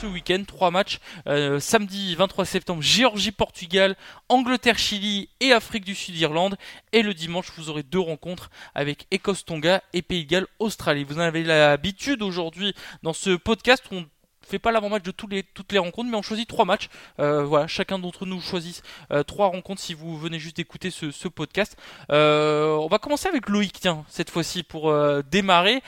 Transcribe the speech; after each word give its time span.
ce 0.00 0.06
week-end. 0.06 0.42
Trois 0.46 0.70
matchs. 0.70 0.98
Euh, 1.26 1.60
samedi 1.60 2.14
23 2.14 2.44
septembre, 2.44 2.82
Géorgie-Portugal, 2.82 3.96
Angleterre-Chili 4.28 5.28
et 5.40 5.52
Afrique 5.52 5.84
du 5.84 5.94
Sud-Irlande. 5.94 6.56
Et 6.92 7.02
le 7.02 7.14
dimanche, 7.14 7.50
vous 7.56 7.70
aurez 7.70 7.82
deux 7.82 7.98
rencontres 7.98 8.50
avec 8.74 9.06
Écosse-Tonga 9.10 9.82
et 9.92 10.02
Pays 10.02 10.24
de 10.24 10.30
Galles-Australie. 10.30 11.04
Vous 11.04 11.16
en 11.16 11.22
avez 11.22 11.42
l'habitude 11.42 12.22
aujourd'hui 12.22 12.74
dans 13.02 13.12
ce 13.12 13.30
podcast 13.30 13.84
on 13.90 14.06
fait 14.48 14.58
pas 14.58 14.72
l'avant-match 14.72 15.02
de 15.02 15.10
toutes 15.10 15.72
les 15.72 15.78
rencontres, 15.78 16.10
mais 16.10 16.16
on 16.16 16.22
choisit 16.22 16.48
trois 16.48 16.64
matchs. 16.64 16.88
Euh, 17.20 17.44
voilà, 17.44 17.66
chacun 17.66 17.98
d'entre 17.98 18.26
nous 18.26 18.40
choisit 18.40 18.82
euh, 19.12 19.22
trois 19.22 19.48
rencontres 19.48 19.80
si 19.80 19.94
vous 19.94 20.18
venez 20.18 20.38
juste 20.38 20.56
d'écouter 20.56 20.90
ce, 20.90 21.28
podcast. 21.28 21.76
Euh, 22.10 22.74
on 22.76 22.88
va 22.88 22.98
commencer 22.98 23.28
avec 23.28 23.48
Loïc, 23.48 23.78
tiens, 23.80 24.04
cette 24.08 24.30
fois-ci 24.30 24.62
pour 24.62 24.92
démarrer. 25.30 25.82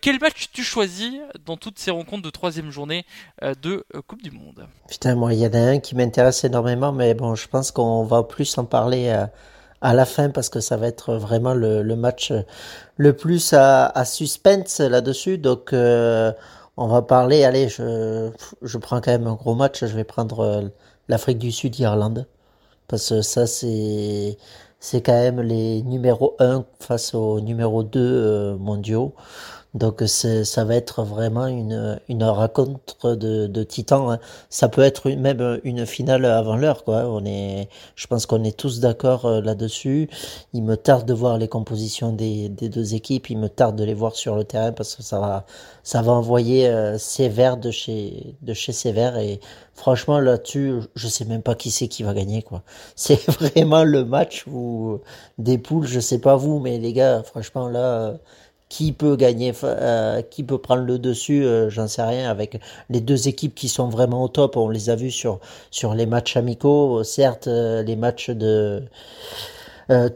quel 0.00 0.18
match 0.20 0.48
tu 0.52 0.62
choisis 0.62 1.12
dans 1.44 1.56
toutes 1.56 1.78
ces 1.78 1.90
rencontres 1.90 2.22
de 2.22 2.30
troisième 2.30 2.70
journée 2.70 3.04
de 3.42 3.84
Coupe 4.06 4.22
du 4.22 4.30
Monde? 4.30 4.66
Putain, 4.88 5.14
moi, 5.14 5.34
il 5.34 5.40
y 5.40 5.46
en 5.46 5.52
a 5.52 5.58
un 5.58 5.78
qui 5.78 5.94
m'intéresse 5.94 6.44
énormément, 6.44 6.92
mais 6.92 7.14
bon, 7.14 7.34
je 7.34 7.46
pense 7.46 7.70
qu'on 7.70 8.04
va 8.04 8.22
plus 8.22 8.56
en 8.56 8.64
parler 8.64 9.10
à 9.82 9.94
la 9.94 10.06
fin 10.06 10.30
parce 10.30 10.48
que 10.48 10.60
ça 10.60 10.78
va 10.78 10.86
être 10.86 11.14
vraiment 11.14 11.52
le, 11.52 11.82
match 11.94 12.32
le 12.96 13.12
plus 13.12 13.52
à, 13.52 14.04
suspense 14.06 14.80
là-dessus. 14.80 15.36
Donc, 15.36 15.74
on 16.76 16.88
va 16.88 17.02
parler, 17.02 17.44
allez, 17.44 17.68
je, 17.68 18.30
je 18.62 18.78
prends 18.78 19.00
quand 19.00 19.10
même 19.12 19.26
un 19.26 19.34
gros 19.34 19.54
match, 19.54 19.84
je 19.84 19.96
vais 19.96 20.04
prendre 20.04 20.40
euh, 20.40 20.62
l'Afrique 21.08 21.38
du 21.38 21.52
Sud, 21.52 21.78
Irlande. 21.78 22.26
Parce 22.88 23.08
que 23.10 23.22
ça, 23.22 23.46
c'est, 23.46 24.38
c'est 24.80 25.02
quand 25.02 25.12
même 25.12 25.40
les 25.40 25.82
numéros 25.82 26.36
1 26.38 26.66
face 26.80 27.14
aux 27.14 27.40
numéro 27.40 27.82
2 27.82 28.00
euh, 28.00 28.56
mondiaux. 28.58 29.14
Donc 29.76 30.02
ça 30.06 30.64
va 30.64 30.74
être 30.74 31.02
vraiment 31.02 31.46
une, 31.46 32.00
une 32.08 32.24
rencontre 32.24 33.14
de, 33.14 33.46
de 33.46 33.62
titans. 33.62 34.10
Hein. 34.10 34.18
Ça 34.48 34.70
peut 34.70 34.80
être 34.80 35.10
même 35.10 35.60
une 35.64 35.84
finale 35.84 36.24
avant 36.24 36.56
l'heure. 36.56 36.82
Quoi. 36.82 37.04
On 37.06 37.22
est, 37.26 37.68
je 37.94 38.06
pense 38.06 38.24
qu'on 38.24 38.42
est 38.42 38.56
tous 38.56 38.80
d'accord 38.80 39.26
euh, 39.26 39.42
là-dessus. 39.42 40.08
Il 40.54 40.62
me 40.62 40.78
tarde 40.78 41.06
de 41.06 41.12
voir 41.12 41.36
les 41.36 41.48
compositions 41.48 42.10
des, 42.10 42.48
des, 42.48 42.70
deux 42.70 42.94
équipes. 42.94 43.28
Il 43.28 43.36
me 43.36 43.50
tarde 43.50 43.76
de 43.76 43.84
les 43.84 43.92
voir 43.92 44.16
sur 44.16 44.34
le 44.34 44.44
terrain 44.44 44.72
parce 44.72 44.94
que 44.94 45.02
ça 45.02 45.20
va, 45.20 45.44
ça 45.82 46.00
va 46.00 46.12
envoyer 46.12 46.68
euh, 46.68 46.96
Sévère 46.96 47.58
de 47.58 47.70
chez, 47.70 48.34
de 48.40 48.54
chez 48.54 48.72
Sévère. 48.72 49.18
Et 49.18 49.40
franchement, 49.74 50.20
là-dessus, 50.20 50.80
je 50.94 51.06
sais 51.06 51.26
même 51.26 51.42
pas 51.42 51.54
qui 51.54 51.70
c'est 51.70 51.88
qui 51.88 52.02
va 52.02 52.14
gagner. 52.14 52.40
quoi. 52.42 52.62
C'est 52.96 53.22
vraiment 53.30 53.84
le 53.84 54.06
match 54.06 54.46
où 54.46 55.00
des 55.36 55.58
poules, 55.58 55.86
je 55.86 56.00
sais 56.00 56.18
pas 56.18 56.36
vous, 56.36 56.60
mais 56.60 56.78
les 56.78 56.94
gars, 56.94 57.22
franchement, 57.22 57.68
là 57.68 58.14
qui 58.68 58.92
peut 58.92 59.16
gagner, 59.16 59.52
euh, 59.64 60.22
qui 60.22 60.42
peut 60.42 60.58
prendre 60.58 60.82
le 60.82 60.98
dessus, 60.98 61.44
euh, 61.44 61.70
j'en 61.70 61.86
sais 61.86 62.02
rien. 62.02 62.28
Avec 62.30 62.60
les 62.90 63.00
deux 63.00 63.28
équipes 63.28 63.54
qui 63.54 63.68
sont 63.68 63.88
vraiment 63.88 64.24
au 64.24 64.28
top, 64.28 64.56
on 64.56 64.68
les 64.68 64.90
a 64.90 64.96
vus 64.96 65.12
sur 65.12 65.40
sur 65.70 65.94
les 65.94 66.06
matchs 66.06 66.36
amicaux. 66.36 67.04
Certes, 67.04 67.46
euh, 67.46 67.82
les 67.82 67.96
matchs 67.96 68.30
de 68.30 68.82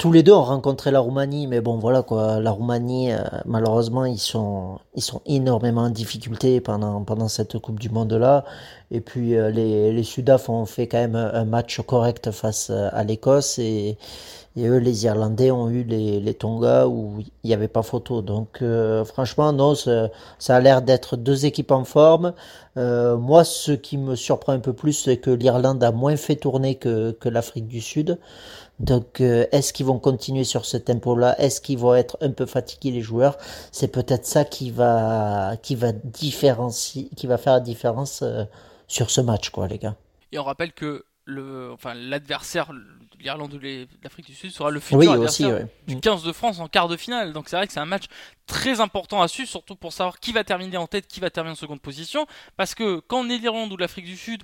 tous 0.01 0.11
les 0.11 0.25
deux 0.25 0.33
ont 0.33 0.42
rencontré 0.42 0.91
la 0.91 0.98
Roumanie, 0.98 1.47
mais 1.47 1.61
bon 1.61 1.79
voilà 1.79 2.03
quoi. 2.03 2.41
La 2.41 2.51
Roumanie, 2.51 3.12
malheureusement, 3.47 4.05
ils 4.05 4.19
sont 4.19 4.81
ils 4.97 5.03
sont 5.03 5.20
énormément 5.27 5.83
en 5.83 5.91
difficulté 5.91 6.61
pendant 6.61 7.05
pendant 7.05 7.29
cette 7.29 7.57
Coupe 7.61 7.79
du 7.79 7.89
Monde 7.89 8.12
là. 8.14 8.45
Et 8.91 9.01
puis 9.01 9.31
les 9.31 9.92
les 9.92 10.03
Sudaf 10.03 10.48
ont 10.48 10.67
fait 10.67 10.89
quand 10.89 10.98
même 10.98 11.14
un 11.14 11.45
match 11.45 11.81
correct 11.83 12.33
face 12.33 12.70
à 12.70 13.05
l'Écosse 13.05 13.61
et 13.61 13.97
et 14.61 14.66
eux, 14.66 14.77
les 14.77 15.06
Irlandais 15.06 15.50
ont 15.50 15.70
eu 15.70 15.84
les, 15.84 16.34
Tonga 16.34 16.86
où 16.86 17.20
il 17.42 17.47
n'y 17.48 17.55
avait 17.55 17.69
pas 17.69 17.83
photo. 17.83 18.20
Donc 18.20 18.61
euh, 18.61 19.05
franchement, 19.05 19.52
non, 19.52 19.75
ça, 19.75 20.11
a 20.48 20.61
l'air 20.61 20.83
d'être 20.83 21.17
deux 21.17 21.47
équipes 21.47 21.70
en 21.70 21.84
forme. 21.84 22.34
Euh, 22.77 23.17
moi, 23.17 23.44
ce 23.44 23.72
qui 23.72 23.97
me 23.97 24.17
surprend 24.17 24.52
un 24.52 24.58
peu 24.61 24.75
plus, 24.75 24.92
c'est 24.92 25.17
que 25.17 25.30
l'Irlande 25.30 25.83
a 25.83 25.92
moins 25.92 26.17
fait 26.17 26.36
tourner 26.36 26.75
que, 26.75 27.12
que 27.12 27.28
l'Afrique 27.28 27.69
du 27.69 27.80
Sud. 27.80 28.18
Donc, 28.80 29.20
euh, 29.20 29.46
est-ce 29.52 29.73
qu'ils 29.73 29.86
vont 29.86 29.98
continuer 29.98 30.45
sur 30.45 30.64
ce 30.67 30.77
tempo-là? 30.77 31.40
Est-ce 31.40 31.61
qu'ils 31.61 31.79
vont 31.79 31.95
être 31.95 32.18
un 32.20 32.30
peu 32.30 32.46
fatigués 32.46 32.90
les 32.90 33.02
joueurs? 33.02 33.39
C'est 33.73 33.89
peut-être 33.89 34.27
ça 34.27 34.45
qui 34.45 34.70
va 34.70 35.56
qui 35.62 35.74
va 35.74 35.92
différencier, 35.92 37.08
qui 37.17 37.27
va 37.27 37.39
faire 37.39 37.55
la 37.55 37.61
différence 37.61 38.23
sur 38.89 39.11
ce 39.11 39.20
match, 39.23 39.51
quoi, 39.51 39.68
les 39.68 39.79
gars. 39.79 39.96
Et 40.33 40.39
on 40.39 40.45
rappelle 40.45 40.73
que 40.73 41.05
le, 41.30 41.73
enfin, 41.73 41.95
l'adversaire, 41.95 42.70
l'Irlande 43.18 43.55
ou 43.55 43.61
l'Afrique 44.02 44.27
du 44.27 44.35
Sud, 44.35 44.51
sera 44.51 44.70
le 44.70 44.80
futur 44.80 45.13
adversaire 45.13 45.67
du 45.86 45.98
15 45.98 46.23
de 46.23 46.33
France 46.33 46.58
en 46.58 46.68
quart 46.68 46.89
de 46.89 46.96
finale. 46.96 47.33
Donc 47.33 47.48
c'est 47.48 47.57
vrai 47.57 47.67
que 47.67 47.73
c'est 47.73 47.80
un 47.80 47.86
match 47.86 48.05
très 48.46 48.80
important 48.80 49.23
à 49.23 49.29
suivre, 49.29 49.48
surtout 49.48 49.77
pour 49.77 49.92
savoir 49.92 50.18
qui 50.18 50.33
va 50.33 50.45
terminer 50.45 50.77
en 50.77 50.86
tête, 50.86 51.07
qui 51.07 51.20
va 51.20 51.30
terminer 51.30 51.52
en 51.52 51.57
seconde 51.57 51.80
position. 51.80 52.27
Parce 52.57 52.74
que 52.74 53.01
quand 53.01 53.20
on 53.20 53.30
est 53.30 53.39
l'Irlande 53.39 53.73
ou 53.73 53.77
l'Afrique 53.77 54.07
du 54.07 54.17
Sud, 54.17 54.42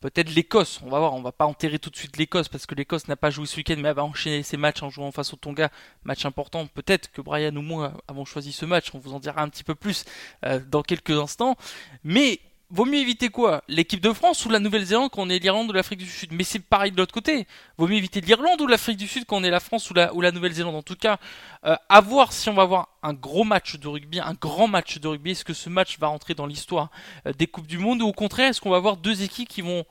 peut-être 0.00 0.34
l'Écosse, 0.34 0.80
on 0.84 0.90
va 0.90 0.98
voir, 0.98 1.14
on 1.14 1.22
va 1.22 1.32
pas 1.32 1.46
enterrer 1.46 1.78
tout 1.78 1.88
de 1.88 1.96
suite 1.96 2.18
l'Écosse 2.18 2.48
parce 2.48 2.66
que 2.66 2.74
l'Écosse 2.74 3.08
n'a 3.08 3.16
pas 3.16 3.30
joué 3.30 3.46
ce 3.46 3.56
week-end, 3.56 3.76
mais 3.78 3.88
elle 3.88 3.94
va 3.94 4.04
enchaîner 4.04 4.42
ses 4.42 4.58
matchs 4.58 4.82
en 4.82 4.90
jouant 4.90 5.10
face 5.12 5.32
au 5.32 5.36
Tonga, 5.36 5.70
match 6.04 6.26
important. 6.26 6.66
Peut-être 6.66 7.10
que 7.10 7.22
Brian 7.22 7.56
ou 7.56 7.62
moi 7.62 7.94
avons 8.06 8.26
choisi 8.26 8.52
ce 8.52 8.66
match, 8.66 8.90
on 8.94 8.98
vous 8.98 9.14
en 9.14 9.20
dira 9.20 9.40
un 9.40 9.48
petit 9.48 9.64
peu 9.64 9.74
plus 9.74 10.04
euh, 10.44 10.60
dans 10.68 10.82
quelques 10.82 11.18
instants. 11.18 11.56
Mais 12.02 12.40
vaut 12.74 12.84
mieux 12.84 12.98
éviter 12.98 13.28
quoi? 13.28 13.62
L'équipe 13.68 14.00
de 14.00 14.12
France 14.12 14.44
ou 14.44 14.48
la 14.48 14.58
Nouvelle-Zélande 14.58 15.10
quand 15.10 15.22
on 15.22 15.30
est 15.30 15.38
l'Irlande 15.38 15.70
ou 15.70 15.72
l'Afrique 15.72 16.00
du 16.00 16.08
Sud? 16.08 16.32
Mais 16.32 16.42
c'est 16.42 16.58
pareil 16.58 16.90
de 16.90 16.96
l'autre 16.96 17.14
côté. 17.14 17.46
Vaut 17.78 17.86
mieux 17.86 17.96
éviter 17.96 18.20
l'Irlande 18.20 18.60
ou 18.60 18.66
l'Afrique 18.66 18.96
du 18.96 19.06
Sud 19.06 19.24
quand 19.26 19.36
on 19.36 19.44
est 19.44 19.50
la 19.50 19.60
France 19.60 19.88
ou 19.90 19.94
la, 19.94 20.12
ou 20.12 20.20
la 20.20 20.32
Nouvelle-Zélande? 20.32 20.74
En 20.74 20.82
tout 20.82 20.96
cas, 20.96 21.18
euh, 21.64 21.76
voir 22.02 22.32
si 22.32 22.48
on 22.48 22.54
va 22.54 22.62
avoir 22.62 22.88
un 23.02 23.14
gros 23.14 23.44
match 23.44 23.76
de 23.76 23.86
rugby, 23.86 24.18
un 24.18 24.34
grand 24.34 24.66
match 24.66 24.98
de 24.98 25.06
rugby. 25.06 25.30
Est-ce 25.30 25.44
que 25.44 25.54
ce 25.54 25.70
match 25.70 25.98
va 26.00 26.08
rentrer 26.08 26.34
dans 26.34 26.46
l'histoire 26.46 26.90
euh, 27.26 27.32
des 27.32 27.46
Coupes 27.46 27.68
du 27.68 27.78
Monde? 27.78 28.02
Ou 28.02 28.08
au 28.08 28.12
contraire, 28.12 28.50
est-ce 28.50 28.60
qu'on 28.60 28.70
va 28.70 28.76
avoir 28.76 28.96
deux 28.96 29.22
équipes 29.22 29.48
qui 29.48 29.62
vont 29.62 29.84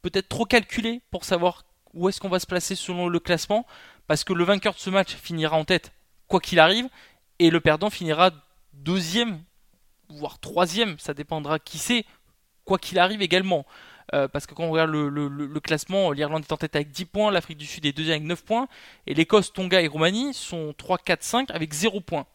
peut-être 0.00 0.28
trop 0.28 0.46
calculer 0.46 1.02
pour 1.10 1.24
savoir 1.24 1.64
où 1.92 2.08
est-ce 2.08 2.20
qu'on 2.20 2.30
va 2.30 2.40
se 2.40 2.46
placer 2.46 2.76
selon 2.76 3.08
le 3.08 3.20
classement? 3.20 3.66
Parce 4.06 4.24
que 4.24 4.32
le 4.32 4.44
vainqueur 4.44 4.72
de 4.72 4.78
ce 4.78 4.88
match 4.88 5.14
finira 5.14 5.56
en 5.56 5.64
tête 5.64 5.92
quoi 6.28 6.40
qu'il 6.40 6.60
arrive 6.60 6.88
et 7.38 7.50
le 7.50 7.60
perdant 7.60 7.90
finira 7.90 8.30
deuxième 8.72 9.42
voire 10.08 10.38
troisième, 10.38 10.98
ça 10.98 11.14
dépendra 11.14 11.58
qui 11.58 11.78
c'est, 11.78 12.04
quoi 12.64 12.78
qu'il 12.78 12.98
arrive 12.98 13.22
également. 13.22 13.66
Euh, 14.14 14.28
parce 14.28 14.46
que 14.46 14.54
quand 14.54 14.64
on 14.64 14.70
regarde 14.70 14.90
le, 14.90 15.60
classement, 15.60 16.12
l'Irlande 16.12 16.44
est 16.44 16.52
en 16.52 16.56
tête 16.56 16.76
avec 16.76 16.90
10 16.90 17.06
points, 17.06 17.30
l'Afrique 17.30 17.58
du 17.58 17.66
Sud 17.66 17.84
est 17.86 17.92
deuxième 17.92 18.16
avec 18.16 18.28
9 18.28 18.44
points, 18.44 18.68
et 19.06 19.14
l'Écosse, 19.14 19.52
Tonga 19.52 19.80
et 19.80 19.88
Roumanie 19.88 20.32
sont 20.32 20.74
3, 20.76 20.98
4, 20.98 21.22
5 21.22 21.50
avec 21.50 21.72
0 21.72 22.00
points. 22.00 22.26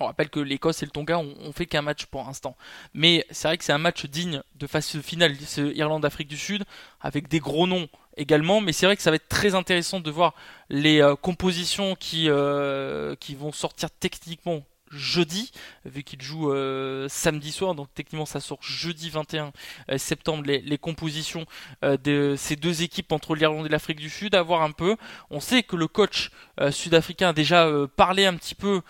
On 0.00 0.06
rappelle 0.06 0.30
que 0.30 0.40
l'Écosse 0.40 0.82
et 0.82 0.86
le 0.86 0.92
Tonga 0.92 1.18
ont, 1.18 1.52
fait 1.52 1.66
qu'un 1.66 1.82
match 1.82 2.06
pour 2.06 2.24
l'instant. 2.24 2.56
Mais 2.94 3.26
c'est 3.30 3.48
vrai 3.48 3.58
que 3.58 3.64
c'est 3.64 3.72
un 3.72 3.78
match 3.78 4.06
digne 4.06 4.42
de 4.54 4.66
phase 4.66 5.00
finale, 5.00 5.34
Irlande-Afrique 5.74 6.28
du 6.28 6.36
Sud, 6.36 6.64
avec 7.00 7.26
des 7.26 7.40
gros 7.40 7.66
noms 7.66 7.88
également. 8.16 8.60
Mais 8.60 8.72
c'est 8.72 8.86
vrai 8.86 8.96
que 8.96 9.02
ça 9.02 9.10
va 9.10 9.16
être 9.16 9.28
très 9.28 9.56
intéressant 9.56 9.98
de 9.98 10.10
voir 10.10 10.34
les 10.68 11.00
euh, 11.00 11.16
compositions 11.16 11.96
euh, 12.14 13.16
qui 13.16 13.34
vont 13.34 13.50
sortir 13.50 13.90
techniquement 13.90 14.62
jeudi, 14.90 15.52
vu 15.84 16.02
qu'il 16.02 16.22
joue 16.22 16.52
euh, 16.52 17.06
samedi 17.08 17.52
soir, 17.52 17.74
donc 17.74 17.88
techniquement 17.94 18.26
ça 18.26 18.40
sort 18.40 18.58
jeudi 18.62 19.10
21 19.10 19.52
euh, 19.90 19.98
septembre 19.98 20.44
les, 20.46 20.78
compositions 20.78 21.44
euh, 21.84 21.96
de 21.96 22.34
ces 22.36 22.56
deux 22.56 22.82
équipes 22.82 23.12
entre 23.12 23.34
l'Irlande 23.34 23.66
et 23.66 23.68
l'Afrique 23.68 23.98
du 23.98 24.10
Sud, 24.10 24.34
à 24.34 24.42
voir 24.42 24.62
un 24.62 24.70
peu. 24.70 24.96
On 25.30 25.40
sait 25.40 25.62
que 25.62 25.76
le 25.76 25.88
coach 25.88 26.30
sud-africain 26.70 27.28
a 27.28 27.32
déjà 27.32 27.70
parlé 27.96 28.26
un 28.26 28.34
petit 28.34 28.56
peu 28.56 28.80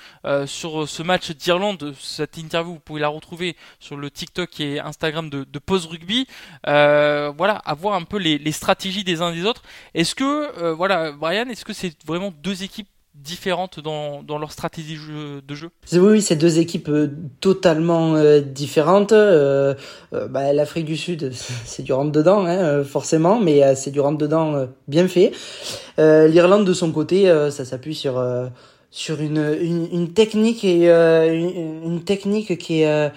sur 0.46 0.88
ce 0.88 1.02
match 1.02 1.30
d'Irlande, 1.32 1.94
cette 2.00 2.38
interview 2.38 2.74
vous 2.74 2.80
pouvez 2.80 3.00
la 3.00 3.08
retrouver 3.08 3.56
sur 3.78 3.96
le 3.96 4.10
TikTok 4.10 4.60
et 4.60 4.80
Instagram 4.80 5.28
de, 5.28 5.44
de 5.44 5.58
Pause 5.58 5.86
Rugby. 5.86 6.26
voilà, 6.64 7.56
à 7.64 7.74
voir 7.74 7.94
un 7.94 8.04
peu 8.04 8.16
les, 8.16 8.38
les, 8.38 8.52
stratégies 8.52 9.04
des 9.04 9.20
uns 9.20 9.32
et 9.32 9.36
des 9.36 9.44
autres. 9.44 9.62
Est-ce 9.94 10.14
que, 10.14 10.72
voilà, 10.72 11.12
Brian, 11.12 11.48
est-ce 11.48 11.64
que 11.64 11.74
c'est 11.74 11.94
vraiment 12.06 12.30
deux 12.30 12.62
équipes 12.62 12.88
différentes 13.22 13.80
dans, 13.80 14.22
dans 14.22 14.38
leur 14.38 14.52
stratégie 14.52 14.96
de 15.46 15.54
jeu 15.54 15.70
Oui, 15.92 16.22
c'est 16.22 16.36
deux 16.36 16.58
équipes 16.58 16.88
euh, 16.88 17.10
totalement 17.40 18.14
euh, 18.14 18.40
différentes. 18.40 19.12
Euh, 19.12 19.74
bah, 20.12 20.52
L'Afrique 20.52 20.86
du 20.86 20.96
Sud, 20.96 21.32
c'est 21.64 21.82
du 21.82 21.92
rentre-dedans, 21.92 22.46
hein, 22.46 22.84
forcément, 22.84 23.40
mais 23.40 23.74
c'est 23.74 23.90
du 23.90 24.00
rentre-dedans 24.00 24.68
bien 24.86 25.08
fait. 25.08 25.32
L'Irlande, 25.98 26.64
de 26.64 26.72
son 26.72 26.92
côté, 26.92 27.26
ça 27.50 27.64
s'appuie 27.64 27.94
sur, 27.94 28.22
sur 28.90 29.20
une, 29.20 29.56
une, 29.60 29.88
une, 29.92 30.12
technique 30.12 30.64
et 30.64 30.88
une, 30.88 31.82
une, 31.84 32.04
technique 32.04 32.56
qui 32.58 32.82
est 32.82 33.10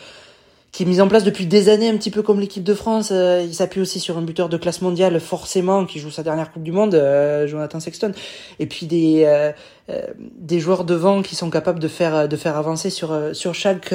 qui 0.72 0.84
est 0.84 0.86
mise 0.86 1.02
en 1.02 1.08
place 1.08 1.24
depuis 1.24 1.46
des 1.46 1.68
années, 1.70 1.90
un 1.90 1.98
petit 1.98 2.12
peu 2.12 2.22
comme 2.22 2.40
l'équipe 2.40 2.64
de 2.64 2.74
France. 2.74 3.10
Euh, 3.12 3.44
il 3.46 3.54
s'appuie 3.54 3.82
aussi 3.82 4.00
sur 4.00 4.18
un 4.18 4.22
buteur 4.22 4.48
de 4.48 4.58
classe 4.58 4.82
mondiale, 4.82 5.20
forcément, 5.20 5.86
qui 5.86 6.00
joue 6.00 6.12
sa 6.12 6.24
dernière 6.24 6.52
Coupe 6.52 6.64
du 6.64 6.72
Monde, 6.72 6.96
euh, 6.96 7.46
Jonathan 7.46 7.80
Sexton. 7.80 8.14
Et 8.60 8.68
puis 8.68 8.86
des, 8.86 9.52
des 10.38 10.60
joueurs 10.60 10.84
devant 10.84 11.22
qui 11.22 11.36
sont 11.36 11.50
capables 11.50 11.80
de 11.80 11.88
faire 11.88 12.28
de 12.28 12.36
faire 12.36 12.58
avancer 12.58 12.90
sur 12.90 13.16
sur 13.34 13.54
chaque 13.54 13.94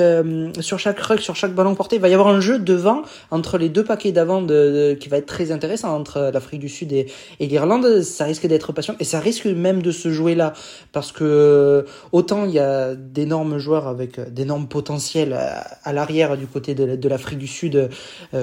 sur 0.61 0.79
chaque 0.79 0.99
ruck, 1.01 1.21
sur 1.21 1.37
chaque 1.37 1.55
ballon 1.55 1.75
porté. 1.75 1.97
Il 1.97 2.03
va 2.03 2.09
y 2.09 2.15
avoir 2.15 2.29
un 2.29 2.41
jeu 2.41 2.59
devant 2.59 3.03
entre 3.31 3.59
les 3.59 3.69
deux 3.69 3.85
paquets 3.85 4.13
d'avant 4.13 4.43
de, 4.43 4.97
qui 4.99 5.09
va 5.09 5.19
être 5.19 5.27
très 5.27 5.53
intéressant 5.53 5.95
entre 5.95 6.31
l'Afrique 6.33 6.61
du 6.61 6.69
Sud 6.69 6.93
et, 6.93 7.07
et 7.41 7.47
l'Irlande. 7.47 8.03
Ça 8.03 8.25
risque 8.25 8.47
d'être 8.47 8.73
passionnant 8.73 8.99
et 9.01 9.05
ça 9.05 9.21
risque 9.21 9.47
même 9.47 9.83
de 9.83 9.91
se 9.91 10.11
jouer 10.11 10.35
là 10.35 10.53
parce 10.93 11.13
que 11.13 11.85
autant 12.13 12.45
il 12.45 12.53
y 12.53 12.59
a 12.59 12.95
d'énormes 12.95 13.59
joueurs 13.59 13.87
avec 13.87 14.21
d'énormes 14.33 14.69
potentiels 14.69 15.33
à, 15.33 15.93
l'arrière 15.93 16.37
du 16.37 16.47
côté 16.47 16.75
de, 16.75 16.97
de 16.97 17.09
l'Afrique 17.09 17.39
du 17.39 17.47
Sud, 17.47 17.89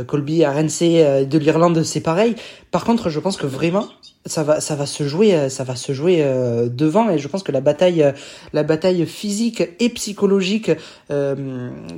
Colby, 0.08 0.46
RNC, 0.46 1.26
de 1.26 1.38
l'Irlande, 1.38 1.84
c'est 1.84 2.02
pareil. 2.02 2.36
Par 2.72 2.84
contre, 2.86 3.10
je 3.10 3.20
pense 3.20 3.38
que 3.38 3.48
vraiment 3.48 3.88
ça 4.26 4.44
va 4.44 4.62
ça 4.62 4.76
va 4.76 4.86
se 4.86 5.08
jouer 5.08 5.36
euh, 5.36 5.50
ça 5.50 5.64
va 5.64 5.76
se 5.76 5.94
jouer 5.94 6.20
euh, 6.22 6.70
devant. 6.70 7.10
Et 7.10 7.18
je 7.18 7.28
pense 7.28 7.44
que 7.44 7.52
la 7.52 7.62
bataille 7.62 8.04
euh, 8.04 8.12
la 8.54 8.64
bataille 8.64 9.06
physique 9.06 9.64
et 9.80 9.90
psychologique 9.90 10.72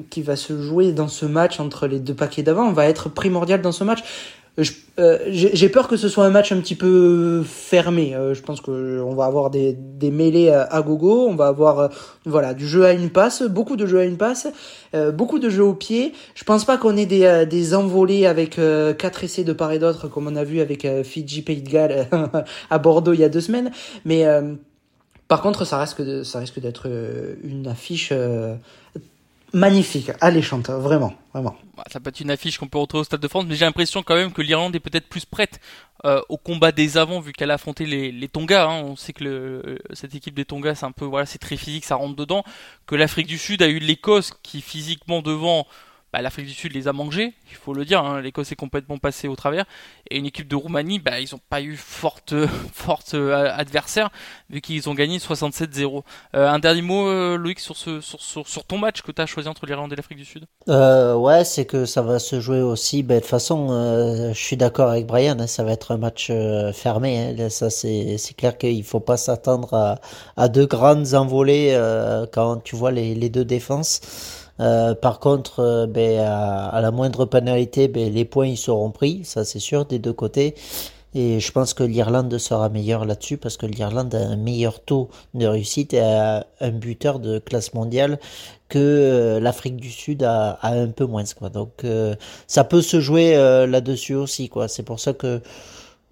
qui 0.10 0.22
va 0.22 0.36
se 0.36 0.62
jouer 0.62 0.92
dans 0.92 1.07
ce 1.07 1.25
match 1.25 1.60
entre 1.60 1.88
les 1.88 2.00
deux 2.00 2.13
paquets 2.13 2.44
d'avant 2.44 2.72
va 2.72 2.88
être 2.88 3.10
primordiale 3.10 3.62
dans 3.62 3.72
ce 3.72 3.83
match 3.83 4.04
j'ai 4.57 5.69
peur 5.69 5.90
que 5.90 5.98
ce 5.98 6.07
soit 6.07 6.25
un 6.25 6.30
match 6.30 6.52
un 6.54 6.60
petit 6.62 6.75
peu 6.75 7.44
fermé. 7.44 8.16
Euh, 8.16 8.34
je 8.34 8.42
pense 8.42 8.62
que 8.62 9.02
on 9.02 9.13
va 9.13 9.25
avoir 9.25 9.50
des, 9.50 9.74
des 9.74 10.12
mêlées 10.12 10.50
à, 10.50 10.81
gogo, 10.81 11.28
on 11.28 11.36
va 11.36 11.48
avoir 11.48 11.80
euh, 11.80 11.88
voilà 12.25 12.54
du 12.54 12.66
jeu 12.66 12.86
à 12.86 12.94
une 12.94 13.10
passe, 13.10 13.44
beaucoup 13.44 13.75
de 13.75 13.86
jeux 13.86 14.00
à 14.00 14.06
une 14.06 14.18
passe, 14.18 14.48
beaucoup 15.13 15.40
de 15.40 15.50
jeux 15.50 15.63
au 15.63 15.74
pied. 15.74 16.13
Je 16.36 16.46
pense 16.46 16.63
pas 16.63 16.78
qu'on 16.78 16.96
ait 16.96 17.06
des, 17.06 17.46
des 17.50 17.75
envolées 17.75 18.25
avec 18.25 18.60
quatre 18.98 19.24
essais 19.25 19.44
de 19.44 19.52
part 19.52 19.74
et 19.74 19.80
d'autre 19.80 20.07
comme 20.07 20.28
on 20.28 20.36
a 20.38 20.46
vu 20.46 20.62
avec 20.62 20.88
Fidji 21.04 21.42
Pays 21.42 21.62
de 21.62 21.69
Galles 21.69 22.08
à 22.69 22.80
Bordeaux 22.80 23.13
il 23.13 23.19
y 23.19 23.25
a 23.25 23.30
deux 23.30 23.42
semaines. 23.42 23.72
Mais 24.06 24.25
par 25.28 25.42
contre, 25.42 25.66
ça 25.66 25.80
risque 25.80 26.01
ça 26.24 26.40
risque 26.40 26.62
d'être 26.62 26.88
une 27.44 27.68
affiche 27.68 28.13
magnifique, 29.56 30.12
alléchante, 30.19 30.69
vraiment, 30.69 31.13
vraiment. 31.34 31.56
Bah, 31.78 31.86
ça 31.90 32.02
peut 32.02 32.10
être 32.10 32.19
une 32.19 32.30
affiche 32.30 32.57
qu'on 32.57 32.68
peut 32.68 32.78
retrouver 32.78 33.02
au 33.02 33.04
Stade 33.06 33.22
de 33.22 33.28
France, 33.30 33.46
mais 33.48 33.56
j'ai 33.56 33.63
l'impression 33.63 34.04
quand 34.04 34.16
même 34.16 34.34
que 34.34 34.42
l'Irlande 34.42 34.75
est 34.75 34.81
peut-être 34.81 35.07
plus 35.07 35.24
prête 35.24 35.62
euh, 36.04 36.22
au 36.28 36.38
combat 36.38 36.74
des 36.74 36.98
avants 36.98 37.22
vu 37.22 37.31
qu'elle 37.31 37.52
a 37.52 37.54
affronté 37.54 37.86
les, 37.86 38.12
les 38.12 38.28
Tonga. 38.28 38.66
Hein. 38.66 38.84
On 38.84 38.98
sait 38.98 39.13
que 39.13 39.24
le, 39.24 39.80
cette 39.94 40.13
équipe 40.13 40.36
des 40.36 40.44
Tonga, 40.44 40.75
c'est 40.75 40.86
un 40.86 40.92
peu 40.92 41.06
voilà, 41.06 41.25
c'est 41.25 41.40
très 41.40 41.56
physique, 41.56 41.86
ça 41.86 41.96
rentre 41.96 42.18
dedans. 42.18 42.44
Que 42.86 42.96
l'Afrique 42.96 43.28
du 43.28 43.38
Sud 43.38 43.62
a 43.62 43.68
eu 43.68 43.80
l'Écosse 43.80 44.34
qui 44.44 44.60
physiquement 44.60 45.22
devant 45.22 45.66
bah, 46.16 46.22
l'Afrique 46.22 46.46
du 46.46 46.54
Sud 46.54 46.74
les 46.74 46.88
a 46.88 46.94
mangés, 46.94 47.34
il 47.52 47.58
faut 47.58 47.74
le 47.74 47.84
dire, 47.84 48.02
hein, 48.02 48.22
l'Écosse 48.22 48.50
est 48.50 48.56
complètement 48.56 48.98
passée 48.98 49.28
au 49.28 49.36
travers, 49.36 49.66
et 50.10 50.18
une 50.18 50.26
équipe 50.26 50.48
de 50.48 50.56
Roumanie, 50.56 50.98
bah, 50.98 51.20
ils 51.20 51.28
n'ont 51.34 51.42
pas 51.50 51.62
eu 51.62 51.76
forte, 51.76 52.34
forte 52.74 53.16
euh, 53.16 53.52
adversaire, 53.54 54.10
vu 54.50 54.62
qu'ils 54.62 54.88
ont 54.88 54.94
gagné 54.94 55.18
67-0. 55.18 56.04
Euh, 56.34 56.48
un 56.48 56.60
dernier 56.60 56.82
mot, 56.82 57.06
euh, 57.06 57.36
Loïc, 57.36 57.60
sur, 57.60 57.76
ton 58.66 58.78
match 58.78 59.02
que 59.02 59.12
tu 59.12 59.22
as 59.22 59.26
choisi 59.26 59.50
entre 59.50 59.66
l'Irlande 59.66 59.92
et 59.92 59.98
l'Afrique 59.98 60.20
du 60.20 60.24
Sud? 60.24 60.46
Ouais, 60.68 61.44
c'est 61.44 61.66
que 61.66 61.84
ça 61.84 62.02
va 62.02 62.20
se 62.20 62.40
jouer 62.40 62.62
aussi, 62.62 63.04
bah, 63.04 63.16
de 63.16 63.20
toute 63.20 63.30
façon, 63.30 64.32
je 64.34 64.40
suis 64.40 64.56
d'accord 64.56 64.92
avec 64.92 65.06
Brian, 65.08 65.38
hein, 65.38 65.48
ça 65.48 65.66
va 65.66 65.74
être 65.74 65.92
un 65.92 65.98
match 65.98 66.32
fermé, 66.74 67.36
hein, 67.38 67.50
ça 67.50 67.70
c'est 67.70 68.18
clair 68.38 68.58
qu'il 68.58 68.78
ne 68.78 68.84
faut 68.84 69.02
pas 69.02 69.18
s'attendre 69.18 70.00
à, 70.38 70.48
deux 70.48 70.66
grandes 70.66 71.14
envolées 71.14 71.78
quand 72.32 72.64
tu 72.64 72.78
vois 72.78 72.92
les 72.92 73.30
deux 73.30 73.44
défenses. 73.44 74.45
Euh, 74.60 74.96
par 74.96 75.19
contre, 75.19 75.60
euh, 75.60 75.88
ben, 75.88 76.19
à, 76.19 76.80
la 76.81 76.92
moindre 76.92 77.25
pénalité, 77.25 77.88
ben, 77.88 78.12
les 78.12 78.25
points 78.25 78.48
ils 78.48 78.57
seront 78.57 78.92
pris, 78.92 79.25
ça 79.25 79.44
c'est 79.46 79.60
sûr, 79.60 79.86
des 79.86 80.00
deux 80.00 80.13
côtés. 80.13 80.56
Et 81.13 81.40
je 81.40 81.52
pense 81.52 81.74
que 81.74 81.84
l'Irlande 81.84 82.38
sera 82.38 82.68
meilleure 82.69 83.06
là-dessus 83.06 83.38
parce 83.38 83.56
que 83.56 83.66
l'Irlande 83.66 84.13
a 84.16 84.19
un 84.19 84.36
meilleur 84.36 84.81
taux 84.81 85.10
de 85.34 85.46
réussite 85.46 85.94
et 85.94 86.02
a 86.02 86.46
un 86.60 86.72
buteur 86.72 87.19
de 87.19 87.40
classe 87.40 87.74
mondiale 87.74 88.19
que 88.68 88.80
euh, 88.80 89.40
l'Afrique 89.40 89.78
du 89.78 89.90
Sud 89.92 90.24
a, 90.24 90.60
un 90.62 90.90
peu 90.90 91.06
moins. 91.06 91.24
Quoi. 91.38 91.50
Donc 91.50 91.86
ça 92.48 92.63
peut 92.66 92.81
se 92.81 93.00
jouer 93.00 93.36
là-dessus 93.68 94.16
aussi. 94.16 94.50
quoi. 94.50 94.68
C'est 94.68 94.84
pour 94.84 95.00
ça 95.00 95.13
que 95.13 95.42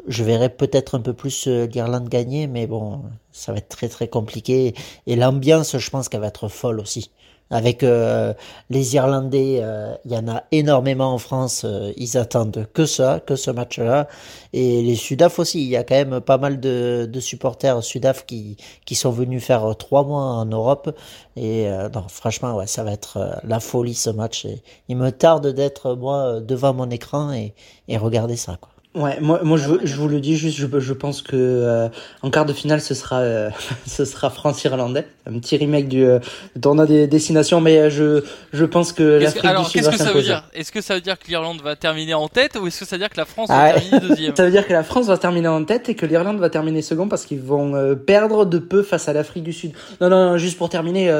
je 0.07 0.23
verrai 0.23 0.49
peut-être 0.49 0.95
un 0.95 1.01
peu 1.01 1.13
plus 1.13 1.47
l'Irlande 1.47 2.07
gagner, 2.09 2.47
mais 2.47 2.67
bon, 2.67 3.01
ça 3.33 3.51
va 3.51 3.57
être 3.57 3.69
très 3.69 3.89
très 3.89 4.07
compliqué. 4.07 4.73
Et 5.07 5.15
l'ambiance, 5.17 5.77
je 5.77 5.89
pense 5.89 6.07
qu'elle 6.07 6.21
va 6.21 6.27
être 6.27 6.47
folle 6.47 6.79
aussi 6.79 7.11
avec 7.49 7.83
euh, 7.83 8.33
les 8.69 8.95
Irlandais, 8.95 9.59
euh, 9.61 9.93
il 10.05 10.11
y 10.11 10.17
en 10.17 10.27
a 10.27 10.43
énormément 10.51 11.13
en 11.13 11.17
France, 11.19 11.63
euh, 11.65 11.93
ils 11.97 12.17
attendent 12.17 12.67
que 12.73 12.85
ça, 12.85 13.19
que 13.19 13.35
ce 13.35 13.51
match-là. 13.51 14.07
Et 14.53 14.81
les 14.81 14.95
Sudaf 14.95 15.39
aussi, 15.39 15.63
il 15.63 15.69
y 15.69 15.77
a 15.77 15.83
quand 15.83 15.95
même 15.95 16.19
pas 16.19 16.37
mal 16.37 16.59
de, 16.59 17.09
supporters 17.19 17.83
Sudaf 17.83 18.25
qui, 18.25 18.57
qui 18.85 18.95
sont 18.95 19.11
venus 19.11 19.43
faire 19.43 19.75
trois 19.77 20.03
mois 20.03 20.23
en 20.23 20.45
Europe. 20.45 20.97
Et 21.35 21.67
non, 21.93 22.05
franchement, 22.09 22.55
ouais, 22.55 22.67
ça 22.67 22.83
va 22.83 22.91
être 22.91 23.39
la 23.43 23.59
folie 23.59 23.95
ce 23.95 24.09
match. 24.09 24.47
Il 24.89 24.97
me 24.97 25.11
tarde 25.11 25.47
d'être 25.47 25.95
moi 25.95 26.39
devant 26.41 26.73
mon 26.73 26.89
écran 26.89 27.33
et, 27.33 27.53
regarder 27.97 28.35
ça. 28.35 28.57
Ouais, 28.95 29.19
moi, 29.21 29.39
moi 29.43 29.57
je, 29.57 29.85
je 29.85 29.95
vous 29.95 30.07
le 30.07 30.19
dis 30.19 30.35
juste, 30.35 30.55
je, 30.55 30.67
je 30.79 30.93
pense 30.93 31.23
que 31.23 31.35
euh, 31.35 31.87
en 32.21 32.29
quart 32.29 32.45
de 32.45 32.53
finale, 32.53 32.79
ce 32.79 32.93
sera, 32.93 33.21
euh, 33.21 33.49
ce 33.87 34.05
sera 34.05 34.29
France-Irlandais, 34.29 35.07
un 35.25 35.39
petit 35.39 35.57
remake 35.57 35.87
du 35.87 36.05
euh, 36.05 36.19
tournoi 36.61 36.85
des 36.85 37.07
destinations, 37.07 37.59
mais 37.59 37.89
je, 37.89 38.23
je 38.51 38.65
pense 38.65 38.93
que 38.93 39.01
l'Afrique 39.03 39.43
du 39.57 39.65
Sud 39.65 39.81
va 39.81 39.91
que 39.91 39.97
ça 39.97 40.13
veut 40.13 40.21
dire? 40.21 40.43
Est-ce 40.53 40.71
que 40.71 40.81
ça 40.81 40.93
veut 40.93 41.01
dire 41.01 41.17
que 41.17 41.27
l'Irlande 41.27 41.61
va 41.61 41.75
terminer 41.75 42.13
en 42.13 42.27
tête, 42.27 42.55
ou 42.55 42.67
est-ce 42.67 42.81
que 42.81 42.85
ça 42.85 42.95
veut 42.95 42.99
dire 42.99 43.09
que 43.09 43.17
la 43.17 43.25
France 43.25 43.49
va 43.49 43.63
ah 43.63 43.73
terminer 43.73 44.07
deuxième? 44.07 44.35
Ça 44.43 44.45
veut 44.45 44.51
dire 44.51 44.67
que 44.67 44.73
la 44.73 44.83
France 44.83 45.07
va 45.07 45.17
terminer 45.17 45.47
en 45.47 45.63
tête 45.65 45.89
et 45.89 45.95
que 45.95 46.05
l'Irlande 46.05 46.37
va 46.37 46.51
terminer 46.51 46.83
second 46.83 47.07
parce 47.07 47.25
qu'ils 47.25 47.41
vont 47.41 47.95
perdre 47.95 48.45
de 48.45 48.59
peu 48.59 48.83
face 48.83 49.07
à 49.09 49.13
l'Afrique 49.13 49.43
du 49.43 49.53
Sud. 49.53 49.71
Non, 50.01 50.09
non, 50.09 50.31
non, 50.31 50.37
juste 50.37 50.57
pour 50.57 50.69
terminer, 50.69 51.11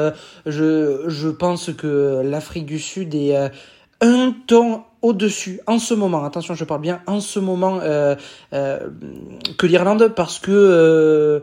je, 0.46 1.04
je 1.08 1.28
pense 1.28 1.70
que 1.72 2.22
l'Afrique 2.24 2.66
du 2.66 2.78
Sud 2.78 3.14
est 3.14 3.34
un 4.00 4.34
ton 4.46 4.82
au-dessus 5.04 5.60
en 5.66 5.78
ce 5.78 5.92
moment, 5.92 6.24
attention 6.24 6.54
je 6.54 6.64
parle 6.64 6.80
bien 6.80 7.02
en 7.06 7.20
ce 7.20 7.38
moment 7.38 7.78
euh, 7.82 8.16
euh, 8.54 8.80
que 9.58 9.66
l'Irlande 9.66 10.08
parce 10.16 10.38
que 10.38 10.50
euh, 10.50 11.40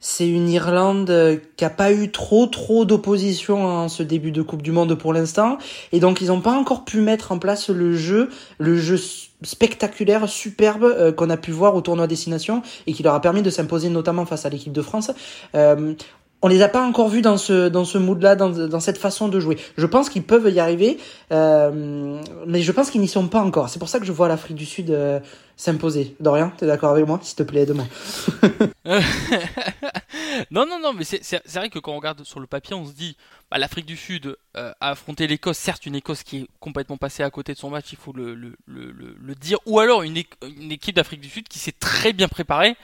c'est 0.00 0.26
une 0.26 0.48
Irlande 0.48 1.40
qui 1.56 1.64
a 1.66 1.70
pas 1.70 1.92
eu 1.92 2.10
trop 2.10 2.46
trop 2.46 2.86
d'opposition 2.86 3.66
en 3.66 3.88
ce 3.88 4.02
début 4.02 4.32
de 4.32 4.40
Coupe 4.40 4.62
du 4.62 4.72
Monde 4.72 4.94
pour 4.94 5.12
l'instant. 5.12 5.56
Et 5.92 6.00
donc 6.00 6.20
ils 6.20 6.28
n'ont 6.28 6.42
pas 6.42 6.52
encore 6.52 6.84
pu 6.84 7.00
mettre 7.00 7.32
en 7.32 7.38
place 7.38 7.70
le 7.70 7.94
jeu, 7.94 8.28
le 8.58 8.76
jeu 8.76 8.98
spectaculaire, 9.42 10.28
superbe 10.28 11.14
qu'on 11.14 11.30
a 11.30 11.38
pu 11.38 11.52
voir 11.52 11.74
au 11.74 11.80
tournoi 11.80 12.06
destination 12.06 12.62
et 12.86 12.92
qui 12.92 13.02
leur 13.02 13.14
a 13.14 13.20
permis 13.20 13.40
de 13.40 13.50
s'imposer 13.50 13.88
notamment 13.88 14.26
face 14.26 14.44
à 14.44 14.50
l'équipe 14.50 14.72
de 14.72 14.82
France 14.82 15.10
on 16.44 16.46
les 16.46 16.60
a 16.60 16.68
pas 16.68 16.82
encore 16.86 17.08
vus 17.08 17.22
dans 17.22 17.38
ce 17.38 17.70
dans 17.70 17.86
ce 17.86 17.96
mood-là, 17.96 18.36
dans, 18.36 18.50
dans 18.50 18.80
cette 18.80 18.98
façon 18.98 19.28
de 19.28 19.40
jouer. 19.40 19.56
Je 19.78 19.86
pense 19.86 20.10
qu'ils 20.10 20.24
peuvent 20.24 20.46
y 20.52 20.60
arriver, 20.60 20.98
euh, 21.32 22.20
mais 22.46 22.60
je 22.60 22.70
pense 22.70 22.90
qu'ils 22.90 23.00
n'y 23.00 23.08
sont 23.08 23.28
pas 23.28 23.40
encore. 23.40 23.70
C'est 23.70 23.78
pour 23.78 23.88
ça 23.88 23.98
que 23.98 24.04
je 24.04 24.12
vois 24.12 24.28
l'Afrique 24.28 24.58
du 24.58 24.66
Sud 24.66 24.90
euh, 24.90 25.20
s'imposer. 25.56 26.14
Dorian, 26.20 26.52
t'es 26.54 26.66
d'accord 26.66 26.90
avec 26.90 27.06
moi 27.06 27.18
S'il 27.22 27.36
te 27.36 27.44
plaît, 27.44 27.62
aide-moi. 27.62 27.86
non, 30.50 30.66
non, 30.66 30.78
non, 30.82 30.92
mais 30.92 31.04
c'est 31.04 31.54
vrai 31.54 31.70
que 31.70 31.78
quand 31.78 31.92
on 31.92 31.96
regarde 31.96 32.22
sur 32.24 32.40
le 32.40 32.46
papier, 32.46 32.76
on 32.76 32.84
se 32.84 32.92
dit, 32.92 33.16
bah, 33.50 33.56
l'Afrique 33.56 33.86
du 33.86 33.96
Sud 33.96 34.36
euh, 34.58 34.72
a 34.82 34.90
affronté 34.90 35.26
l'Écosse, 35.26 35.56
certes 35.56 35.86
une 35.86 35.94
Écosse 35.94 36.24
qui 36.24 36.40
est 36.40 36.46
complètement 36.60 36.98
passée 36.98 37.22
à 37.22 37.30
côté 37.30 37.54
de 37.54 37.58
son 37.58 37.70
match, 37.70 37.86
il 37.92 37.96
faut 37.96 38.12
le, 38.12 38.34
le, 38.34 38.54
le, 38.66 38.92
le 39.18 39.34
dire, 39.34 39.60
ou 39.64 39.80
alors 39.80 40.02
une, 40.02 40.22
une 40.42 40.72
équipe 40.72 40.96
d'Afrique 40.96 41.22
du 41.22 41.30
Sud 41.30 41.48
qui 41.48 41.58
s'est 41.58 41.72
très 41.72 42.12
bien 42.12 42.28
préparée 42.28 42.76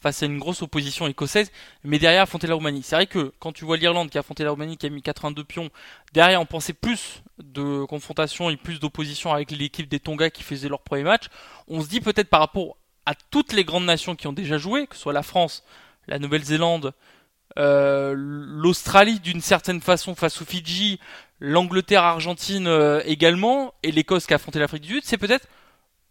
face 0.00 0.22
à 0.22 0.26
une 0.26 0.38
grosse 0.38 0.62
opposition 0.62 1.06
écossaise, 1.06 1.50
mais 1.84 1.98
derrière 1.98 2.22
affronter 2.22 2.46
la 2.46 2.54
Roumanie. 2.54 2.82
C'est 2.82 2.96
vrai 2.96 3.06
que 3.06 3.32
quand 3.38 3.52
tu 3.52 3.64
vois 3.64 3.76
l'Irlande 3.76 4.10
qui 4.10 4.18
a 4.18 4.20
affronté 4.20 4.44
la 4.44 4.50
Roumanie, 4.50 4.76
qui 4.76 4.86
a 4.86 4.90
mis 4.90 5.02
82 5.02 5.44
pions, 5.44 5.70
derrière 6.12 6.40
on 6.40 6.46
pensait 6.46 6.72
plus 6.72 7.22
de 7.42 7.84
confrontation 7.84 8.50
et 8.50 8.56
plus 8.56 8.80
d'opposition 8.80 9.32
avec 9.32 9.50
l'équipe 9.50 9.88
des 9.88 10.00
Tonga 10.00 10.30
qui 10.30 10.42
faisait 10.42 10.68
leur 10.68 10.80
premier 10.80 11.04
match. 11.04 11.24
On 11.66 11.82
se 11.82 11.88
dit 11.88 12.00
peut-être 12.00 12.28
par 12.28 12.40
rapport 12.40 12.76
à 13.06 13.14
toutes 13.30 13.52
les 13.52 13.64
grandes 13.64 13.86
nations 13.86 14.16
qui 14.16 14.26
ont 14.26 14.32
déjà 14.32 14.58
joué, 14.58 14.86
que 14.86 14.94
ce 14.94 15.02
soit 15.02 15.12
la 15.12 15.22
France, 15.22 15.64
la 16.06 16.18
Nouvelle-Zélande, 16.18 16.92
euh, 17.58 18.14
l'Australie 18.16 19.18
d'une 19.18 19.40
certaine 19.40 19.80
façon 19.80 20.14
face 20.14 20.42
aux 20.42 20.44
Fidji, 20.44 21.00
l'Angleterre, 21.40 22.02
Argentine 22.02 22.66
euh, 22.66 23.00
également, 23.04 23.72
et 23.82 23.92
l'Écosse 23.92 24.26
qui 24.26 24.34
a 24.34 24.36
affronté 24.36 24.58
l'Afrique 24.58 24.82
du 24.82 24.94
Sud, 24.94 25.04
c'est 25.04 25.16
peut-être 25.16 25.48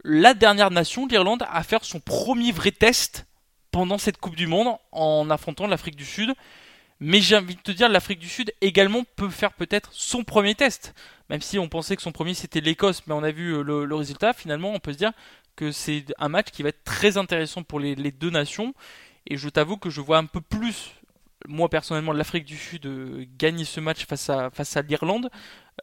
la 0.03 0.34
dernière 0.34 0.72
nation, 0.72 1.06
l'Irlande, 1.06 1.46
à 1.51 1.63
faire 1.63 1.84
son 1.86 2.00
premier 2.00 2.51
vrai 2.51 2.72
test 2.72 3.26
pendant 3.71 3.97
cette 3.97 4.17
Coupe 4.17 4.36
du 4.36 4.47
Monde 4.47 4.77
en 4.91 5.29
affrontant 5.29 5.67
l'Afrique 5.67 5.95
du 5.95 6.05
Sud. 6.05 6.33
Mais 7.00 7.21
j'ai 7.21 7.36
envie 7.36 7.55
de 7.55 7.62
te 7.62 7.71
dire, 7.71 7.89
l'Afrique 7.89 8.19
du 8.19 8.29
Sud 8.29 8.51
également 8.62 9.03
peut 9.15 9.29
faire 9.29 9.53
peut-être 9.53 9.89
son 9.93 10.24
premier 10.24 10.55
test. 10.55 10.95
Même 11.29 11.41
si 11.41 11.59
on 11.59 11.69
pensait 11.69 11.95
que 11.95 12.01
son 12.01 12.12
premier 12.12 12.33
c'était 12.33 12.62
l'Écosse, 12.62 13.03
mais 13.05 13.13
on 13.13 13.24
a 13.24 13.31
vu 13.31 13.51
euh, 13.51 13.62
le, 13.62 13.95
résultat, 13.95 14.33
finalement 14.33 14.71
on 14.71 14.79
peut 14.79 14.93
se 14.93 14.97
dire 14.97 15.12
que 15.55 15.71
c'est 15.71 16.05
un 16.17 16.29
match 16.29 16.47
qui 16.51 16.63
va 16.63 16.69
être 16.69 16.83
très 16.83 17.17
intéressant 17.17 17.63
pour 17.63 17.79
les, 17.79 17.95
deux 17.95 18.29
nations. 18.29 18.74
Et 19.27 19.38
je 19.38 19.50
t'avoue 19.50 19.77
que 19.77 19.89
je 19.89 20.01
vois 20.01 20.17
un 20.17 20.25
peu 20.25 20.41
plus 20.41 20.91
moi 21.48 21.70
personnellement 21.70 22.13
l'Afrique 22.13 22.46
du 22.46 22.58
Sud 22.58 22.88
gagner 23.38 23.65
ce 23.65 23.79
match 23.79 24.06
face 24.06 24.29
à, 24.29 24.50
face 24.50 24.75
à 24.77 24.82
l'Irlande. 24.82 25.29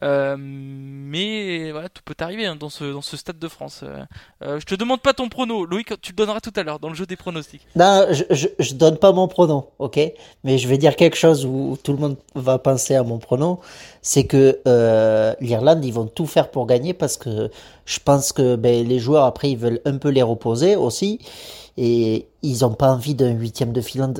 Euh, 0.03 0.35
mais 0.37 1.71
voilà, 1.71 1.87
tout 1.87 2.01
peut 2.03 2.15
arriver 2.19 2.45
hein, 2.45 2.57
dans, 2.57 2.69
ce, 2.69 2.83
dans 2.83 3.01
ce 3.01 3.15
stade 3.15 3.39
de 3.39 3.47
France. 3.47 3.81
Euh, 3.83 4.03
euh, 4.43 4.59
je 4.59 4.65
te 4.65 4.75
demande 4.75 5.01
pas 5.01 5.13
ton 5.13 5.29
prono, 5.29 5.65
Loïc, 5.65 5.93
tu 6.01 6.11
le 6.11 6.17
donneras 6.17 6.41
tout 6.41 6.51
à 6.55 6.63
l'heure 6.63 6.79
dans 6.79 6.89
le 6.89 6.95
jeu 6.95 7.05
des 7.05 7.15
pronostics. 7.15 7.65
Non, 7.75 8.05
je, 8.11 8.23
je, 8.29 8.47
je, 8.59 8.73
donne 8.73 8.97
pas 8.97 9.13
mon 9.13 9.27
prono, 9.27 9.69
ok? 9.79 9.99
Mais 10.43 10.57
je 10.57 10.67
vais 10.67 10.77
dire 10.77 10.95
quelque 10.95 11.15
chose 11.15 11.45
où 11.45 11.77
tout 11.81 11.93
le 11.93 11.99
monde 11.99 12.17
va 12.35 12.57
penser 12.57 12.95
à 12.95 13.03
mon 13.03 13.19
prono. 13.19 13.61
C'est 14.01 14.25
que 14.25 14.59
l'Irlande, 15.39 15.83
ils 15.85 15.93
vont 15.93 16.07
tout 16.07 16.27
faire 16.27 16.51
pour 16.51 16.67
gagner 16.67 16.93
parce 16.93 17.17
que 17.17 17.49
je 17.85 17.99
pense 17.99 18.33
que 18.33 18.55
ben, 18.55 18.85
les 18.85 18.99
joueurs, 18.99 19.23
après, 19.23 19.51
ils 19.51 19.57
veulent 19.57 19.81
un 19.85 19.97
peu 19.97 20.09
les 20.09 20.23
reposer 20.23 20.75
aussi. 20.75 21.19
Et 21.77 22.27
ils 22.41 22.63
ont 22.63 22.73
pas 22.73 22.91
envie 22.91 23.15
d'un 23.15 23.31
huitième 23.31 23.73
de 23.73 23.81
finale, 23.81 24.13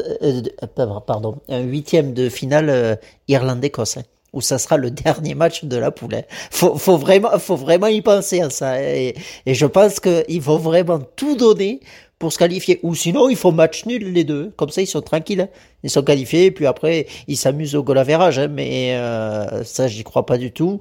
pardon, 1.06 1.38
un 1.48 1.62
huitième 1.62 2.14
de 2.14 2.30
finale 2.30 3.00
Irlande-Écosse. 3.28 3.98
Hein 3.98 4.04
où 4.36 4.42
ça 4.42 4.60
sera 4.60 4.78
le 4.78 4.92
dernier 4.92 5.34
match 5.34 5.64
de 5.64 5.78
la 5.78 5.90
poule. 5.90 6.22
Faut, 6.52 6.78
faut 6.78 6.98
vraiment, 6.98 7.40
faut 7.40 7.56
vraiment 7.56 7.88
y 7.88 8.02
penser 8.02 8.42
à 8.42 8.52
ça. 8.52 8.80
Et, 8.84 9.16
je 9.48 9.66
pense 9.66 10.00
qu'il 10.00 10.42
faut 10.42 10.60
vraiment 10.60 11.00
tout 11.16 11.36
donner 11.36 11.80
pour 12.20 12.32
se 12.32 12.38
qualifier. 12.38 12.80
Ou 12.84 12.94
sinon, 12.94 13.30
il 13.30 13.38
faut 13.38 13.52
match 13.52 13.86
nul 13.86 14.14
les 14.14 14.24
deux. 14.24 14.54
Comme 14.58 14.70
ça, 14.70 14.82
ils 14.82 14.88
sont 14.88 15.02
tranquilles. 15.02 15.50
Ils 15.84 15.90
sont 15.90 16.04
qualifiés. 16.04 16.52
Puis 16.52 16.68
après, 16.68 17.08
ils 17.28 17.38
s'amusent 17.38 17.76
au 17.76 17.84
goal 17.84 17.98
average. 17.98 18.38
Hein, 18.38 18.50
mais 18.50 18.96
euh, 18.96 19.64
ça, 19.64 19.88
j'y 19.88 20.04
crois 20.04 20.26
pas 20.26 20.38
du 20.38 20.52
tout. 20.52 20.80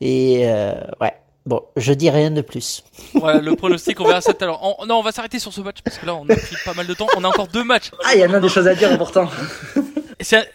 Et 0.00 0.42
euh, 0.44 0.74
ouais. 1.00 1.12
Bon, 1.46 1.62
je 1.76 1.92
dis 1.92 2.10
rien 2.10 2.32
de 2.32 2.40
plus. 2.40 2.82
Voilà, 3.14 3.40
le 3.40 3.54
pronostic, 3.54 4.00
on 4.00 4.04
verra 4.04 4.20
ça 4.20 4.34
tout 4.34 4.42
à 4.42 4.46
l'heure. 4.48 4.60
Non, 4.88 4.96
on 4.96 5.02
va 5.02 5.12
s'arrêter 5.12 5.38
sur 5.38 5.52
ce 5.52 5.60
match 5.60 5.76
parce 5.84 5.96
que 5.96 6.04
là, 6.04 6.16
on 6.16 6.28
a 6.28 6.34
pris 6.34 6.56
pas 6.64 6.74
mal 6.74 6.88
de 6.88 6.94
temps. 6.94 7.06
On 7.16 7.22
a 7.22 7.28
encore 7.28 7.46
deux 7.46 7.62
matchs. 7.62 7.92
Ah, 8.04 8.14
il 8.14 8.20
y 8.20 8.24
a 8.24 8.28
même 8.28 8.42
des 8.42 8.48
choses 8.48 8.66
à 8.66 8.74
dire 8.74 8.98
pourtant 8.98 9.28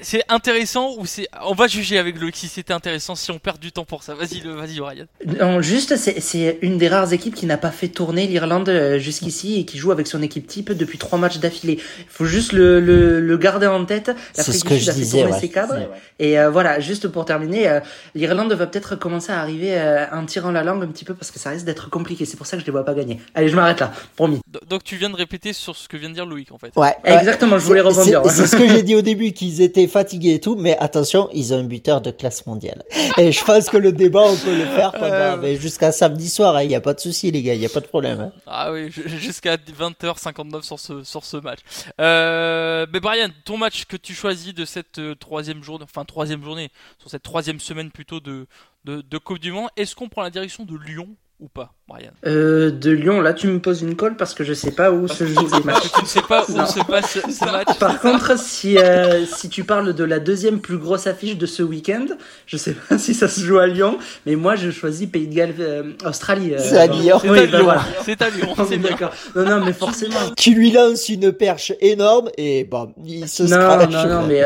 c'est 0.02 0.24
intéressant 0.30 0.96
ou 0.98 1.06
c'est 1.06 1.28
on 1.46 1.54
va 1.54 1.68
juger 1.68 1.98
avec 1.98 2.20
Loïc 2.20 2.36
si 2.36 2.48
c'était 2.48 2.74
intéressant 2.74 3.16
si 3.16 3.32
on 3.32 3.40
perd 3.40 3.60
du 3.60 3.72
temps 3.72 3.86
pour 3.86 4.04
ça. 4.04 4.14
Vas-y 4.16 4.42
vas-y 4.42 4.80
Ryan. 4.80 5.06
Non, 5.40 5.62
juste 5.62 5.96
c'est 5.96 6.60
une 6.62 6.78
des 6.78 6.88
rares 6.88 7.14
équipes 7.14 7.36
qui 7.36 7.46
n'a 7.46 7.58
pas 7.58 7.72
fait 7.72 7.88
tourner 7.88 8.28
l'Irlande 8.28 8.70
euh, 8.70 9.00
jusqu'ici 9.00 9.60
et 9.60 9.66
qui 9.66 9.78
joue 9.78 9.92
avec 9.92 10.08
son 10.08 10.22
équipe 10.22 10.48
type 10.48 10.72
depuis 10.74 10.98
trois 10.98 11.18
matchs 11.18 11.38
d'affilée. 11.38 11.80
Il 12.00 12.06
faut 12.10 12.26
juste 12.26 12.52
le, 12.54 12.80
le, 12.80 13.20
le, 13.20 13.38
garder 13.38 13.68
en 13.68 13.86
tête. 13.86 14.12
L'Afrique 14.38 14.68
du 14.68 14.80
Sud 14.80 14.90
a 14.90 14.94
fait 14.94 15.06
tourner 15.06 15.40
ses 15.40 15.50
cadres. 15.50 15.90
Et 16.20 16.40
euh, 16.40 16.50
voilà, 16.50 16.80
juste 16.80 17.08
pour 17.08 17.26
terminer, 17.26 17.68
euh, 17.68 17.80
l'Irlande 18.16 18.52
va 18.54 18.68
peut-être 18.68 18.96
commencer 18.96 19.32
à 19.32 19.40
arriver 19.40 19.80
en 20.12 20.26
tirant 20.26 20.52
la 20.52 20.64
langue 20.64 20.84
un 20.84 20.88
petit 20.88 21.06
peu 21.06 21.14
parce 21.14 21.32
que 21.32 21.40
ça 21.40 21.52
risque 21.52 21.66
d'être 21.66 21.90
compliqué. 21.90 22.26
C'est 22.26 22.38
pour 22.38 22.46
ça 22.46 22.58
que 22.58 22.62
je 22.62 22.66
les 22.66 22.72
vois 22.72 22.86
pas 22.86 22.94
gagner. 22.94 23.20
Allez, 23.36 23.48
je 23.48 23.56
m'arrête 23.56 23.80
là, 23.80 23.92
promis. 24.16 24.40
Donc 24.68 24.84
tu 24.84 24.98
viens 24.98 25.10
de 25.10 25.16
répéter 25.16 25.54
sur 25.54 25.76
ce 25.76 25.88
que 25.88 25.98
vient 25.98 26.10
de 26.10 26.16
dire 26.16 26.26
Loïc 26.26 26.52
en 26.52 26.58
fait. 26.58 26.72
Ouais, 26.76 26.96
exactement. 27.06 27.58
Je 27.58 27.66
voulais 27.66 27.82
rebondir. 27.82 28.22
C'est 28.30 28.48
ce 28.48 28.56
que 28.56 28.68
j'ai 28.68 28.84
dit 28.84 28.96
au 28.96 29.02
début 29.02 29.32
qu'ils 29.32 29.61
étaient 29.62 29.88
fatigués 29.88 30.36
et 30.36 30.40
tout, 30.40 30.56
mais 30.56 30.78
attention, 30.78 31.30
ils 31.34 31.54
ont 31.54 31.58
un 31.58 31.64
buteur 31.64 32.02
de 32.02 32.12
classe 32.12 32.46
mondiale. 32.46 32.84
Et 33.18 33.32
je 33.32 33.44
pense 33.44 33.70
que 33.70 33.78
le 33.78 33.92
débat, 33.92 34.24
on 34.24 34.36
peut 34.36 34.56
le 34.56 34.66
faire 34.66 34.92
euh, 35.02 35.56
jusqu'à 35.58 35.92
samedi 35.92 36.30
soir, 36.30 36.62
il 36.62 36.66
hein, 36.66 36.68
n'y 36.70 36.76
a 36.76 36.82
pas 36.82 36.94
de 36.94 37.00
souci, 37.00 37.32
les 37.32 37.42
gars, 37.42 37.54
il 37.54 37.60
n'y 37.60 37.66
a 37.66 37.70
pas 37.70 37.80
de 37.80 37.88
problème. 37.88 38.20
Hein. 38.20 38.32
Ah 38.48 38.72
oui, 38.72 38.92
jusqu'à 38.92 39.56
20h59 39.58 40.64
sur 40.64 40.80
ce, 40.80 41.04
sur 41.04 41.26
ce 41.26 41.38
match. 41.38 41.60
Euh, 42.00 42.86
mais 42.92 43.00
Brian, 43.00 43.30
ton 43.46 43.58
match 43.58 43.86
que 43.86 43.98
tu 43.98 44.14
choisis 44.14 44.54
de 44.54 44.66
cette 44.66 45.00
euh, 45.00 45.16
troisième 45.16 45.64
journée, 45.64 45.84
enfin 45.84 46.06
troisième 46.06 46.44
journée, 46.44 46.70
sur 47.00 47.10
cette 47.10 47.24
troisième 47.24 47.60
semaine 47.60 47.92
plutôt 47.92 48.20
de, 48.20 48.48
de, 48.86 49.02
de 49.02 49.18
Coupe 49.18 49.40
du 49.40 49.52
Monde, 49.52 49.70
est-ce 49.78 49.96
qu'on 49.96 50.10
prend 50.10 50.22
la 50.22 50.30
direction 50.30 50.66
de 50.66 50.76
Lyon 50.76 51.08
ou 51.42 51.48
pas, 51.48 51.74
Brian? 51.88 52.12
Euh, 52.28 52.70
De 52.70 52.92
Lyon, 52.92 53.20
là 53.20 53.34
tu 53.34 53.48
me 53.48 53.60
poses 53.60 53.82
une 53.82 53.96
colle 53.96 54.16
parce 54.16 54.36
que 54.36 54.44
je 54.44 54.54
sais 54.54 54.72
pas 54.72 54.92
où 54.92 55.08
se 55.08 55.26
joue 55.26 55.48
les 55.58 55.64
matchs. 55.64 55.92
tu 55.96 56.02
ne 56.04 56.08
sais 56.08 56.22
pas 56.22 56.46
où 56.48 56.52
se 56.52 56.86
passe 56.86 57.18
ce 57.20 57.46
match. 57.52 57.80
Par 57.80 58.00
contre, 58.00 58.38
si, 58.38 58.78
euh, 58.78 59.26
si 59.26 59.50
tu 59.50 59.64
parles 59.64 59.94
de 59.94 60.04
la 60.04 60.20
deuxième 60.20 60.60
plus 60.60 60.78
grosse 60.78 61.08
affiche 61.08 61.38
de 61.38 61.48
ce 61.48 61.64
week-end, 61.64 62.06
je 62.46 62.58
sais 62.58 62.76
pas 62.76 62.98
si 63.00 63.16
ça 63.16 63.28
se 63.28 63.42
joue 63.42 63.58
à 63.58 63.66
Lyon, 63.66 63.98
mais 64.28 64.36
moi 64.36 64.56
je 64.56 64.70
choisis 64.70 65.10
Pays 65.10 65.28
de 65.28 65.34
Galles, 65.34 65.56
euh, 65.60 65.94
Australie. 66.06 66.54
c'est 66.60 66.78
à 66.78 66.86
Lyon. 66.88 67.20
C'est 67.22 67.30
à, 67.40 67.46
Lyon. 67.46 67.74
C'est 68.04 68.22
à 68.22 68.30
Lyon. 68.30 68.56
C'est 68.68 68.78
d'accord. 68.78 69.12
Non, 69.36 69.46
non, 69.46 69.66
mais 69.66 69.74
forcément. 69.74 70.16
Tu 70.38 70.54
lui 70.54 70.72
lances 70.72 71.10
une 71.10 71.32
perche 71.32 71.74
énorme 71.82 72.30
et 72.38 72.66
bon, 72.66 72.94
il 73.04 73.28
se 73.28 73.44
Non, 73.44 73.88
non, 73.90 74.08
non, 74.22 74.28
mais 74.28 74.44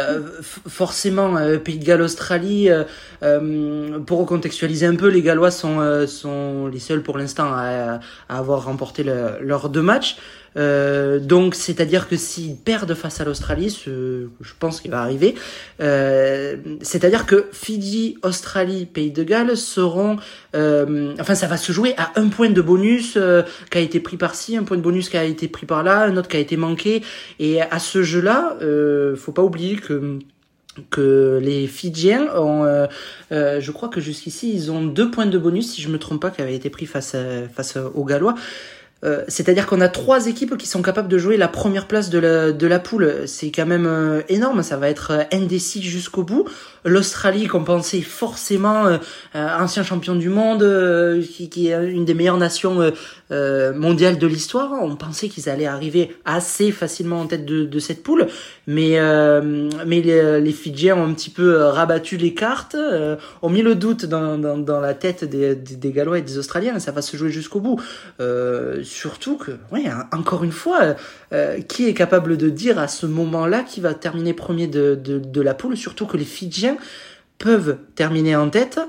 forcément, 0.68 1.36
Pays 1.60 1.78
de 1.78 1.84
Galles, 1.86 2.02
Australie, 2.02 2.70
pour 4.06 4.20
recontextualiser 4.20 4.86
un 4.86 4.96
peu, 4.96 5.10
les 5.10 5.22
Gallois 5.22 5.52
sont, 5.52 6.06
sont 6.08 6.68
les 6.68 6.80
seuls 6.86 7.02
pour 7.02 7.18
l'instant 7.18 7.52
à, 7.54 8.00
avoir 8.30 8.66
remporté 8.66 9.04
leurs 9.04 9.70
deux 9.70 9.82
matchs. 9.82 10.18
Euh, 10.58 11.20
donc, 11.20 11.56
c'est-à-dire 11.56 12.08
que 12.08 12.16
s'ils 12.16 12.56
perdent 12.56 12.94
face 12.94 13.20
à 13.20 13.26
l'Australie, 13.26 13.70
ce, 13.70 14.28
je 14.42 14.54
pense 14.58 14.80
qu'il 14.80 14.92
va 14.92 15.02
arriver, 15.02 15.36
euh, 15.82 16.56
c'est-à-dire 16.82 17.26
que 17.26 17.48
Fidji, 17.52 18.18
Australie, 18.24 18.86
Pays 18.86 19.12
de 19.12 19.24
Galles 19.24 19.58
seront, 19.58 20.18
euh, 20.56 21.14
enfin, 21.20 21.36
ça 21.36 21.48
va 21.48 21.58
se 21.58 21.72
jouer 21.72 21.94
à 21.98 22.12
un 22.16 22.30
point 22.30 22.50
de 22.50 22.62
bonus 22.62 23.18
qui 23.72 23.78
a 23.78 23.82
été 23.82 24.00
pris 24.00 24.18
par-ci, 24.18 24.56
un 24.58 24.64
point 24.64 24.78
de 24.78 24.82
bonus 24.82 25.10
qui 25.10 25.18
a 25.18 25.26
été 25.26 25.48
pris 25.48 25.66
par-là, 25.66 26.04
un 26.04 26.18
autre 26.18 26.30
qui 26.30 26.38
a 26.38 26.40
été 26.40 26.58
manqué, 26.58 27.02
et 27.40 27.62
à 27.62 27.80
ce 27.80 28.04
jeu-là, 28.04 28.58
faut 29.18 29.32
pas 29.32 29.44
oublier 29.44 29.76
que 29.76 30.20
que 30.90 31.40
les 31.42 31.68
Fidjiens 31.68 32.28
ont, 32.36 32.66
euh, 32.66 32.88
euh, 33.32 33.60
je 33.62 33.72
crois 33.72 33.90
que 33.90 34.02
jusqu'ici 34.02 34.54
ils 34.54 34.72
ont 34.72 34.84
deux 34.84 35.10
points 35.10 35.26
de 35.26 35.38
bonus 35.38 35.74
si 35.74 35.82
je 35.82 35.90
me 35.90 35.98
trompe 35.98 36.22
pas 36.22 36.32
qui 36.32 36.42
avaient 36.42 36.56
été 36.56 36.70
pris 36.70 36.86
face 36.86 37.16
face 37.54 37.78
aux 37.78 38.06
Gallois. 38.06 38.36
Euh, 39.04 39.24
c'est-à-dire 39.28 39.68
qu'on 39.68 39.82
a 39.82 39.90
trois 39.90 40.28
équipes 40.28 40.58
qui 40.58 40.68
sont 40.68 40.82
capables 40.82 41.08
de 41.08 41.18
jouer 41.18 41.38
la 41.38 41.48
première 41.48 41.88
place 41.88 42.10
de 42.10 42.18
la, 42.18 42.52
de 42.52 42.68
la 42.68 42.80
poule. 42.80 43.28
C'est 43.28 43.52
quand 43.52 43.66
même 43.66 44.24
énorme, 44.30 44.64
ça 44.64 44.78
va 44.78 44.90
être 44.90 45.28
indécis 45.32 45.84
jusqu'au 45.84 46.24
bout. 46.24 46.46
L'Australie, 46.86 47.48
qu'on 47.48 47.64
pensait 47.64 48.02
forcément 48.02 49.00
ancien 49.34 49.84
champion 49.84 50.16
du 50.16 50.30
monde, 50.30 50.64
qui, 51.32 51.50
qui, 51.50 51.68
est 51.68 51.92
une 51.92 52.06
des 52.06 52.14
meilleures 52.14 52.38
nations 52.38 52.92
euh, 53.32 53.74
mondial 53.74 54.20
de 54.20 54.28
l'histoire. 54.28 54.72
On 54.84 54.96
pensait 54.96 55.30
qu'ils 55.30 55.50
allaient 55.50 55.66
arriver 55.66 56.16
assez 56.26 56.72
facilement 56.72 57.22
en 57.22 57.26
tête 57.26 57.46
de, 57.46 57.80
cette 57.80 58.04
poule, 58.04 58.28
mais 58.68 59.00
euh, 59.00 59.70
mais 59.86 60.02
les, 60.02 60.52
Fidjiens 60.52 60.96
ont 60.96 61.06
un 61.06 61.14
petit 61.14 61.32
peu 61.32 61.56
euh, 61.56 61.72
rabattu 61.72 62.18
les 62.18 62.34
cartes, 62.34 62.76
euh, 62.76 63.16
ont 63.42 63.50
mis 63.50 63.62
le 63.64 63.76
doute 63.76 64.06
dans, 64.06 64.38
dans, 64.38 64.80
la 64.80 64.94
tête 64.94 65.24
des, 65.24 65.56
des, 65.56 65.92
Gallois 65.92 66.20
et 66.20 66.22
des 66.22 66.38
Australiens. 66.38 66.78
Ça 66.80 66.92
va 66.92 67.02
se 67.02 67.18
jouer 67.18 67.32
jusqu'au 67.32 67.60
bout. 67.60 67.82
surtout 68.84 69.38
que, 69.38 69.52
ouais, 69.72 69.86
encore 70.12 70.44
une 70.44 70.52
fois, 70.52 70.96
qui 71.68 71.88
est 71.88 71.94
capable 71.94 72.38
de 72.38 72.50
dire 72.50 72.78
à 72.78 72.88
ce 72.88 73.06
moment-là 73.06 73.64
qui 73.64 73.82
va 73.82 73.94
terminer 73.94 74.34
premier 74.34 74.68
de, 74.68 74.96
de, 74.96 75.18
de 75.20 75.42
la 75.42 75.54
poule, 75.54 75.78
surtout 75.78 76.06
que 76.06 76.18
les 76.18 76.26
Fidjiens 76.26 76.75
peuvent 77.38 77.78
terminer 77.96 78.36
en 78.36 78.50
tête 78.50 78.80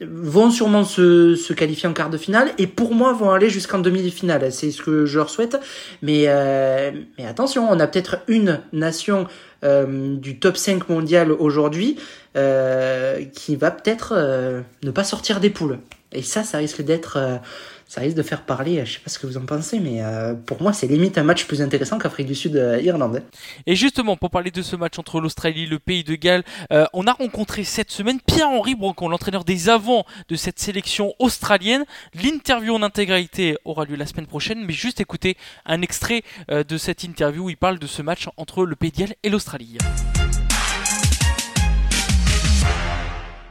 vont 0.00 0.50
sûrement 0.50 0.84
se, 0.84 1.52
qualifier 1.52 1.88
en 1.88 1.92
quart 1.92 2.10
de 2.10 2.16
finale 2.16 2.50
et 2.58 2.66
pour 2.66 2.94
moi 2.94 3.12
vont 3.12 3.30
aller 3.30 3.50
jusqu'en 3.50 3.78
demi-finale. 3.78 4.52
C'est 4.52 4.70
ce 4.70 4.82
que 4.82 5.06
je 5.06 5.18
leur 5.18 5.30
souhaite. 5.30 5.58
Mais, 6.02 6.24
euh, 6.26 6.90
mais 7.18 7.26
attention, 7.26 7.68
on 7.70 7.78
a 7.80 7.86
peut-être 7.86 8.18
une 8.28 8.60
nation 8.72 9.26
euh, 9.64 10.16
du 10.16 10.38
top 10.38 10.56
5 10.56 10.88
mondial 10.88 11.32
aujourd'hui 11.32 11.96
euh, 12.36 13.24
qui 13.34 13.56
va 13.56 13.70
peut-être 13.70 14.14
euh, 14.16 14.62
ne 14.82 14.90
pas 14.90 15.04
sortir 15.04 15.40
des 15.40 15.50
poules. 15.50 15.78
Et 16.12 16.22
ça, 16.22 16.42
ça 16.42 16.58
risque 16.58 16.82
d'être 16.82 17.16
euh, 17.18 17.36
ça 17.90 18.02
risque 18.02 18.16
de 18.16 18.22
faire 18.22 18.42
parler. 18.42 18.86
Je 18.86 18.92
sais 18.92 19.00
pas 19.00 19.10
ce 19.10 19.18
que 19.18 19.26
vous 19.26 19.36
en 19.36 19.44
pensez, 19.44 19.80
mais 19.80 20.00
euh, 20.00 20.34
pour 20.34 20.62
moi, 20.62 20.72
c'est 20.72 20.86
limite 20.86 21.18
un 21.18 21.24
match 21.24 21.46
plus 21.46 21.60
intéressant 21.60 21.98
qu'Afrique 21.98 22.28
du 22.28 22.36
Sud-Irlande. 22.36 23.16
Euh, 23.16 23.40
et 23.66 23.74
justement, 23.74 24.16
pour 24.16 24.30
parler 24.30 24.52
de 24.52 24.62
ce 24.62 24.76
match 24.76 24.96
entre 25.00 25.20
l'Australie 25.20 25.64
et 25.64 25.66
le 25.66 25.80
Pays 25.80 26.04
de 26.04 26.14
Galles, 26.14 26.44
euh, 26.72 26.86
on 26.92 27.08
a 27.08 27.12
rencontré 27.12 27.64
cette 27.64 27.90
semaine 27.90 28.20
Pierre-Henri 28.24 28.76
Broncon, 28.76 29.08
l'entraîneur 29.08 29.42
des 29.42 29.68
avants 29.68 30.04
de 30.28 30.36
cette 30.36 30.60
sélection 30.60 31.14
australienne. 31.18 31.84
L'interview 32.14 32.72
en 32.76 32.82
intégralité 32.84 33.56
aura 33.64 33.84
lieu 33.84 33.96
la 33.96 34.06
semaine 34.06 34.28
prochaine, 34.28 34.64
mais 34.64 34.72
juste 34.72 35.00
écoutez 35.00 35.36
un 35.66 35.82
extrait 35.82 36.22
de 36.48 36.78
cette 36.78 37.02
interview 37.02 37.46
où 37.46 37.50
il 37.50 37.56
parle 37.56 37.80
de 37.80 37.88
ce 37.88 38.02
match 38.02 38.28
entre 38.36 38.64
le 38.64 38.76
Pays 38.76 38.92
de 38.92 38.98
Galles 38.98 39.14
et 39.24 39.30
l'Australie. 39.30 39.78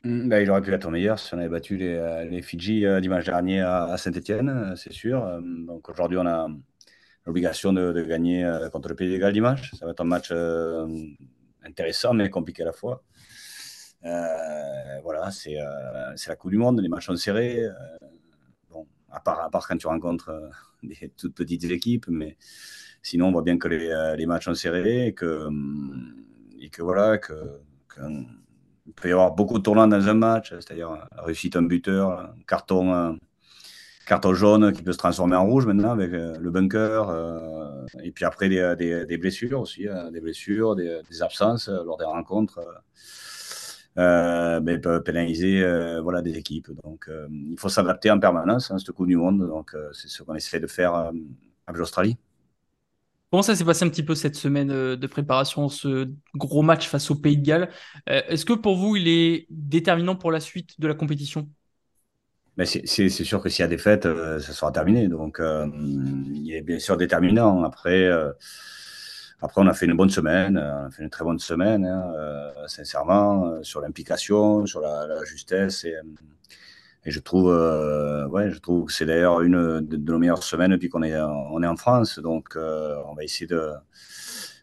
Mmh, 0.03 0.29
bah, 0.29 0.41
il 0.41 0.49
aurait 0.49 0.61
pu 0.61 0.73
être 0.73 0.89
meilleur 0.89 1.19
si 1.19 1.33
on 1.33 1.39
avait 1.39 1.49
battu 1.49 1.75
les, 1.75 1.93
euh, 1.95 2.41
Fidji 2.41 2.85
euh, 2.85 3.01
dimanche 3.01 3.25
dernier 3.25 3.61
à, 3.61 3.97
Saint-Etienne, 3.97 4.49
euh, 4.49 4.75
c'est 4.75 4.93
sûr. 4.93 5.41
Donc 5.41 5.89
aujourd'hui, 5.89 6.17
on 6.17 6.25
a 6.25 6.47
l'obligation 7.25 7.73
de, 7.73 8.01
gagner 8.03 8.49
contre 8.71 8.89
le 8.89 8.95
Pays 8.95 9.11
de 9.11 9.17
Galles 9.17 9.33
dimanche. 9.33 9.73
Ça 9.75 9.85
va 9.85 9.91
être 9.91 10.01
un 10.01 10.05
match 10.05 10.31
intéressant 11.63 12.13
mais 12.13 12.29
compliqué 12.29 12.63
à 12.63 12.65
la 12.65 12.71
fois. 12.73 13.03
voilà, 14.01 15.29
c'est 15.31 15.55
la 16.27 16.35
Coupe 16.35 16.51
du 16.51 16.57
Monde, 16.57 16.79
les 16.81 16.89
matchs 16.89 17.07
sont 17.07 17.15
serrés. 17.17 17.61
bon, 18.69 18.87
à 19.11 19.19
part, 19.19 19.49
quand 19.67 19.77
tu 19.77 19.87
rencontres 19.87 20.31
des 20.81 21.11
toutes 21.17 21.35
petites 21.35 21.65
équipes, 21.65 22.07
mais 22.07 22.37
sinon, 23.03 23.27
on 23.27 23.31
voit 23.31 23.43
bien 23.43 23.57
que 23.57 23.67
les, 23.67 24.25
matchs 24.25 24.45
sont 24.45 24.55
serrés 24.55 25.07
et 25.07 25.13
que, 25.13 25.49
et 26.59 26.69
que 26.69 26.81
voilà, 26.81 27.17
que, 27.17 27.33
que 27.89 28.01
il 28.89 28.93
peut 28.93 29.09
y 29.09 29.11
avoir 29.11 29.31
beaucoup 29.31 29.59
de 29.59 29.63
tournants 29.63 29.87
dans 29.87 30.07
un 30.07 30.13
match, 30.15 30.49
c'est-à-dire 30.49 31.07
réussite 31.17 31.55
un 31.55 31.61
buteur, 31.61 32.33
carton, 32.47 33.17
carton 34.07 34.33
jaune 34.33 34.73
qui 34.73 34.81
peut 34.81 34.93
se 34.93 34.97
transformer 34.97 35.35
en 35.35 35.45
rouge 35.45 35.67
maintenant 35.67 35.91
avec 35.91 36.11
le 36.11 36.49
bunker. 36.49 37.85
et 38.03 38.11
puis 38.11 38.25
après, 38.25 38.49
des, 38.49 39.17
blessures 39.17 39.61
aussi, 39.61 39.87
hein, 39.87 40.11
des 40.11 40.21
blessures, 40.21 40.75
des, 40.75 41.21
absences 41.21 41.69
lors 41.69 41.97
des 41.97 42.05
rencontres. 42.05 42.59
Ben, 43.95 44.79
peuvent 44.81 45.03
pénaliser 45.03 45.63
voilà, 46.01 46.21
des 46.21 46.37
équipes. 46.37 46.71
Donc, 46.83 47.09
il 47.29 47.59
faut 47.59 47.69
s'adapter 47.69 48.09
en 48.09 48.19
permanence 48.19 48.71
à 48.71 48.73
hein, 48.73 48.77
cette 48.79 48.91
Coupe 48.91 49.07
du 49.07 49.17
Monde. 49.17 49.45
Donc, 49.47 49.75
c'est 49.93 50.07
ce 50.07 50.23
qu'on 50.23 50.35
essaie 50.35 50.59
de 50.59 50.67
faire 50.67 50.95
avec 50.95 51.77
l'Australie. 51.77 52.17
Comment 53.31 53.43
ça 53.43 53.55
s'est 53.55 53.65
passé 53.65 53.85
un 53.85 53.89
petit 53.89 54.03
peu 54.03 54.15
cette 54.15 54.35
semaine 54.35 54.71
euh, 54.71 54.95
de 54.95 55.05
préparation, 55.05 55.69
ce 55.69 56.09
gros 56.33 56.63
match 56.63 56.87
face 56.87 57.11
au 57.11 57.15
Pays 57.15 57.37
de 57.37 57.45
Galles? 57.45 57.69
Euh, 58.09 58.21
Est-ce 58.27 58.43
que 58.43 58.53
pour 58.53 58.75
vous, 58.75 58.95
il 58.95 59.07
est 59.07 59.45
déterminant 59.51 60.15
pour 60.15 60.31
la 60.31 60.39
suite 60.39 60.79
de 60.79 60.87
la 60.87 60.95
compétition? 60.95 61.47
C'est 62.65 63.09
sûr 63.09 63.41
que 63.41 63.47
s'il 63.47 63.61
y 63.61 63.65
a 63.65 63.69
des 63.69 63.77
fêtes, 63.77 64.05
euh, 64.05 64.39
ça 64.39 64.51
sera 64.51 64.71
terminé. 64.71 65.07
Donc, 65.07 65.39
il 65.39 66.51
est 66.53 66.61
bien 66.61 66.79
sûr 66.79 66.97
déterminant. 66.97 67.63
Après, 67.63 68.09
après, 69.41 69.61
on 69.61 69.67
a 69.67 69.73
fait 69.73 69.85
une 69.85 69.95
bonne 69.95 70.09
semaine, 70.09 70.57
on 70.57 70.87
a 70.87 70.91
fait 70.91 71.03
une 71.03 71.09
très 71.09 71.23
bonne 71.23 71.39
semaine, 71.39 71.85
hein, 71.85 72.11
sincèrement, 72.67 73.63
sur 73.63 73.79
l'implication, 73.79 74.65
sur 74.65 74.81
la, 74.81 75.07
la, 75.07 75.23
justesse. 75.23 75.85
Et, 75.85 75.95
et 77.09 77.11
je 77.11 77.19
trouve, 77.19 77.49
euh, 77.51 78.27
ouais, 78.27 78.51
je 78.51 78.59
trouve 78.59 78.85
que 78.85 78.93
c'est 78.93 79.07
d'ailleurs 79.07 79.41
une 79.41 79.81
de, 79.81 79.97
nos 79.97 80.19
meilleures 80.19 80.43
semaines 80.43 80.71
depuis 80.71 80.89
qu'on 80.89 81.01
est, 81.01 81.19
on 81.19 81.63
est 81.63 81.67
en 81.67 81.75
France. 81.75 82.19
Donc, 82.19 82.55
euh, 82.55 82.95
on 83.07 83.15
va 83.15 83.23
essayer 83.23 83.47
de 83.47 83.71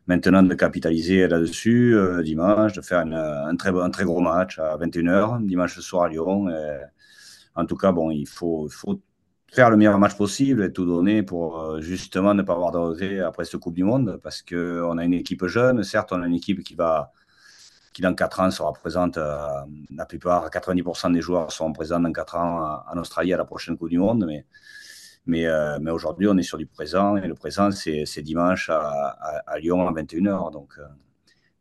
maintenant 0.07 0.45
de 0.45 0.55
capitaliser 0.55 1.26
là-dessus 1.26 1.97
euh, 1.97 2.23
dimanche, 2.23 2.73
de 2.75 2.83
faire 2.83 3.00
un, 3.00 3.57
très, 3.57 3.71
un 3.71 3.91
très 3.91 4.05
gros 4.05 4.21
match 4.21 4.61
à 4.61 4.76
21h, 4.76 5.45
dimanche 5.45 5.81
soir 5.81 6.05
à 6.05 6.09
Lyon. 6.09 6.47
en 7.57 7.67
tout 7.67 7.76
cas, 7.76 7.91
bon, 7.91 8.12
il 8.12 8.29
faut, 8.29 8.69
faire 9.53 9.71
le 9.71 9.76
meilleur 9.76 9.99
match 9.99 10.17
possible 10.17 10.62
et 10.62 10.73
tout 10.73 10.87
donner 10.87 11.25
pour 11.25 11.81
justement 11.81 12.33
ne 12.35 12.43
pas 12.43 12.53
avoir 12.53 12.71
de 12.71 13.23
après 13.23 13.45
cette 13.45 13.59
Coupe 13.61 13.75
du 13.75 13.83
Monde 13.83 14.21
parce 14.23 14.43
qu'on 14.43 14.99
a 14.99 15.05
une 15.05 15.15
équipe 15.15 15.47
jeune. 15.47 15.83
Certes, 15.83 16.12
on 16.12 16.23
a 16.23 16.26
une 16.29 16.35
équipe 16.35 16.62
qui 16.62 16.76
va 16.76 17.11
qui 17.97 18.03
dans 18.03 18.15
4 18.15 18.41
ans 18.41 18.50
sera 18.50 18.75
présente, 18.75 19.17
euh, 19.17 19.49
la 19.91 20.05
plupart, 20.05 20.50
90% 20.50 21.12
des 21.15 21.23
joueurs 21.23 21.50
seront 21.50 21.73
présents 21.73 21.99
dans 21.99 22.12
4 22.12 22.37
ans 22.37 22.83
en 22.93 22.99
Australie 22.99 23.33
à 23.33 23.38
la 23.38 23.47
prochaine 23.47 23.79
Coupe 23.79 23.88
du 23.88 23.97
Monde. 23.97 24.26
Mais, 25.25 25.47
euh, 25.47 25.79
mais 25.81 25.91
aujourd'hui, 25.91 26.29
on 26.29 26.37
est 26.37 26.43
sur 26.43 26.59
du 26.59 26.67
présent 26.67 27.17
et 27.17 27.26
le 27.26 27.35
présent, 27.35 27.71
c'est 27.71 28.21
dimanche 28.21 28.69
à, 28.69 29.59
Lyon 29.59 29.88
à 29.88 29.93
21h. 29.93 30.53
Donc, 30.53 30.75
euh, 30.79 30.83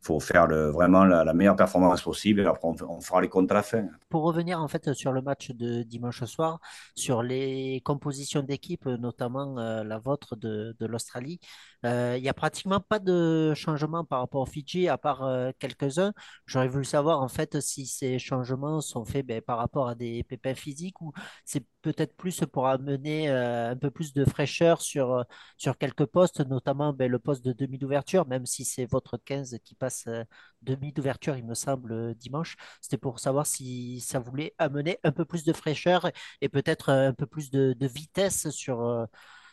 faut 0.06 0.20
faire 0.20 0.48
vraiment 0.48 1.04
la, 1.04 1.34
meilleure 1.34 1.56
performance 1.56 2.02
possible 2.04 2.42
et 2.42 2.46
après 2.46 2.68
on, 2.68 3.02
fera 3.02 3.22
les 3.22 3.28
comptes 3.28 3.52
à 3.52 3.56
la 3.56 3.64
fin. 3.64 3.88
Pour 4.10 4.24
revenir 4.24 4.62
en 4.62 4.68
fait 4.68 4.94
sur 4.94 5.12
le 5.12 5.22
match 5.22 5.52
de 5.52 5.82
dimanche 5.82 6.24
soir, 6.26 6.60
sur 6.94 7.24
les 7.24 7.82
compositions 7.84 8.44
d'équipe, 8.44 8.86
notamment 8.86 9.58
euh, 9.58 9.84
la 9.84 9.98
vôtre 9.98 10.36
de, 10.36 10.76
l'Australie, 10.82 11.40
euh, 11.40 11.75
il 11.86 12.22
n'y 12.22 12.30
a 12.30 12.34
pratiquement 12.34 12.80
pas 12.80 13.00
de 13.00 13.54
changement 13.54 14.04
par 14.04 14.20
rapport 14.20 14.42
au 14.42 14.46
Fidji, 14.46 14.88
à 14.88 14.98
part 14.98 15.24
euh, 15.24 15.52
quelques-uns. 15.60 16.14
J'aurais 16.46 16.68
voulu 16.68 16.86
savoir 16.86 17.22
en 17.22 17.28
fait 17.28 17.60
si 17.62 17.86
ces 17.86 18.20
changements 18.20 18.82
sont 18.82 19.06
faits 19.06 19.26
ben, 19.26 19.42
par 19.42 19.58
rapport 19.58 19.88
à 19.88 19.96
des 19.96 20.24
pépins 20.24 20.56
physiques 20.56 21.02
ou 21.02 21.12
c'est 21.46 21.66
peut-être 21.82 22.16
plus 22.16 22.42
pour 22.52 22.68
amener 22.68 23.30
un 23.30 23.76
peu 23.76 23.92
plus 23.92 24.14
de 24.14 24.26
fraîcheur 24.26 24.82
sur, 24.82 25.24
sur 25.58 25.78
quelques 25.78 26.06
postes, 26.06 26.42
notamment 26.42 26.94
ben, 26.94 27.12
le 27.12 27.20
poste 27.20 27.46
de 27.46 27.54
demi 27.54 27.78
d'ouverture, 27.78 28.26
même 28.28 28.46
si 28.46 28.66
c'est 28.66 28.86
votre 28.86 29.18
15 29.18 29.58
qui 29.64 29.76
passe 29.76 30.06
euh, 30.08 30.24
demi 30.62 30.92
d'ouverture, 30.94 31.38
il 31.38 31.46
me 31.46 31.54
semble, 31.54 31.92
euh, 31.94 32.14
dimanche. 32.16 32.56
C'était 32.82 32.98
pour 32.98 33.20
savoir 33.20 33.46
si 33.46 34.00
ça 34.02 34.20
voulait 34.20 34.54
amener 34.58 35.00
un 35.04 35.12
peu 35.12 35.26
plus 35.26 35.44
de 35.44 35.54
fraîcheur 35.54 36.10
et 36.42 36.50
peut-être 36.50 36.90
euh, 36.90 37.10
un 37.10 37.14
peu 37.14 37.26
plus 37.26 37.52
de, 37.52 37.76
vitesse 37.88 38.50
sur, 38.50 39.08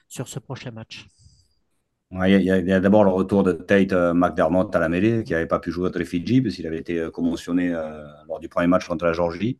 sur 0.08 0.28
ce 0.28 0.38
prochain 0.38 0.70
match. 0.70 1.06
Il 2.12 2.42
y 2.42 2.50
a, 2.50 2.80
d'abord 2.80 3.04
le 3.04 3.10
retour 3.10 3.42
de 3.42 3.52
Tate 3.52 3.92
McDermott 3.92 4.74
à 4.76 4.78
la 4.78 4.88
mêlée, 4.88 5.24
qui 5.24 5.32
n'avait 5.32 5.46
pas 5.46 5.58
pu 5.58 5.70
jouer 5.70 5.86
contre 5.86 5.98
les 5.98 6.04
Fidji, 6.04 6.42
parce 6.42 6.56
qu'il 6.56 6.66
avait 6.66 6.78
été 6.78 7.08
commotionné 7.10 7.70
lors 8.28 8.38
du 8.38 8.50
premier 8.50 8.66
match 8.66 8.86
contre 8.86 9.06
la 9.06 9.14
Georgie. 9.14 9.58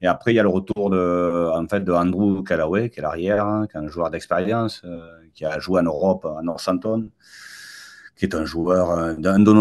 Et 0.00 0.06
après, 0.06 0.32
il 0.32 0.36
y 0.36 0.40
a 0.40 0.42
le 0.42 0.48
retour 0.48 0.88
de, 0.88 1.50
en 1.54 1.68
fait, 1.68 1.84
de 1.84 1.92
Andrew 1.92 2.42
Callaway, 2.42 2.88
qui 2.88 3.00
est 3.00 3.02
l'arrière, 3.02 3.46
hein, 3.46 3.66
qui 3.70 3.76
est 3.76 3.80
un 3.80 3.88
joueur 3.88 4.08
d'expérience, 4.10 4.82
qui 5.34 5.44
a 5.44 5.58
joué 5.58 5.80
en 5.80 5.84
Europe, 5.84 6.24
à 6.24 6.40
Northampton 6.42 7.10
qui 8.22 8.26
est 8.26 8.36
un 8.36 8.44
joueur, 8.44 8.90
euh, 8.90 9.14
d'un 9.14 9.40
de, 9.40 9.52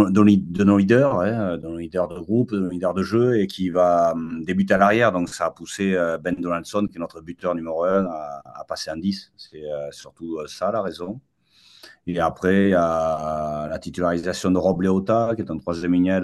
nos 0.64 0.78
leaders, 0.78 1.20
hein, 1.20 1.58
de 1.58 1.68
nos 1.68 1.78
leaders 1.78 2.08
de 2.08 2.20
groupe, 2.20 2.52
de 2.52 2.60
nos 2.60 2.70
leaders 2.70 2.94
de 2.94 3.02
jeu, 3.02 3.40
et 3.40 3.48
qui 3.48 3.70
va 3.70 4.12
hum, 4.12 4.44
débuter 4.44 4.76
à 4.76 4.78
l'arrière. 4.78 5.12
Donc 5.12 5.30
ça 5.30 5.48
a 5.48 5.52
poussé 5.52 5.96
euh, 5.96 6.20
Ben 6.20 6.36
Donaldson, 6.36 6.86
qui 6.88 6.98
est 6.98 7.00
notre 7.00 7.22
buteur 7.22 7.56
numéro 7.56 7.84
1, 7.86 8.06
à, 8.06 8.64
passer 8.68 8.92
en 8.92 8.98
10. 8.98 9.32
C'est 9.36 9.64
euh, 9.64 9.90
surtout 9.92 10.40
ça 10.46 10.72
la 10.72 10.84
raison. 10.84 11.20
Et 12.08 12.20
après, 12.20 12.66
il 12.66 12.70
y 12.72 12.74
a 12.74 13.68
la 13.70 13.80
titularisation 13.80 14.52
de 14.52 14.58
Rob 14.58 14.82
Leota, 14.82 15.34
qui 15.36 15.42
est 15.42 15.52
un 15.52 15.58
troisième 15.58 15.92
mignel 15.92 16.24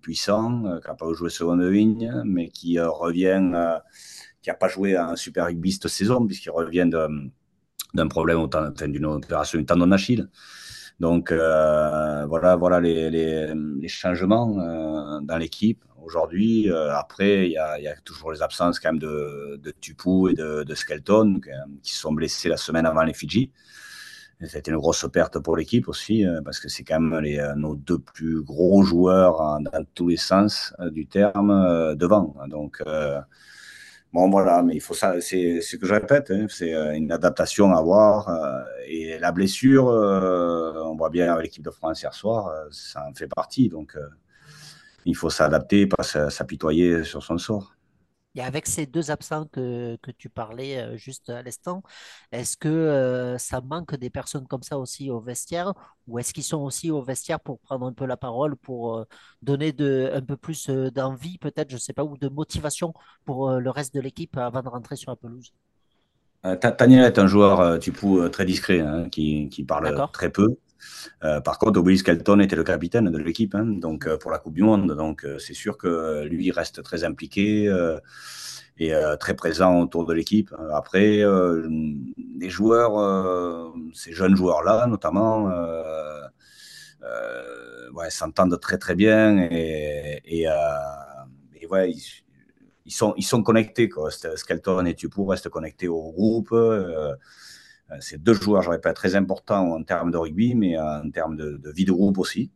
puissant, 0.00 0.62
qui 0.80 0.88
n'a 0.88 0.94
pas 0.94 1.12
joué 1.12 1.28
seconde 1.28 1.62
ligne, 1.62 2.22
mais 2.24 2.48
qui 2.48 2.80
revient, 2.80 3.52
qui 4.40 4.48
n'a 4.48 4.54
pas 4.54 4.68
joué 4.68 4.96
un 4.96 5.16
Super 5.16 5.46
Rugby 5.46 5.72
cette 5.72 5.88
saison, 5.88 6.26
puisqu'il 6.26 6.50
revient 6.50 6.88
d'un 7.94 8.08
problème, 8.08 8.38
enfin, 8.38 8.88
d'une 8.88 9.04
opération 9.04 9.58
du 9.58 9.66
tendon 9.66 9.86
d'Achille. 9.86 10.28
Donc 11.00 11.30
euh, 11.30 12.26
voilà, 12.26 12.56
voilà 12.56 12.80
les, 12.80 13.88
changements 13.88 14.58
euh, 14.58 15.20
dans 15.22 15.36
l'équipe 15.36 15.84
aujourd'hui. 16.02 16.70
Euh, 16.70 16.94
après, 16.94 17.46
il 17.46 17.52
y 17.52 17.56
a, 17.58 17.96
toujours 18.04 18.32
les 18.32 18.42
absences 18.42 18.80
quand 18.80 18.92
même 18.92 18.98
de, 18.98 19.72
Tupu 19.80 20.30
et 20.30 20.34
de 20.34 20.74
Skelton 20.74 21.40
qui 21.82 21.94
sont 21.94 22.12
blessés 22.12 22.48
la 22.48 22.56
semaine 22.56 22.86
avant 22.86 23.02
les 23.02 23.14
Fidji. 23.14 23.52
C'était 24.44 24.70
une 24.70 24.76
grosse 24.76 25.04
perte 25.12 25.38
pour 25.40 25.56
l'équipe 25.56 25.88
aussi, 25.88 26.24
parce 26.44 26.60
que 26.60 26.68
c'est 26.68 26.84
quand 26.84 27.00
même 27.00 27.20
les, 27.20 27.44
nos 27.56 27.74
deux 27.74 27.98
plus 27.98 28.40
gros 28.42 28.82
joueurs 28.82 29.58
dans 29.60 29.84
tous 29.94 30.08
les 30.08 30.16
sens 30.16 30.72
du 30.92 31.06
terme 31.06 31.96
devant. 31.96 32.36
Donc, 32.48 32.80
Bon, 34.14 34.30
voilà, 34.30 34.62
mais 34.62 34.74
il 34.74 34.80
faut 34.80 34.94
ça, 34.94 35.20
c'est 35.20 35.60
ce 35.60 35.76
que 35.76 35.86
je 35.86 35.92
répète, 35.92 36.30
hein, 36.30 36.46
c'est 36.48 36.74
euh, 36.74 36.94
une 36.94 37.12
adaptation 37.12 37.72
à 37.74 37.78
avoir. 37.78 38.28
Euh, 38.30 38.64
et 38.86 39.18
la 39.18 39.32
blessure, 39.32 39.88
euh, 39.88 40.82
on 40.84 40.96
voit 40.96 41.10
bien 41.10 41.30
avec 41.30 41.44
l'équipe 41.44 41.62
de 41.62 41.70
France 41.70 42.00
hier 42.02 42.14
soir, 42.14 42.50
ça 42.70 43.04
en 43.06 43.12
fait 43.12 43.26
partie. 43.26 43.68
Donc, 43.68 43.96
il 45.04 45.14
faut 45.14 45.30
s'adapter, 45.30 45.86
pas 45.86 46.02
s'apitoyer 46.02 47.04
sur 47.04 47.22
son 47.22 47.38
sort. 47.38 47.74
Et 48.34 48.42
avec 48.42 48.66
ces 48.66 48.86
deux 48.86 49.10
absents 49.10 49.46
que, 49.46 49.96
que 50.02 50.10
tu 50.10 50.28
parlais 50.28 50.78
euh, 50.78 50.96
juste 50.96 51.30
à 51.30 51.42
l'instant, 51.42 51.82
est-ce 52.30 52.56
que 52.56 52.68
euh, 52.68 53.38
ça 53.38 53.60
manque 53.60 53.96
des 53.96 54.10
personnes 54.10 54.46
comme 54.46 54.62
ça 54.62 54.78
aussi 54.78 55.10
au 55.10 55.18
vestiaire? 55.18 55.72
Ou 56.06 56.18
est-ce 56.18 56.32
qu'ils 56.34 56.44
sont 56.44 56.58
aussi 56.58 56.90
au 56.90 57.02
vestiaire 57.02 57.40
pour 57.40 57.58
prendre 57.58 57.86
un 57.86 57.92
peu 57.92 58.06
la 58.06 58.16
parole, 58.16 58.54
pour 58.56 58.98
euh, 58.98 59.04
donner 59.42 59.72
de, 59.72 60.10
un 60.14 60.20
peu 60.20 60.36
plus 60.36 60.68
d'envie 60.68 61.38
peut-être, 61.38 61.70
je 61.70 61.76
ne 61.76 61.80
sais 61.80 61.92
pas, 61.92 62.04
ou 62.04 62.16
de 62.16 62.28
motivation 62.28 62.92
pour 63.24 63.50
le 63.52 63.70
reste 63.70 63.94
de 63.94 64.00
l'équipe 64.00 64.36
avant 64.36 64.62
de 64.62 64.68
rentrer 64.68 64.96
sur 64.96 65.10
la 65.10 65.16
pelouse? 65.16 65.52
Taniel 66.76 67.04
est 67.04 67.18
un 67.18 67.26
joueur, 67.26 67.80
tu 67.80 67.92
peux, 67.92 68.30
très 68.30 68.44
discret, 68.44 68.80
hein, 68.80 69.08
qui, 69.08 69.48
qui, 69.48 69.64
parle 69.64 70.08
très 70.12 70.30
peu. 70.30 70.56
Euh, 71.24 71.40
par 71.40 71.58
contre, 71.58 71.80
Willis 71.80 72.02
Kelton 72.02 72.40
était 72.40 72.56
le 72.56 72.64
capitaine 72.64 73.10
de 73.10 73.18
l'équipe 73.18 73.54
hein, 73.54 73.64
donc, 73.64 74.06
euh, 74.06 74.16
pour 74.16 74.30
la 74.30 74.38
Coupe 74.38 74.54
du 74.54 74.62
Monde. 74.62 74.94
Donc, 74.94 75.24
euh, 75.24 75.38
c'est 75.38 75.54
sûr 75.54 75.76
que 75.76 76.24
lui 76.24 76.50
reste 76.50 76.82
très 76.82 77.04
impliqué 77.04 77.72
et 78.80 78.92
très 79.18 79.34
présent 79.34 79.80
autour 79.80 80.06
de 80.06 80.14
l'équipe. 80.14 80.54
Après, 80.72 81.24
les 82.38 82.50
joueurs, 82.50 83.72
ces 83.92 84.12
jeunes 84.12 84.36
joueurs-là, 84.36 84.86
notamment, 84.86 85.50
s'entendent 88.08 88.60
très 88.60 88.78
très 88.78 88.94
bien 88.94 89.48
et, 89.50 90.46
ils, 92.84 92.92
sont, 92.92 93.42
connectés. 93.42 93.90
Skelton 94.36 94.86
et 94.86 94.94
Tupou 94.94 95.26
restent 95.26 95.48
connectés 95.48 95.88
au 95.88 96.12
groupe. 96.12 96.54
Euh, 97.90 97.96
c'est 98.00 98.22
deux 98.22 98.34
joueurs, 98.34 98.62
je 98.62 98.70
répète, 98.70 98.96
très 98.96 99.16
importants 99.16 99.72
en 99.72 99.82
termes 99.82 100.10
de 100.10 100.16
rugby, 100.16 100.54
mais 100.54 100.78
en 100.78 101.10
termes 101.10 101.36
de, 101.36 101.60
vie 101.74 101.84
de 101.84 101.92
groupe 101.92 102.18
aussi. 102.18 102.50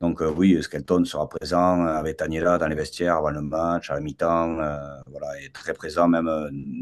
Donc 0.00 0.22
euh, 0.22 0.30
oui, 0.30 0.62
Skelton 0.62 1.04
sera 1.04 1.28
présent 1.28 1.84
avec 1.86 2.18
Taniela 2.18 2.58
dans 2.58 2.68
les 2.68 2.76
vestiaires 2.76 3.16
avant 3.16 3.30
le 3.30 3.42
match, 3.42 3.90
à 3.90 3.94
la 3.94 4.00
mi-temps, 4.00 4.60
euh, 4.60 4.78
voilà, 5.08 5.40
et 5.42 5.50
très 5.50 5.74
présent 5.74 6.06
même 6.06 6.30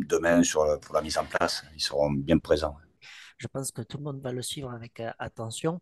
demain 0.06 0.42
sur, 0.42 0.78
pour 0.80 0.94
la 0.94 1.00
mise 1.02 1.16
en 1.16 1.24
place. 1.24 1.64
Ils 1.74 1.80
seront 1.80 2.10
bien 2.10 2.38
présents. 2.38 2.76
Je 3.38 3.48
pense 3.48 3.70
que 3.70 3.82
tout 3.82 3.98
le 3.98 4.04
monde 4.04 4.20
va 4.22 4.32
le 4.32 4.40
suivre 4.40 4.70
avec 4.70 5.02
attention. 5.18 5.80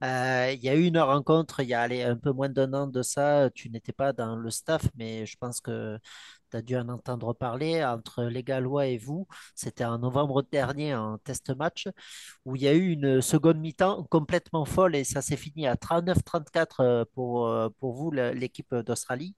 il 0.00 0.58
y 0.60 0.68
a 0.68 0.74
eu 0.74 0.84
une 0.84 0.98
rencontre 0.98 1.60
il 1.60 1.68
y 1.68 1.74
a 1.74 1.82
un 1.82 2.16
peu 2.16 2.32
moins 2.32 2.48
d'un 2.48 2.72
an 2.74 2.86
de 2.86 3.02
ça. 3.02 3.50
Tu 3.54 3.70
n'étais 3.70 3.92
pas 3.92 4.12
dans 4.12 4.36
le 4.36 4.50
staff, 4.50 4.82
mais 4.96 5.26
je 5.26 5.36
pense 5.36 5.60
que 5.60 5.98
tu 6.52 6.56
as 6.58 6.62
dû 6.62 6.76
en 6.76 6.88
entendre 6.88 7.32
parler 7.32 7.84
entre 7.84 8.24
les 8.24 8.42
Gallois 8.44 8.86
et 8.86 8.98
vous. 8.98 9.26
C'était 9.54 9.84
en 9.84 9.98
novembre 9.98 10.42
dernier, 10.52 10.94
en 10.94 11.18
test 11.18 11.50
match, 11.56 11.88
où 12.44 12.56
il 12.56 12.62
y 12.62 12.68
a 12.68 12.74
eu 12.74 12.90
une 12.92 13.20
seconde 13.22 13.58
mi-temps 13.58 14.04
complètement 14.10 14.64
folle 14.64 14.94
et 14.96 15.04
ça 15.04 15.22
s'est 15.22 15.36
fini 15.36 15.66
à 15.66 15.76
39-34 15.76 16.66
euh, 16.80 17.04
pour, 17.14 17.48
euh, 17.48 17.68
pour 17.80 17.94
vous, 17.94 18.10
l'équipe 18.10 18.74
d'Australie. 18.74 19.34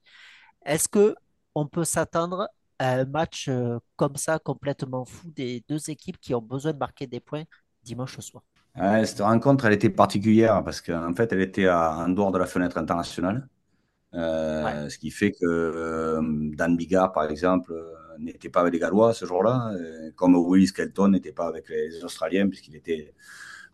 Est-ce 0.65 0.89
que 0.89 1.15
on 1.55 1.67
peut 1.67 1.85
s'attendre 1.85 2.49
à 2.79 2.95
un 2.95 3.05
match 3.05 3.49
comme 3.95 4.17
ça, 4.17 4.39
complètement 4.39 5.05
fou, 5.05 5.31
des 5.31 5.63
deux 5.69 5.89
équipes 5.89 6.19
qui 6.19 6.35
ont 6.35 6.41
besoin 6.41 6.73
de 6.73 6.77
marquer 6.77 7.07
des 7.07 7.21
points 7.21 7.43
dimanche 7.83 8.19
soir? 8.19 8.43
cette 9.05 9.21
rencontre, 9.21 9.65
elle 9.65 9.73
était 9.73 9.89
particulière 9.89 10.61
parce 10.63 10.81
qu'en 10.81 11.13
fait, 11.13 11.31
elle 11.31 11.39
était 11.39 11.69
en 11.69 12.09
dehors 12.09 12.33
de 12.33 12.37
la 12.37 12.45
fenêtre 12.45 12.77
internationale. 12.77 13.47
Ce 14.15 14.97
qui 14.97 15.11
fait 15.11 15.31
que 15.31 16.19
Dan 16.55 16.77
Bigard, 16.77 17.11
par 17.11 17.29
exemple, 17.29 17.73
n'était 18.19 18.49
pas 18.49 18.61
avec 18.61 18.73
les 18.73 18.79
Gallois 18.79 19.13
ce 19.13 19.25
jour-là, 19.25 19.71
comme 20.15 20.35
Willis 20.35 20.71
Kelton 20.71 21.09
n'était 21.09 21.33
pas 21.33 21.47
avec 21.47 21.69
les 21.69 22.03
Australiens 22.03 22.47
puisqu'il 22.47 22.75
était 22.75 23.13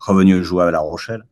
revenu 0.00 0.42
jouer 0.42 0.64
à 0.64 0.70
La 0.70 0.80
Rochelle. 0.80 1.24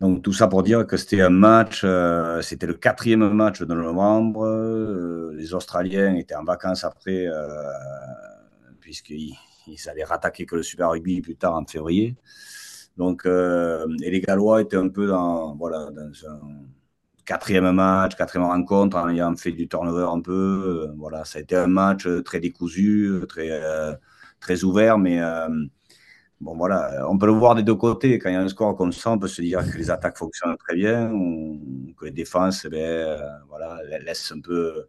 Donc 0.00 0.22
tout 0.22 0.32
ça 0.32 0.46
pour 0.46 0.62
dire 0.62 0.86
que 0.86 0.96
c'était 0.96 1.22
un 1.22 1.30
match, 1.30 1.82
euh, 1.84 2.40
c'était 2.40 2.66
le 2.66 2.74
quatrième 2.74 3.28
match 3.32 3.60
de 3.60 3.74
novembre. 3.74 4.46
Euh, 4.46 5.34
les 5.36 5.54
Australiens 5.54 6.14
étaient 6.14 6.36
en 6.36 6.44
vacances 6.44 6.84
après, 6.84 7.26
euh, 7.26 7.48
puisqu'ils 8.80 9.34
ils 9.66 9.88
allaient 9.88 10.04
rattaquer 10.04 10.46
que 10.46 10.54
le 10.54 10.62
Super 10.62 10.90
Rugby 10.90 11.20
plus 11.20 11.36
tard 11.36 11.54
en 11.54 11.66
février. 11.66 12.16
Donc, 12.96 13.26
et 13.26 14.10
les 14.10 14.20
Gallois 14.20 14.62
étaient 14.62 14.76
un 14.76 14.88
peu 14.88 15.06
dans, 15.06 15.54
voilà, 15.54 15.90
dans 15.90 16.10
un 16.26 16.40
quatrième 17.28 17.70
match, 17.72 18.16
quatrième 18.16 18.48
rencontre, 18.48 18.96
en 18.96 19.08
ayant 19.10 19.36
fait 19.36 19.52
du 19.52 19.68
turnover 19.68 20.08
un 20.10 20.20
peu. 20.20 20.90
voilà, 20.96 21.24
ça 21.24 21.38
a 21.38 21.42
été 21.42 21.56
un 21.56 21.66
match 21.66 22.08
très 22.24 22.40
décousu, 22.40 23.20
très, 23.28 23.50
très 24.40 24.64
ouvert, 24.64 24.98
mais 24.98 25.20
bon 26.40 26.56
voilà, 26.56 27.06
on 27.10 27.18
peut 27.18 27.26
le 27.26 27.32
voir 27.32 27.54
des 27.54 27.62
deux 27.62 27.74
côtés. 27.74 28.18
Quand 28.18 28.30
il 28.30 28.34
y 28.34 28.36
a 28.36 28.40
un 28.40 28.48
score 28.48 28.76
comme 28.76 28.92
ça, 28.92 29.10
on 29.10 29.18
peut 29.18 29.28
se 29.28 29.42
dire 29.42 29.60
que 29.70 29.76
les 29.76 29.90
attaques 29.90 30.16
fonctionnent 30.16 30.56
très 30.56 30.74
bien 30.74 31.10
que 31.98 32.04
les 32.06 32.10
défenses, 32.10 32.64
eh 32.64 32.68
ben, 32.70 32.78
euh, 32.78 33.18
voilà, 33.48 33.78
laissent 34.04 34.32
un 34.32 34.40
peu 34.40 34.88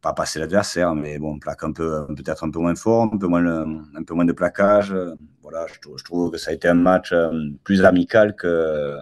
pas 0.00 0.12
passer 0.12 0.38
l'adversaire, 0.38 0.94
mais 0.94 1.18
bon, 1.18 1.38
plaque 1.38 1.62
un 1.64 1.72
peu, 1.72 2.06
peut-être 2.08 2.44
un 2.44 2.50
peu 2.50 2.58
moins 2.58 2.74
fort, 2.74 3.10
un 3.12 3.18
peu 3.18 3.26
moins, 3.26 3.44
un 3.94 4.02
peu 4.04 4.14
moins 4.14 4.24
de 4.24 4.32
plaquage. 4.32 4.94
Voilà, 5.42 5.66
je, 5.68 6.04
trouve 6.04 6.30
que 6.32 6.38
ça 6.38 6.50
a 6.50 6.54
été 6.54 6.68
un 6.68 6.74
match 6.74 7.12
euh, 7.12 7.30
plus 7.64 7.84
amical 7.84 8.34
que 8.34 8.98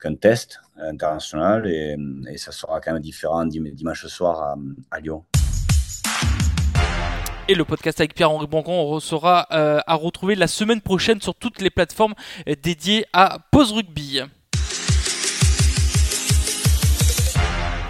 qu'un 0.00 0.14
test 0.14 0.60
international 0.76 1.66
et, 1.66 1.96
ça 2.36 2.52
sera 2.52 2.80
quand 2.80 2.92
même 2.92 3.02
différent 3.02 3.44
dimanche 3.44 4.06
soir 4.06 4.56
à 4.90 5.00
Lyon 5.00 5.24
et 7.50 7.54
le 7.54 7.64
podcast 7.64 7.98
avec 7.98 8.14
Pierre-Henri 8.14 8.46
Boncon 8.46 9.00
sera 9.00 9.46
euh, 9.52 9.80
à 9.86 9.94
retrouver 9.94 10.34
la 10.34 10.46
semaine 10.46 10.82
prochaine 10.82 11.22
sur 11.22 11.34
toutes 11.34 11.62
les 11.62 11.70
plateformes 11.70 12.14
euh, 12.46 12.54
dédiées 12.62 13.06
à 13.14 13.38
Pause 13.50 13.72
Rugby. 13.72 14.20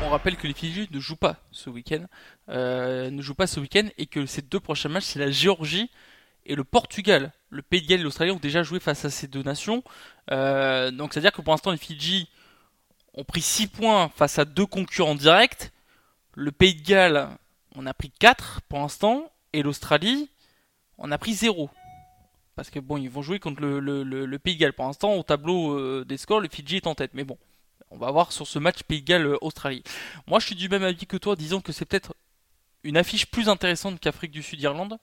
On 0.05 0.11
rappelle 0.11 0.37
que 0.37 0.47
les 0.47 0.55
Fidji 0.55 0.89
ne 0.93 1.01
jouent 1.01 1.17
pas 1.17 1.37
ce 1.51 1.71
week-end, 1.71 2.05
euh, 2.49 3.11
ne 3.11 3.21
jouent 3.21 3.35
pas 3.35 3.49
ce 3.49 3.59
week-end 3.59 3.89
et 3.99 4.07
que 4.07 4.27
ces 4.27 4.43
deux 4.43 4.61
prochains 4.61 4.89
matchs 4.89 5.07
c'est 5.07 5.19
la 5.19 5.33
Géorgie 5.33 5.91
et 6.49 6.57
le 6.57 6.65
Portugal. 6.65 7.33
Le 7.51 7.63
Pays 7.63 7.83
de 7.83 7.87
Galles 7.87 8.01
et 8.01 8.03
l'Australie 8.03 8.33
ont 8.33 8.37
déjà 8.37 8.63
joué 8.63 8.81
face 8.81 9.05
à 9.05 9.11
ces 9.11 9.29
deux 9.29 9.43
nations, 9.43 9.83
donc 10.29 11.13
c'est 11.13 11.19
à 11.19 11.21
dire 11.21 11.33
que 11.33 11.41
pour 11.41 11.53
l'instant 11.53 11.71
les 11.71 11.79
Fidji 11.79 12.29
ont 13.15 13.25
pris 13.25 13.41
6 13.41 13.69
points 13.69 14.11
face 14.11 14.39
à 14.39 14.45
deux 14.45 14.67
concurrents 14.67 15.15
directs. 15.15 15.71
Le 16.35 16.53
Pays 16.53 16.75
de 16.75 16.87
Galles 16.87 17.39
on 17.79 17.87
a 17.87 17.95
pris 17.95 18.11
4 18.11 18.63
pour 18.63 18.81
l'instant 18.81 19.31
et 19.53 19.63
l'Australie, 19.63 20.29
on 20.99 21.11
a 21.13 21.19
pris 21.19 21.35
0. 21.35 21.71
Parce 22.57 22.71
que 22.71 22.81
bon, 22.81 22.97
ils 22.97 23.09
vont 23.09 23.23
jouer 23.23 23.39
contre 23.39 23.63
le, 23.63 24.39
Pays 24.39 24.57
de 24.57 24.61
Galles. 24.61 24.73
Pour 24.73 24.87
l'instant, 24.87 25.15
au 25.15 25.23
tableau 25.23 25.79
euh, 25.79 26.05
des 26.05 26.17
scores, 26.17 26.41
le 26.41 26.49
Fidji 26.49 26.77
est 26.77 26.87
en 26.89 26.97
tête. 26.97 27.13
Mais 27.15 27.23
bon, 27.23 27.39
on 27.91 27.97
va 27.97 28.11
voir 28.11 28.33
sur 28.33 28.49
ce 28.49 28.59
match 28.59 28.83
Pays 28.83 29.03
de 29.03 29.07
Galles-Australie. 29.07 29.85
Moi, 30.27 30.41
je 30.41 30.47
suis 30.47 30.57
du 30.57 30.69
même 30.69 30.83
avis 30.83 31.07
que 31.07 31.17
toi, 31.17 31.37
disons 31.37 31.61
que 31.61 31.73
c'est 31.73 31.85
peut-être 31.85 32.15
une 32.83 32.97
affiche 32.97 33.27
plus 33.27 33.49
intéressante 33.49 34.01
qu'Afrique 34.01 34.33
du 34.33 34.43
Sud-Irlande. 34.43 34.99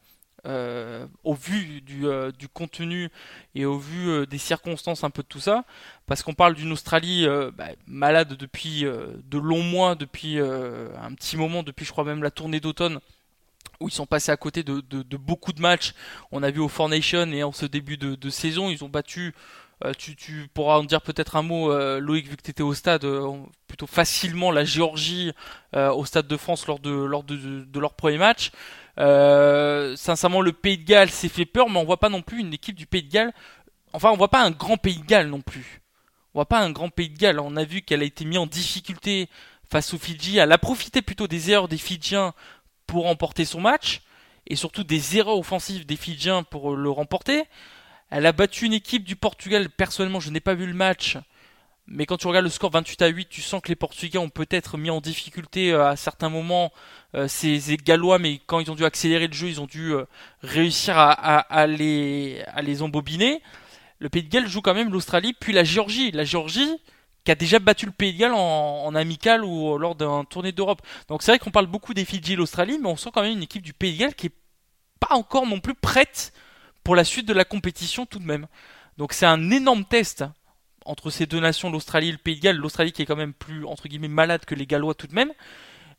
Euh, 0.45 1.07
au 1.23 1.33
vu 1.33 1.81
euh, 2.03 2.31
du, 2.31 2.47
contenu 2.47 3.09
et 3.55 3.65
au 3.65 3.79
vu 3.79 4.27
des 4.27 4.37
circonstances 4.37 5.03
un 5.03 5.09
peu 5.09 5.23
de 5.23 5.27
tout 5.27 5.39
ça, 5.39 5.65
parce 6.05 6.21
qu'on 6.21 6.35
parle 6.35 6.53
d'une 6.53 6.71
Australie 6.71 7.25
bah, 7.57 7.69
malade 7.87 8.33
depuis 8.33 8.83
de 8.83 9.37
longs 9.37 9.63
mois, 9.63 9.95
depuis 9.95 10.39
un 10.39 11.13
petit 11.15 11.37
moment, 11.37 11.63
depuis 11.63 11.85
je 11.85 11.91
crois 11.91 12.03
même 12.03 12.21
la 12.21 12.31
tournée 12.31 12.59
d'automne, 12.59 12.99
où 13.79 13.87
ils 13.87 13.93
sont 13.93 14.05
passés 14.05 14.31
à 14.31 14.37
côté 14.37 14.63
de, 14.63 14.81
beaucoup 15.17 15.53
de 15.53 15.61
matchs. 15.61 15.93
On 16.31 16.43
a 16.43 16.51
vu 16.51 16.59
au 16.59 16.67
Four 16.67 16.89
Nation 16.89 17.31
et 17.31 17.43
en 17.43 17.51
ce 17.51 17.65
début 17.65 17.97
de, 17.97 18.29
saison, 18.29 18.69
ils 18.69 18.83
ont 18.83 18.89
battu. 18.89 19.33
Euh, 19.83 19.91
tu, 19.97 20.47
pourras 20.53 20.77
en 20.77 20.83
dire 20.83 21.01
peut-être 21.01 21.35
un 21.35 21.41
mot, 21.41 21.71
euh, 21.71 21.99
Loïc, 21.99 22.27
vu 22.29 22.37
que 22.37 22.41
tu 22.41 22.51
étais 22.51 22.63
au 22.63 22.73
stade, 22.73 23.03
euh, 23.03 23.29
plutôt 23.67 23.87
facilement 23.87 24.51
la 24.51 24.63
Géorgie 24.63 25.33
au 25.73 26.05
Stade 26.05 26.27
de 26.27 26.37
France 26.37 26.65
lors 26.67 26.79
de, 26.79 26.91
lors 26.91 27.23
de, 27.23 27.79
leur 27.79 27.93
premier 27.93 28.17
match. 28.17 28.51
sincèrement, 28.97 30.41
le 30.41 30.53
Pays 30.53 30.77
de 30.77 30.85
Galles 30.85 31.09
s'est 31.09 31.27
fait 31.27 31.45
peur, 31.45 31.69
mais 31.69 31.79
on 31.79 31.83
voit 31.83 31.99
pas 31.99 32.09
non 32.09 32.21
plus 32.21 32.39
une 32.39 32.53
équipe 32.53 32.75
du 32.75 32.85
Pays 32.85 33.03
de 33.03 33.11
Galles. 33.11 33.33
Enfin, 33.91 34.11
on 34.11 34.17
voit 34.17 34.29
pas 34.29 34.41
un 34.41 34.51
grand 34.51 34.77
Pays 34.77 34.99
de 34.99 35.05
Galles 35.05 35.27
non 35.27 35.41
plus. 35.41 35.81
On 36.33 36.39
voit 36.39 36.45
pas 36.45 36.59
un 36.59 36.71
grand 36.71 36.89
Pays 36.89 37.09
de 37.09 37.17
Galles. 37.17 37.39
On 37.41 37.57
a 37.57 37.65
vu 37.65 37.81
qu'elle 37.81 38.01
a 38.01 38.05
été 38.05 38.23
mise 38.23 38.37
en 38.37 38.47
difficulté 38.47 39.27
face 39.69 39.93
aux 39.93 39.97
Fidji. 39.97 40.37
Elle 40.37 40.53
a 40.53 40.57
profité 40.57 41.01
plutôt 41.01 41.27
des 41.27 41.51
erreurs 41.51 41.67
des 41.67 41.77
Fidjiens 41.77 42.33
pour 42.87 43.03
remporter 43.03 43.43
son 43.43 43.59
match, 43.59 44.01
et 44.47 44.55
surtout 44.55 44.83
des 44.85 45.17
erreurs 45.17 45.37
offensives 45.37 45.85
des 45.85 45.97
Fidjiens 45.97 46.43
pour 46.43 46.77
le 46.77 46.89
remporter. 46.89 47.43
Elle 48.15 48.25
a 48.27 48.31
battu 48.31 48.65
une 48.65 48.71
équipe 48.71 49.03
du 49.03 49.17
Portugal, 49.17 49.69
personnellement 49.69 50.21
je 50.21 50.29
n'ai 50.29 50.39
pas 50.39 50.53
vu 50.53 50.65
le 50.65 50.73
match, 50.73 51.17
mais 51.85 52.05
quand 52.05 52.15
tu 52.15 52.27
regardes 52.27 52.45
le 52.45 52.49
score 52.49 52.71
28 52.71 53.01
à 53.01 53.07
8, 53.07 53.27
tu 53.27 53.41
sens 53.41 53.61
que 53.61 53.67
les 53.67 53.75
Portugais 53.75 54.19
ont 54.19 54.29
peut-être 54.29 54.77
mis 54.77 54.89
en 54.89 55.01
difficulté 55.01 55.73
euh, 55.73 55.89
à 55.89 55.97
certains 55.97 56.29
moments 56.29 56.71
euh, 57.13 57.27
ces, 57.27 57.59
Gallois, 57.75 58.17
mais 58.17 58.39
quand 58.45 58.61
ils 58.61 58.71
ont 58.71 58.75
dû 58.75 58.85
accélérer 58.85 59.27
le 59.27 59.33
jeu, 59.33 59.49
ils 59.49 59.59
ont 59.59 59.65
dû 59.65 59.91
euh, 59.91 60.05
réussir 60.43 60.97
à, 60.97 61.67
les, 61.67 62.41
embobiner. 62.81 63.41
Le 63.99 64.07
Pays 64.07 64.23
de 64.23 64.29
Galles 64.29 64.47
joue 64.47 64.61
quand 64.61 64.73
même 64.73 64.93
l'Australie, 64.93 65.33
puis 65.33 65.51
la 65.51 65.65
Géorgie. 65.65 66.11
La 66.11 66.23
Géorgie, 66.23 66.71
qui 67.25 67.33
a 67.33 67.35
déjà 67.35 67.59
battu 67.59 67.85
le 67.85 67.91
Pays 67.91 68.13
de 68.13 68.19
Galles 68.19 68.33
en, 68.33 68.95
amical 68.95 69.43
ou 69.43 69.77
lors 69.77 69.95
d'un 69.95 70.23
tournée 70.23 70.53
d'Europe. 70.53 70.81
Donc 71.09 71.21
c'est 71.21 71.33
vrai 71.33 71.39
qu'on 71.39 71.51
parle 71.51 71.67
beaucoup 71.67 71.93
des 71.93 72.05
Fidji 72.05 72.31
et 72.31 72.35
l'Australie, 72.37 72.79
mais 72.81 72.87
on 72.87 72.95
sent 72.95 73.09
quand 73.13 73.23
même 73.23 73.33
une 73.33 73.43
équipe 73.43 73.61
du 73.61 73.73
Pays 73.73 73.91
de 73.95 73.99
Galles 73.99 74.15
qui 74.15 74.27
est 74.27 74.35
pas 75.01 75.15
encore 75.15 75.45
non 75.45 75.59
plus 75.59 75.75
prête 75.75 76.31
pour 76.85 76.95
la 76.95 77.03
suite 77.03 77.27
de 77.27 77.33
la 77.33 77.43
compétition 77.43 78.05
tout 78.05 78.19
de 78.19 78.25
même. 78.25 78.47
Donc 78.97 79.11
c'est 79.11 79.25
un 79.25 79.51
énorme 79.51 79.83
test 79.83 80.23
entre 80.85 81.09
ces 81.09 81.25
deux 81.25 81.39
nations, 81.41 81.69
l'Australie 81.69 82.09
et 82.09 82.11
le 82.13 82.17
Pays 82.17 82.37
de 82.37 82.41
Galles. 82.41 82.55
L'Australie 82.55 82.93
qui 82.93 83.01
est 83.01 83.05
quand 83.05 83.17
même 83.17 83.33
plus 83.33 83.65
entre 83.65 83.89
guillemets 83.89 84.07
malade 84.07 84.45
que 84.45 84.55
les 84.55 84.67
Gallois 84.67 84.93
tout 84.93 85.07
de 85.07 85.15
même, 85.15 85.31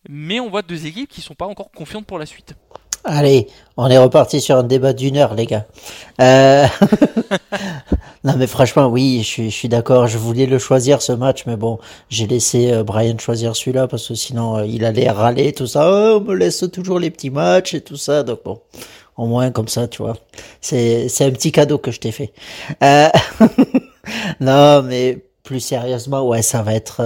mais 0.08 0.40
on 0.40 0.48
voit 0.48 0.62
deux 0.62 0.86
équipes 0.86 1.10
qui 1.10 1.20
sont 1.20 1.34
pas 1.34 1.46
encore 1.46 1.70
confiantes 1.72 2.06
pour 2.06 2.18
la 2.18 2.24
suite. 2.24 2.54
Allez, 3.08 3.46
on 3.76 3.86
est 3.88 3.98
reparti 3.98 4.40
sur 4.40 4.56
un 4.56 4.64
débat 4.64 4.92
d'une 4.92 5.16
heure, 5.16 5.34
les 5.34 5.46
gars. 5.46 5.66
Euh, 6.20 6.66
non, 8.24 8.34
mais 8.36 8.48
franchement, 8.48 8.86
oui, 8.86 9.22
je 9.22 9.48
suis, 9.48 9.68
d'accord. 9.68 10.08
Je 10.08 10.18
voulais 10.18 10.46
le 10.46 10.58
choisir 10.58 11.02
ce 11.02 11.12
match, 11.12 11.44
mais 11.46 11.56
bon, 11.56 11.78
j'ai 12.08 12.26
laissé 12.26 12.72
euh, 12.72 12.82
Brian 12.82 13.16
choisir 13.16 13.54
celui-là 13.54 13.86
parce 13.86 14.08
que 14.08 14.14
sinon, 14.14 14.58
euh, 14.58 14.66
il 14.66 14.84
allait 14.84 15.08
râler 15.08 15.52
tout 15.52 15.68
ça. 15.68 15.88
Oh, 15.88 16.18
on 16.20 16.24
me 16.24 16.34
laisse 16.34 16.64
toujours 16.72 16.98
les 16.98 17.10
petits 17.10 17.30
matchs 17.30 17.74
et 17.74 17.80
tout 17.80 17.96
ça. 17.96 18.24
Donc 18.24 18.40
bon, 18.44 18.60
au 19.16 19.26
moins 19.26 19.50
comme 19.50 19.68
ça, 19.68 19.88
tu 19.88 20.02
vois. 20.02 20.16
C'est 20.60 21.08
c'est 21.08 21.24
un 21.24 21.30
petit 21.30 21.52
cadeau 21.52 21.78
que 21.78 21.90
je 21.90 22.00
t'ai 22.00 22.12
fait. 22.12 22.32
non, 24.40 24.82
mais 24.82 25.24
plus 25.42 25.60
sérieusement, 25.60 26.26
ouais, 26.26 26.42
ça 26.42 26.62
va 26.62 26.74
être 26.74 27.02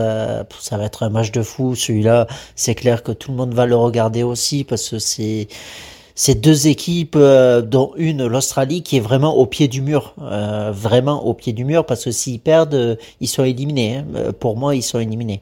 ça 0.61 0.77
va 0.77 0.85
être 0.85 1.03
un 1.03 1.11
match 1.11 1.33
de 1.33 1.43
fou. 1.43 1.75
Celui-là, 1.75 2.27
c'est 2.57 2.75
clair 2.75 3.03
que 3.03 3.13
tout 3.13 3.31
le 3.31 3.37
monde 3.37 3.55
va 3.55 3.67
le 3.67 3.77
regarder 3.77 4.23
aussi 4.23 4.65
parce 4.65 4.89
que 4.89 4.99
c'est 4.99 5.49
ces 6.21 6.35
deux 6.35 6.67
équipes, 6.67 7.17
euh, 7.17 7.63
dont 7.63 7.93
une, 7.97 8.27
l'Australie, 8.27 8.83
qui 8.83 8.99
est 8.99 9.01
vraiment 9.01 9.37
au 9.37 9.47
pied 9.47 9.69
du 9.69 9.81
mur, 9.81 10.15
euh, 10.21 10.71
vraiment 10.71 11.25
au 11.25 11.33
pied 11.33 11.55
du 11.55 11.65
mur, 11.65 11.87
parce 11.87 12.05
que 12.05 12.11
s'ils 12.11 12.41
perdent, 12.41 12.75
euh, 12.75 12.97
ils 13.23 13.27
sont 13.27 13.43
éliminés. 13.43 13.97
Hein. 13.97 14.33
Pour 14.39 14.59
moi, 14.59 14.75
ils 14.75 14.83
sont 14.83 14.99
éliminés. 14.99 15.41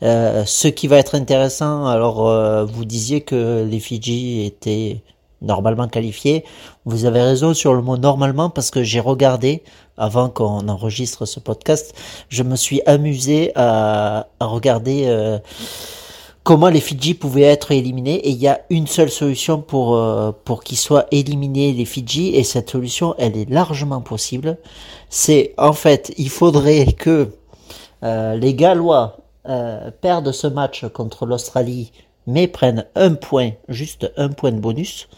ce 0.00 0.68
qui 0.68 0.88
va 0.88 0.96
être 0.96 1.14
intéressant, 1.14 1.86
alors 1.86 2.66
vous 2.66 2.86
disiez 2.86 3.20
que 3.20 3.66
les 3.68 3.80
Fidji 3.80 4.46
étaient 4.46 5.02
normalement 5.44 5.88
qualifiés. 5.88 6.44
Vous 6.84 7.04
avez 7.04 7.22
raison 7.22 7.54
sur 7.54 7.74
le 7.74 7.82
mot 7.82 7.96
normalement 7.96 8.50
parce 8.50 8.70
que 8.70 8.82
j'ai 8.82 9.00
regardé 9.00 9.62
avant 9.96 10.28
qu'on 10.28 10.68
enregistre 10.68 11.24
ce 11.24 11.38
podcast, 11.38 11.94
je 12.28 12.42
me 12.42 12.56
suis 12.56 12.82
amusé 12.84 13.52
à, 13.54 14.26
regarder 14.40 15.38
comment 16.44 16.68
les 16.68 16.80
Fidji 16.80 17.14
pouvaient 17.14 17.42
être 17.42 17.72
éliminés 17.72 18.16
et 18.16 18.30
il 18.30 18.36
y 18.36 18.46
a 18.46 18.60
une 18.68 18.86
seule 18.86 19.10
solution 19.10 19.60
pour 19.60 19.96
euh, 19.96 20.30
pour 20.44 20.62
qu'ils 20.62 20.78
soient 20.78 21.06
éliminés 21.10 21.72
les 21.72 21.86
Fidji 21.86 22.36
et 22.36 22.44
cette 22.44 22.70
solution 22.70 23.14
elle 23.18 23.36
est 23.36 23.50
largement 23.50 24.02
possible. 24.02 24.58
C'est 25.08 25.54
en 25.56 25.72
fait 25.72 26.12
il 26.18 26.28
faudrait 26.28 26.92
que 26.92 27.30
euh, 28.04 28.36
les 28.36 28.54
Gallois 28.54 29.16
euh, 29.48 29.90
perdent 30.02 30.32
ce 30.32 30.46
match 30.46 30.86
contre 30.88 31.24
l'Australie 31.26 31.92
mais 32.26 32.46
prennent 32.46 32.84
un 32.94 33.14
point 33.14 33.52
juste 33.68 34.12
un 34.18 34.28
point 34.28 34.52
de 34.52 34.60
bonus 34.60 35.08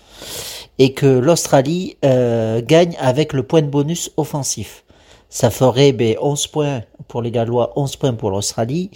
et 0.79 0.93
que 0.93 1.07
l'Australie 1.07 1.97
gagne 2.03 2.97
avec 2.99 3.33
le 3.33 3.43
point 3.43 3.63
de 3.63 3.69
bonus 3.69 4.11
offensif. 4.17 4.85
Ça 5.29 5.51
ferait 5.51 5.93
ben, 5.93 6.17
11 6.21 6.47
points 6.49 6.83
pour 7.09 7.23
les 7.23 7.31
Gallois, 7.31 7.73
11 7.77 7.97
points 7.97 8.13
pour 8.15 8.31
l'Australie 8.31 8.91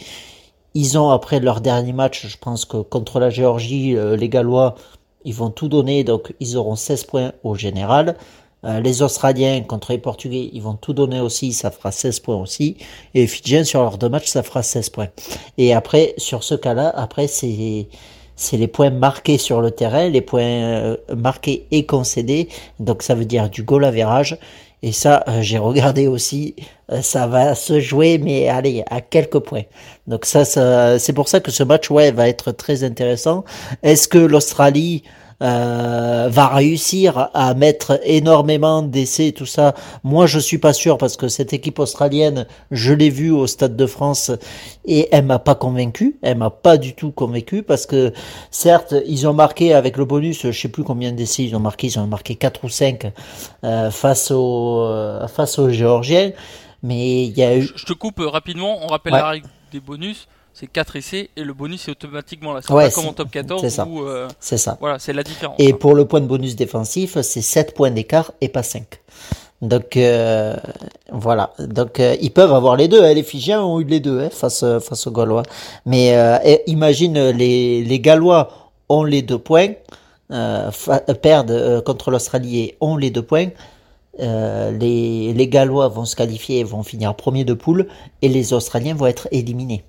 ils 0.74 0.96
ont 0.96 1.10
après 1.10 1.40
leur 1.40 1.60
dernier 1.60 1.92
match, 1.92 2.28
je 2.28 2.36
pense 2.36 2.64
que 2.64 2.76
contre 2.76 3.18
la 3.18 3.28
Géorgie, 3.28 3.96
les 4.16 4.28
Gallois, 4.28 4.76
ils 5.24 5.34
vont 5.34 5.50
tout 5.50 5.68
donner, 5.68 6.04
donc 6.04 6.32
ils 6.40 6.56
auront 6.56 6.76
16 6.76 7.04
points 7.04 7.32
au 7.42 7.54
général. 7.54 8.16
Euh, 8.64 8.80
les 8.80 9.02
Australiens 9.02 9.62
contre 9.62 9.92
les 9.92 9.98
Portugais, 9.98 10.50
ils 10.52 10.62
vont 10.62 10.74
tout 10.74 10.92
donner 10.92 11.20
aussi, 11.20 11.52
ça 11.52 11.70
fera 11.70 11.92
16 11.92 12.20
points 12.20 12.36
aussi. 12.36 12.76
Et 13.14 13.22
les 13.22 13.26
Fidjiens 13.26 13.64
sur 13.64 13.80
leurs 13.80 13.96
deux 13.96 14.08
matchs, 14.08 14.28
ça 14.28 14.42
fera 14.42 14.62
16 14.62 14.90
points. 14.90 15.08
Et 15.56 15.72
après, 15.72 16.14
sur 16.18 16.44
ce 16.44 16.54
cas-là, 16.54 16.90
après, 16.94 17.26
c'est 17.26 17.88
c'est 18.40 18.56
les 18.56 18.68
points 18.68 18.88
marqués 18.88 19.36
sur 19.36 19.60
le 19.60 19.70
terrain, 19.70 20.08
les 20.08 20.22
points 20.22 20.40
euh, 20.42 20.96
marqués 21.14 21.66
et 21.70 21.84
concédés. 21.84 22.48
Donc 22.78 23.02
ça 23.02 23.14
veut 23.14 23.26
dire 23.26 23.50
du 23.50 23.62
goal 23.62 23.84
average. 23.84 24.38
Et 24.82 24.92
ça, 24.92 25.22
euh, 25.28 25.42
j'ai 25.42 25.58
regardé 25.58 26.06
aussi, 26.06 26.56
ça 27.02 27.26
va 27.26 27.54
se 27.54 27.80
jouer, 27.80 28.16
mais 28.16 28.48
allez, 28.48 28.82
à 28.90 29.02
quelques 29.02 29.40
points. 29.40 29.64
Donc 30.06 30.24
ça, 30.24 30.46
ça 30.46 30.98
c'est 30.98 31.12
pour 31.12 31.28
ça 31.28 31.40
que 31.40 31.50
ce 31.50 31.62
match, 31.62 31.90
ouais, 31.90 32.12
va 32.12 32.30
être 32.30 32.50
très 32.52 32.82
intéressant. 32.82 33.44
Est-ce 33.82 34.08
que 34.08 34.16
l'Australie 34.16 35.02
euh, 35.42 36.28
va 36.30 36.48
réussir 36.48 37.30
à 37.32 37.54
mettre 37.54 37.98
énormément 38.04 38.82
d'essais 38.82 39.28
et 39.28 39.32
tout 39.32 39.46
ça. 39.46 39.74
Moi, 40.04 40.26
je 40.26 40.38
suis 40.38 40.58
pas 40.58 40.72
sûr 40.72 40.98
parce 40.98 41.16
que 41.16 41.28
cette 41.28 41.52
équipe 41.52 41.78
australienne, 41.78 42.46
je 42.70 42.92
l'ai 42.92 43.08
vue 43.08 43.30
au 43.30 43.46
Stade 43.46 43.74
de 43.74 43.86
France 43.86 44.30
et 44.84 45.08
elle 45.12 45.24
m'a 45.24 45.38
pas 45.38 45.54
convaincu. 45.54 46.18
Elle 46.22 46.38
m'a 46.38 46.50
pas 46.50 46.76
du 46.76 46.94
tout 46.94 47.10
convaincu 47.10 47.62
parce 47.62 47.86
que 47.86 48.12
certes, 48.50 48.94
ils 49.06 49.26
ont 49.26 49.32
marqué 49.32 49.72
avec 49.72 49.96
le 49.96 50.04
bonus, 50.04 50.42
je 50.42 50.52
sais 50.52 50.68
plus 50.68 50.84
combien 50.84 51.12
d'essais 51.12 51.44
ils 51.44 51.56
ont 51.56 51.60
marqué, 51.60 51.86
ils 51.86 51.98
ont 51.98 52.06
marqué 52.06 52.34
4 52.34 52.64
ou 52.64 52.68
5 52.68 53.12
euh, 53.64 53.90
face 53.90 54.30
aux 54.30 54.82
euh, 54.82 55.26
face 55.26 55.58
aux 55.58 55.70
Géorgiens. 55.70 56.32
Mais 56.82 57.24
il 57.24 57.38
y 57.38 57.42
a 57.42 57.56
eu. 57.56 57.68
Je 57.76 57.84
te 57.84 57.92
coupe 57.92 58.20
rapidement. 58.20 58.78
On 58.82 58.88
rappelle 58.88 59.12
la 59.12 59.28
règle 59.28 59.48
des 59.72 59.80
bonus 59.80 60.28
c'est 60.60 60.66
4 60.66 60.96
essais 60.96 61.30
et 61.36 61.42
le 61.42 61.54
bonus 61.54 61.88
est 61.88 61.90
automatiquement 61.90 62.52
là. 62.52 62.60
C'est 62.60 62.74
pas 62.74 62.90
comme 62.90 63.06
en 63.06 63.12
top 63.14 63.30
14 63.30 63.62
c'est 63.62 63.70
ça. 63.70 63.88
Euh, 63.90 64.28
c'est 64.38 64.58
ça. 64.58 64.76
Voilà, 64.78 64.98
c'est 64.98 65.14
la 65.14 65.22
différence. 65.22 65.56
Et 65.58 65.72
pour 65.72 65.94
le 65.94 66.04
point 66.04 66.20
de 66.20 66.26
bonus 66.26 66.54
défensif, 66.54 67.18
c'est 67.22 67.40
7 67.40 67.74
points 67.74 67.90
d'écart 67.90 68.32
et 68.42 68.50
pas 68.50 68.62
5. 68.62 68.84
Donc 69.62 69.96
euh, 69.96 70.56
voilà, 71.10 71.54
donc 71.58 71.98
euh, 71.98 72.14
ils 72.20 72.30
peuvent 72.30 72.52
avoir 72.52 72.76
les 72.76 72.88
deux. 72.88 73.02
Hein. 73.02 73.14
Les 73.14 73.22
Fidjiens 73.22 73.62
ont 73.62 73.80
eu 73.80 73.84
les 73.84 74.00
deux 74.00 74.20
hein, 74.20 74.28
face 74.30 74.64
face 74.80 75.06
aux 75.06 75.12
Gallois. 75.12 75.44
Mais 75.86 76.14
imagine 76.66 77.30
les 77.30 77.82
les 77.82 78.00
Gallois 78.00 78.70
ont 78.90 79.04
les 79.04 79.22
deux 79.22 79.38
points, 79.38 79.72
perdent 80.28 81.82
contre 81.84 82.10
l'Australie 82.10 82.58
et 82.58 82.76
ont 82.82 82.96
les 82.98 83.10
deux 83.10 83.22
points. 83.22 83.48
les, 84.18 85.32
les 85.32 85.48
Gallois 85.48 85.88
vont 85.88 86.04
se 86.04 86.16
qualifier 86.16 86.58
et 86.58 86.64
vont 86.64 86.82
finir 86.82 87.14
premier 87.14 87.44
de 87.44 87.54
poule 87.54 87.86
et 88.20 88.28
les 88.28 88.52
Australiens 88.52 88.94
vont 88.94 89.06
être 89.06 89.26
éliminés 89.30 89.84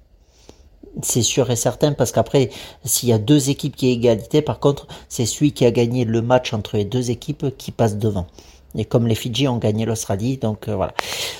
c'est 1.01 1.21
sûr 1.21 1.49
et 1.49 1.56
certain 1.56 1.93
parce 1.93 2.12
qu'après, 2.12 2.49
s'il 2.84 3.10
y 3.10 3.13
a 3.13 3.17
deux 3.17 3.49
équipes 3.49 3.75
qui 3.75 3.89
est 3.89 3.93
égalité, 3.93 4.41
par 4.41 4.60
contre, 4.60 4.88
c'est 5.10 5.25
celui 5.25 5.51
qui 5.51 5.65
a 5.65 5.71
gagné 5.71 6.06
le 6.06 6.21
match 6.21 6.54
entre 6.54 6.77
les 6.77 6.86
deux 6.86 7.12
équipes 7.12 7.45
qui 7.58 7.71
passe 7.71 7.97
devant. 7.97 8.27
Et 8.75 8.86
comme 8.86 9.08
les 9.08 9.15
Fidji 9.15 9.47
ont 9.47 9.58
gagné 9.58 9.86
l'Australie, 9.86 10.38
donc 10.38 10.67
euh, 10.67 10.75
voilà. 10.75 10.93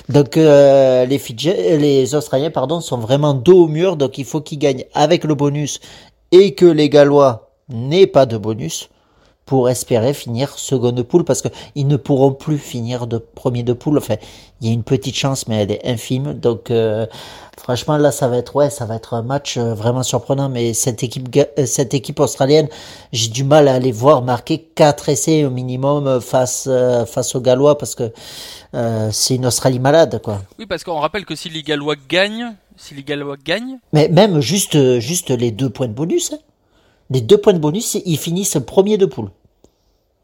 Donc 0.08 0.36
euh, 0.36 1.06
les 1.06 1.18
Fidji, 1.18 1.52
les 1.78 2.14
Australiens, 2.14 2.50
pardon, 2.50 2.80
sont 2.80 2.98
vraiment 2.98 3.32
dos 3.32 3.64
au 3.64 3.68
mur, 3.68 3.96
donc 3.96 4.18
il 4.18 4.24
faut 4.24 4.40
qu'ils 4.40 4.58
gagnent 4.58 4.84
avec 4.92 5.24
le 5.24 5.34
bonus 5.34 5.80
et 6.30 6.54
que 6.54 6.66
les 6.66 6.90
Gallois 6.90 7.50
n'aient 7.70 8.06
pas 8.06 8.26
de 8.26 8.36
bonus 8.36 8.90
pour 9.46 9.68
espérer 9.68 10.14
finir 10.14 10.58
seconde 10.58 11.02
poule 11.02 11.24
parce 11.24 11.42
que 11.42 11.48
ils 11.74 11.86
ne 11.86 11.96
pourront 11.96 12.32
plus 12.32 12.58
finir 12.58 13.06
de 13.06 13.18
premier 13.18 13.62
de 13.62 13.72
poule. 13.72 13.98
Enfin, 13.98 14.14
il 14.60 14.68
y 14.68 14.70
a 14.70 14.72
une 14.72 14.84
petite 14.84 15.16
chance, 15.16 15.48
mais 15.48 15.62
elle 15.62 15.72
est 15.72 15.86
infime. 15.86 16.34
Donc, 16.34 16.70
euh, 16.70 17.06
franchement, 17.58 17.96
là, 17.96 18.12
ça 18.12 18.28
va 18.28 18.36
être 18.36 18.54
ouais, 18.54 18.70
ça 18.70 18.84
va 18.86 18.94
être 18.94 19.14
un 19.14 19.22
match 19.22 19.56
euh, 19.56 19.74
vraiment 19.74 20.04
surprenant. 20.04 20.48
Mais 20.48 20.74
cette 20.74 21.02
équipe, 21.02 21.28
euh, 21.36 21.66
cette 21.66 21.92
équipe 21.92 22.20
australienne, 22.20 22.68
j'ai 23.12 23.28
du 23.28 23.42
mal 23.42 23.66
à 23.66 23.78
les 23.80 23.92
voir 23.92 24.22
marquer 24.22 24.58
quatre 24.74 25.08
essais 25.08 25.44
au 25.44 25.50
minimum 25.50 26.20
face 26.20 26.68
face 27.06 27.34
aux 27.34 27.40
Gallois 27.40 27.76
parce 27.76 27.94
que 27.94 28.12
c'est 29.10 29.34
une 29.34 29.46
Australie 29.46 29.80
malade, 29.80 30.20
quoi. 30.22 30.42
Oui, 30.58 30.66
parce 30.66 30.84
qu'on 30.84 30.98
rappelle 30.98 31.26
que 31.26 31.34
si 31.34 31.50
les 31.50 31.62
Gallois 31.62 31.96
gagnent, 32.08 32.54
si 32.76 32.94
les 32.94 33.02
Gallois 33.02 33.36
gagnent, 33.44 33.78
mais 33.92 34.08
même 34.08 34.40
juste 34.40 35.00
juste 35.00 35.30
les 35.30 35.50
deux 35.50 35.68
points 35.68 35.88
de 35.88 35.92
bonus. 35.92 36.32
Hein. 36.32 36.38
Les 37.10 37.20
deux 37.20 37.38
points 37.38 37.52
de 37.52 37.58
bonus, 37.58 37.94
ils 38.06 38.18
finissent 38.18 38.58
premier 38.66 38.98
de 38.98 39.06
poule. 39.06 39.30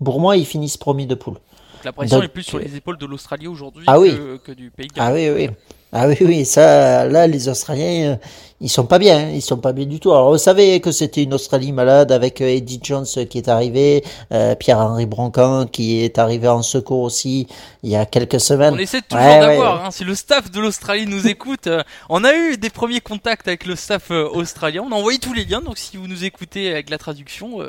Pour 0.03 0.21
moi, 0.21 0.37
ils 0.37 0.47
finissent 0.47 0.77
premier 0.77 1.07
de 1.07 1.15
poule. 1.15 1.39
la 1.85 1.93
pression 1.93 2.23
est 2.23 2.29
plus 2.29 2.43
sur 2.43 2.59
les 2.59 2.77
épaules 2.77 2.99
de 2.99 3.07
l'Australie 3.07 3.47
aujourd'hui 3.47 3.85
ah 3.87 3.99
que, 3.99 4.53
du 4.53 4.71
Pays 4.71 4.89
de 4.89 4.95
Ah 4.97 5.13
oui, 5.13 5.29
oui. 5.31 5.51
Ah 5.91 6.07
oui, 6.07 6.17
oui, 6.21 6.45
ça, 6.45 7.07
là, 7.07 7.27
les 7.27 7.49
Australiens, 7.49 8.13
euh, 8.13 8.17
ils 8.61 8.69
sont 8.69 8.85
pas 8.85 8.99
bien, 8.99 9.21
hein. 9.21 9.31
ils 9.33 9.41
sont 9.41 9.57
pas 9.57 9.73
bien 9.73 9.87
du 9.87 10.01
tout. 10.01 10.11
Alors, 10.11 10.33
vous 10.33 10.37
savez 10.37 10.81
que 10.81 10.93
c'était 10.93 11.23
une 11.23 11.33
Australie 11.33 11.73
malade 11.73 12.13
avec 12.13 12.43
euh, 12.43 12.49
Eddie 12.49 12.81
Jones 12.83 13.07
qui 13.07 13.39
est 13.39 13.49
arrivé, 13.49 14.05
euh, 14.31 14.55
Pierre-Henri 14.55 15.07
Broncan 15.07 15.67
qui 15.67 16.05
est 16.05 16.19
arrivé 16.19 16.47
en 16.47 16.61
secours 16.61 17.01
aussi 17.01 17.47
il 17.83 17.91
y 17.91 17.97
a 17.97 18.05
quelques 18.05 18.39
semaines. 18.39 18.75
On 18.75 18.79
essaie 18.79 19.01
toujours 19.01 19.25
d'avoir, 19.25 19.87
hein, 19.87 19.91
si 19.91 20.05
le 20.05 20.15
staff 20.15 20.51
de 20.51 20.61
l'Australie 20.61 21.07
nous 21.07 21.27
écoute, 21.27 21.71
on 22.11 22.23
a 22.23 22.35
eu 22.35 22.59
des 22.59 22.71
premiers 22.71 23.01
contacts 23.01 23.49
avec 23.49 23.65
le 23.65 23.75
staff 23.75 24.11
australien, 24.11 24.85
on 24.87 24.93
a 24.93 24.97
envoyé 24.97 25.19
tous 25.19 25.33
les 25.33 25.47
liens, 25.47 25.63
donc 25.63 25.79
si 25.79 25.97
vous 25.97 26.09
nous 26.09 26.25
écoutez 26.25 26.71
avec 26.71 26.91
la 26.91 26.99
traduction, 26.99 27.61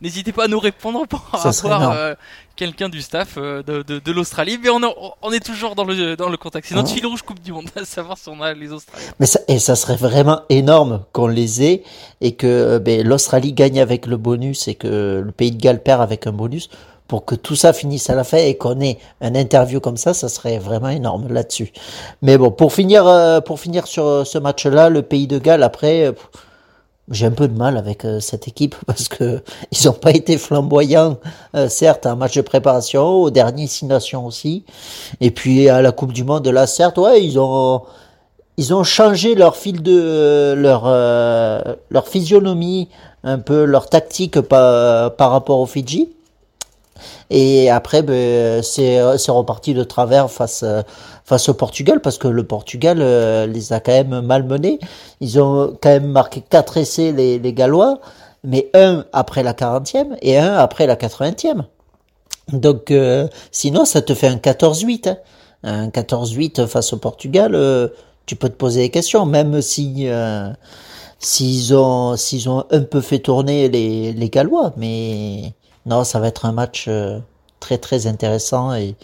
n'hésitez 0.00 0.32
pas 0.32 0.44
à 0.44 0.48
nous 0.48 0.60
répondre 0.60 1.06
pour 1.06 1.28
avoir 1.32 2.16
quelqu'un 2.54 2.88
du 2.88 3.02
staff 3.02 3.36
de, 3.36 3.62
de, 3.62 3.98
de 3.98 4.12
l'Australie, 4.12 4.58
mais 4.62 4.70
on, 4.70 4.80
on, 5.20 5.32
est 5.32 5.44
toujours 5.44 5.74
dans 5.74 5.84
le, 5.84 6.16
dans 6.16 6.30
le 6.30 6.36
contact. 6.36 6.68
C'est 6.68 6.74
notre 6.74 6.88
fil 6.88 7.04
rouge 7.04 7.22
Coupe 7.22 7.42
du 7.42 7.52
Monde. 7.52 7.65
savoir 7.84 8.18
si 8.18 8.28
on 8.28 8.40
a 8.40 8.52
les 8.52 8.72
Australiens. 8.72 9.06
Mais 9.20 9.26
ça, 9.26 9.40
et 9.48 9.58
ça 9.58 9.76
serait 9.76 9.96
vraiment 9.96 10.40
énorme 10.48 11.04
qu'on 11.12 11.26
les 11.26 11.62
ait 11.62 11.82
et 12.20 12.32
que 12.32 12.46
euh, 12.46 12.78
ben, 12.78 13.06
l'Australie 13.06 13.52
gagne 13.52 13.80
avec 13.80 14.06
le 14.06 14.16
bonus 14.16 14.68
et 14.68 14.74
que 14.74 15.22
le 15.24 15.32
Pays 15.32 15.52
de 15.52 15.60
Galles 15.60 15.82
perd 15.82 16.00
avec 16.00 16.26
un 16.26 16.32
bonus 16.32 16.68
pour 17.08 17.24
que 17.24 17.34
tout 17.34 17.54
ça 17.54 17.72
finisse 17.72 18.10
à 18.10 18.14
la 18.14 18.24
fin 18.24 18.38
et 18.38 18.56
qu'on 18.56 18.80
ait 18.80 18.98
un 19.20 19.34
interview 19.34 19.78
comme 19.78 19.96
ça, 19.96 20.12
ça 20.12 20.28
serait 20.28 20.58
vraiment 20.58 20.88
énorme 20.88 21.32
là-dessus. 21.32 21.72
Mais 22.22 22.36
bon, 22.36 22.50
pour 22.50 22.72
finir, 22.72 23.06
euh, 23.06 23.40
pour 23.40 23.60
finir 23.60 23.86
sur 23.86 24.06
euh, 24.06 24.24
ce 24.24 24.38
match-là, 24.38 24.88
le 24.88 25.02
Pays 25.02 25.26
de 25.26 25.38
Galles 25.38 25.62
après. 25.62 26.12
J'ai 27.10 27.26
un 27.26 27.30
peu 27.30 27.48
de 27.48 27.56
mal 27.56 27.76
avec 27.76 28.06
cette 28.20 28.48
équipe 28.48 28.74
parce 28.86 29.08
que 29.08 29.42
ils 29.72 29.86
n'ont 29.86 29.92
pas 29.92 30.10
été 30.10 30.38
flamboyants, 30.38 31.18
certes, 31.68 32.06
un 32.06 32.16
match 32.16 32.34
de 32.36 32.42
préparation, 32.42 33.04
au 33.22 33.30
dernier 33.30 33.66
Six 33.66 33.86
Nations 33.86 34.26
aussi, 34.26 34.64
et 35.20 35.30
puis 35.30 35.68
à 35.68 35.82
la 35.82 35.92
Coupe 35.92 36.12
du 36.12 36.24
Monde 36.24 36.48
là, 36.48 36.66
certes, 36.66 36.98
ouais, 36.98 37.24
ils 37.24 37.38
ont 37.38 37.82
ils 38.56 38.72
ont 38.72 38.84
changé 38.84 39.34
leur 39.34 39.56
fil 39.56 39.82
de 39.82 40.54
leur 40.56 40.84
euh, 40.86 41.60
leur 41.90 42.08
physionomie, 42.08 42.88
un 43.22 43.38
peu 43.38 43.64
leur 43.64 43.88
tactique 43.88 44.40
par, 44.40 45.14
par 45.16 45.30
rapport 45.30 45.60
au 45.60 45.66
Fidji. 45.66 46.10
Et 47.28 47.70
après, 47.70 48.02
ben, 48.02 48.62
c'est 48.62 49.00
reparti 49.00 49.74
de 49.74 49.84
travers 49.84 50.30
face 50.30 50.64
face 51.26 51.48
au 51.48 51.54
Portugal 51.54 52.00
parce 52.00 52.18
que 52.18 52.28
le 52.28 52.44
Portugal 52.44 52.98
euh, 53.00 53.46
les 53.46 53.72
a 53.72 53.80
quand 53.80 53.92
même 53.92 54.20
malmenés. 54.20 54.78
Ils 55.20 55.40
ont 55.40 55.76
quand 55.80 55.90
même 55.90 56.06
marqué 56.06 56.40
quatre 56.40 56.78
essais 56.78 57.12
les, 57.12 57.38
les 57.38 57.52
Gallois, 57.52 58.00
mais 58.44 58.70
un 58.72 59.04
après 59.12 59.42
la 59.42 59.52
40e 59.52 60.16
et 60.22 60.38
un 60.38 60.54
après 60.54 60.86
la 60.86 60.96
80e. 60.96 61.64
Donc 62.52 62.90
euh, 62.90 63.28
sinon 63.50 63.84
ça 63.84 64.00
te 64.00 64.14
fait 64.14 64.28
un 64.28 64.36
14-8. 64.36 65.10
Hein. 65.10 65.16
Un 65.62 65.88
14-8 65.88 66.66
face 66.66 66.92
au 66.92 66.98
Portugal, 66.98 67.56
tu 68.26 68.36
peux 68.36 68.48
te 68.48 68.54
poser 68.54 68.82
des 68.82 68.90
questions, 68.90 69.24
même 69.24 69.62
si 69.62 70.08
euh, 70.08 70.50
s'ils 71.18 71.74
ont 71.74 72.16
s'ils 72.16 72.48
ont 72.48 72.64
un 72.70 72.82
peu 72.82 73.00
fait 73.00 73.20
tourner 73.20 73.68
les, 73.68 74.12
les 74.12 74.30
Gallois, 74.30 74.74
mais 74.76 75.54
non, 75.86 76.04
ça 76.04 76.18
va 76.18 76.28
être 76.28 76.44
un 76.44 76.52
match 76.52 76.86
euh, 76.88 77.20
très 77.60 77.78
très 77.78 78.06
intéressant 78.06 78.74
et 78.74 78.96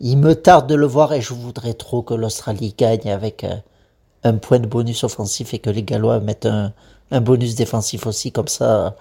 il 0.00 0.16
me 0.16 0.34
tarde 0.34 0.66
de 0.66 0.74
le 0.74 0.86
voir 0.86 1.12
et 1.12 1.20
je 1.20 1.34
voudrais 1.34 1.74
trop 1.74 2.02
que 2.02 2.14
l'Australie 2.14 2.74
gagne 2.76 3.10
avec 3.10 3.44
euh, 3.44 3.54
un 4.24 4.34
point 4.34 4.58
de 4.58 4.66
bonus 4.66 5.04
offensif 5.04 5.54
et 5.54 5.58
que 5.58 5.70
les 5.70 5.82
Gallois 5.82 6.20
mettent 6.20 6.46
un, 6.46 6.72
bonus 7.20 7.54
défensif 7.54 8.06
aussi. 8.06 8.32
Comme 8.32 8.48
ça 8.48 8.96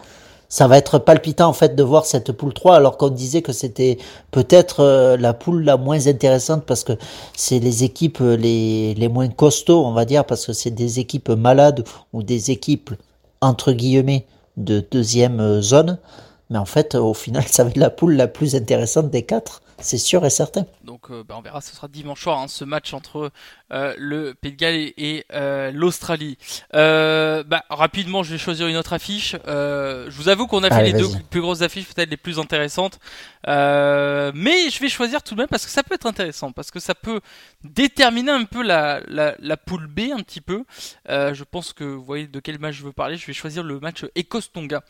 ça 0.52 0.68
va 0.68 0.80
être 0.80 0.98
palpitant 0.98 1.48
en 1.48 1.54
fait 1.54 1.76
de 1.76 1.84
voir 1.84 2.06
cette 2.06 2.32
poule 2.32 2.56
3 2.56 2.76
alors 2.78 2.98
qu'on 2.98 3.10
disait 3.10 3.44
que 3.44 3.54
c'était 3.54 4.00
peut-être 4.32 4.80
euh, 4.80 5.16
la 5.16 5.34
poule 5.34 5.64
la 5.64 5.78
moins 5.78 6.08
intéressante 6.08 6.64
parce 6.66 6.84
que 6.84 6.94
c'est 7.38 7.60
les 7.60 7.84
équipes 7.84 8.20
euh, 8.22 8.36
les, 8.36 8.96
les 8.96 9.08
moins 9.10 9.28
costauds 9.28 9.86
on 9.86 9.92
va 9.92 10.06
dire 10.06 10.26
parce 10.26 10.48
que 10.48 10.54
c'est 10.54 10.72
des 10.72 11.00
équipes 11.00 11.30
malades 11.30 11.84
ou 12.14 12.24
des 12.24 12.50
équipes 12.50 12.90
entre 13.42 13.74
guillemets 13.74 14.26
de 14.58 14.84
deuxième 14.92 15.62
zone 15.62 16.00
Mais 16.50 16.58
en 16.58 16.66
fait, 16.66 16.96
au 16.96 17.14
final, 17.14 17.44
ça 17.48 17.64
va 17.64 17.70
être 17.70 17.78
la 17.78 17.90
poule 17.90 18.16
la 18.16 18.28
plus 18.28 18.56
intéressante 18.56 19.10
des 19.10 19.24
quatre. 19.24 19.62
C'est 19.82 19.98
sûr 19.98 20.26
et 20.26 20.30
certain. 20.30 20.66
Donc 20.84 21.10
euh, 21.10 21.24
bah, 21.24 21.36
on 21.38 21.42
verra, 21.42 21.62
ce 21.62 21.74
sera 21.76 21.88
dimanche 21.88 22.22
soir, 22.22 22.40
hein, 22.40 22.48
ce 22.48 22.66
match 22.66 22.94
entre 22.94 23.32
euh, 23.72 23.94
le 23.98 24.34
Pays 24.34 24.52
de 24.52 24.58
Galles 24.58 24.92
et, 24.98 25.26
euh, 25.32 25.72
l'Australie. 25.72 26.38
Bah, 26.74 27.64
rapidement, 27.70 28.24
je 28.24 28.32
vais 28.32 28.38
choisir 28.38 28.68
une 28.68 28.76
autre 28.76 28.94
affiche. 28.94 29.36
je 29.46 30.12
vous 30.12 30.30
avoue 30.30 30.48
qu'on 30.48 30.64
a 30.64 30.70
fait 30.70 30.92
les 30.92 30.94
deux 30.94 31.08
plus 31.30 31.42
grosses 31.42 31.62
affiches, 31.62 31.86
peut-être 31.86 32.10
les 32.10 32.18
plus 32.18 32.40
intéressantes. 32.40 33.00
mais 33.46 34.70
je 34.70 34.80
vais 34.80 34.90
choisir 34.90 35.24
tout 35.24 35.36
de 35.36 35.40
même 35.40 35.48
parce 35.48 35.66
que 35.66 35.72
ça 35.72 35.84
peut 35.84 35.96
être 35.96 36.08
intéressant, 36.08 36.52
parce 36.52 36.72
que 36.72 36.80
ça 36.80 36.96
peut 36.96 37.22
déterminer 37.64 38.32
un 38.32 38.46
peu 38.46 38.64
la, 38.64 39.02
la, 39.08 39.36
la 39.40 39.58
poule 39.58 39.88
B 39.88 40.12
un 40.14 40.22
petit 40.24 40.42
peu. 40.42 40.64
je 41.08 41.44
pense 41.44 41.74
que 41.74 41.84
vous 41.84 42.04
voyez 42.04 42.28
de 42.28 42.40
quel 42.40 42.60
match 42.60 42.76
je 42.76 42.84
veux 42.84 42.94
parler. 42.94 43.16
Je 43.16 43.26
vais 43.26 43.34
choisir 43.34 43.64
le 43.64 43.80
match 43.80 44.06
Écosse-Tonga. 44.16 44.84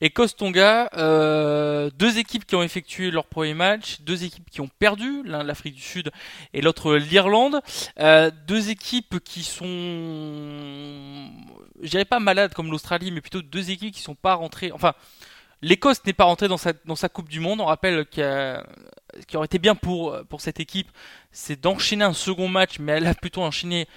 Écosse-Tonga, 0.00 0.90
deux 1.00 2.18
équipes 2.18 2.44
qui 2.46 2.56
ont 2.56 2.62
effectué 2.62 3.10
leur 3.10 3.26
premier 3.26 3.54
match, 3.54 4.00
deux 4.02 4.24
équipes 4.24 4.48
qui 4.50 4.60
ont 4.60 4.70
perdu, 4.78 5.22
l'un 5.24 5.42
l'Afrique 5.42 5.74
du 5.74 5.82
Sud 5.82 6.10
et 6.52 6.60
l'autre 6.60 6.96
l'Irlande. 6.96 7.60
Euh, 7.98 8.30
deux 8.46 8.70
équipes 8.70 9.20
qui 9.22 9.42
sont, 9.42 9.64
je 11.82 11.88
dirais 11.88 12.04
pas 12.04 12.20
malades 12.20 12.54
comme 12.54 12.70
l'Australie, 12.70 13.10
mais 13.10 13.20
plutôt 13.20 13.42
deux 13.42 13.70
équipes 13.70 13.94
qui 13.94 14.02
sont 14.02 14.14
pas 14.14 14.34
rentrées. 14.34 14.72
Enfin, 14.72 14.94
l'Écosse 15.62 16.04
n'est 16.06 16.12
pas 16.12 16.24
rentrée 16.24 16.48
dans 16.48 16.58
sa, 16.58 17.08
Coupe 17.08 17.28
du 17.28 17.40
Monde. 17.40 17.60
On 17.60 17.66
rappelle 17.66 18.06
qu'il 18.06 18.62
qui 19.26 19.36
aurait 19.36 19.46
été 19.46 19.58
bien 19.58 19.74
pour, 19.74 20.16
pour 20.28 20.40
cette 20.40 20.60
équipe, 20.60 20.88
c'est 21.32 21.60
d'enchaîner 21.60 22.04
un 22.04 22.12
second 22.12 22.48
match, 22.48 22.78
mais 22.78 22.92
elle 22.92 23.06
a 23.06 23.14
plutôt 23.14 23.42
enchaîné 23.42 23.88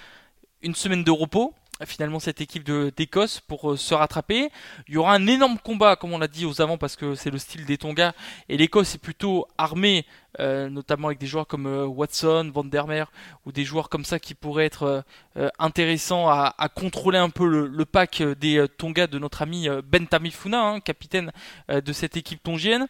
une 0.62 0.74
semaine 0.74 1.04
de 1.04 1.10
repos 1.10 1.54
finalement 1.86 2.18
cette 2.18 2.40
équipe 2.40 2.64
d'Écosse 2.64 3.40
pour 3.40 3.72
euh, 3.72 3.76
se 3.76 3.94
rattraper. 3.94 4.50
Il 4.88 4.94
y 4.94 4.96
aura 4.96 5.14
un 5.14 5.26
énorme 5.26 5.58
combat, 5.58 5.96
comme 5.96 6.12
on 6.12 6.18
l'a 6.18 6.28
dit 6.28 6.46
aux 6.46 6.60
avant, 6.60 6.78
parce 6.78 6.96
que 6.96 7.14
c'est 7.14 7.30
le 7.30 7.38
style 7.38 7.64
des 7.64 7.78
Tonga. 7.78 8.14
Et 8.48 8.56
l'Écosse 8.56 8.94
est 8.94 8.98
plutôt 8.98 9.46
armée, 9.58 10.06
euh, 10.40 10.68
notamment 10.68 11.08
avec 11.08 11.18
des 11.18 11.26
joueurs 11.26 11.46
comme 11.46 11.66
euh, 11.66 11.86
Watson, 11.86 12.50
Van 12.52 12.64
der 12.64 12.86
Meer, 12.86 13.10
ou 13.46 13.52
des 13.52 13.64
joueurs 13.64 13.88
comme 13.88 14.04
ça 14.04 14.18
qui 14.18 14.34
pourraient 14.34 14.66
être 14.66 15.04
intéressants 15.58 16.28
à, 16.28 16.54
contrôler 16.74 17.18
un 17.18 17.30
peu 17.30 17.46
le, 17.46 17.84
pack 17.84 18.22
des 18.22 18.66
Tonga 18.78 19.06
de 19.06 19.18
notre 19.18 19.42
ami 19.42 19.68
Ben 19.84 20.06
Tamifuna, 20.06 20.60
hein, 20.60 20.80
capitaine 20.80 21.32
de 21.68 21.92
cette 21.92 22.16
équipe 22.16 22.42
tongienne. 22.42 22.86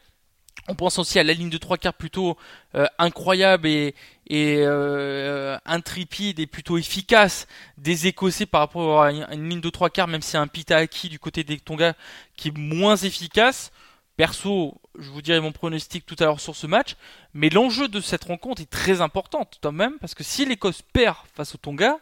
On 0.69 0.75
pense 0.75 0.99
aussi 0.99 1.19
à 1.19 1.23
la 1.23 1.35
ligne 1.35 1.51
de 1.51 1.59
trois 1.59 1.77
quarts 1.77 1.95
plutôt 1.95 2.39
euh, 2.75 2.87
incroyable 2.99 3.69
et, 3.69 3.95
euh, 4.31 5.59
intrépide 5.67 6.41
et 6.41 6.47
plutôt 6.47 6.79
efficace 6.79 7.47
des 7.77 8.07
Écossais 8.07 8.47
par 8.47 8.63
rapport 8.63 9.03
à 9.03 9.13
une, 9.13 9.49
ligne 9.49 9.61
de 9.61 9.71
trois 9.71 9.91
quarts, 9.91 10.09
même 10.09 10.23
si 10.23 10.39
un 10.39 10.47
Pitaaki 10.47 11.11
du 11.11 11.19
côté 11.19 11.45
des 11.45 11.59
Tonga 11.59 11.95
qui 12.37 12.49
est 12.49 12.57
moins 12.57 12.97
efficace. 12.97 13.73
Perso, 14.17 14.81
je 14.99 15.11
vous 15.11 15.21
dirai 15.21 15.41
mon 15.41 15.53
pronostic 15.53 16.07
tout 16.07 16.17
à 16.21 16.25
l'heure 16.25 16.41
sur 16.41 16.55
ce 16.55 16.67
match, 16.67 16.97
mais 17.35 17.51
l'enjeu 17.51 17.89
de 17.89 18.01
cette 18.01 18.25
rencontre 18.25 18.63
est 18.63 18.71
très 18.71 19.01
important 19.01 19.45
tout 19.45 19.59
de 19.61 19.75
même, 19.75 19.99
parce 19.99 20.15
que 20.15 20.23
si 20.23 20.45
l'Écosse 20.47 20.83
perd 20.83 21.17
face 21.35 21.55
au 21.55 21.59
Tonga, 21.59 21.99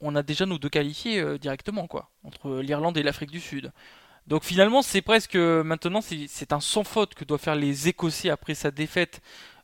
on 0.00 0.16
a 0.16 0.22
déjà 0.22 0.46
nos 0.46 0.58
deux 0.58 0.68
qualifiés 0.68 1.20
euh, 1.20 1.38
directement, 1.38 1.86
quoi, 1.86 2.10
entre 2.24 2.60
l'Irlande 2.60 2.96
et 2.98 3.02
l'Afrique 3.02 3.30
du 3.30 3.40
Sud. 3.40 3.70
Donc 4.30 4.44
finalement, 4.44 4.80
c'est 4.80 5.02
presque 5.02 5.34
maintenant, 5.34 6.00
c'est 6.00 6.52
un 6.52 6.60
sans 6.60 6.84
faute 6.84 7.14
que 7.14 7.24
doivent 7.24 7.40
faire 7.40 7.56
les 7.56 7.88
Écossais 7.88 8.30
après 8.30 8.54
sa 8.54 8.70
défaite 8.70 9.20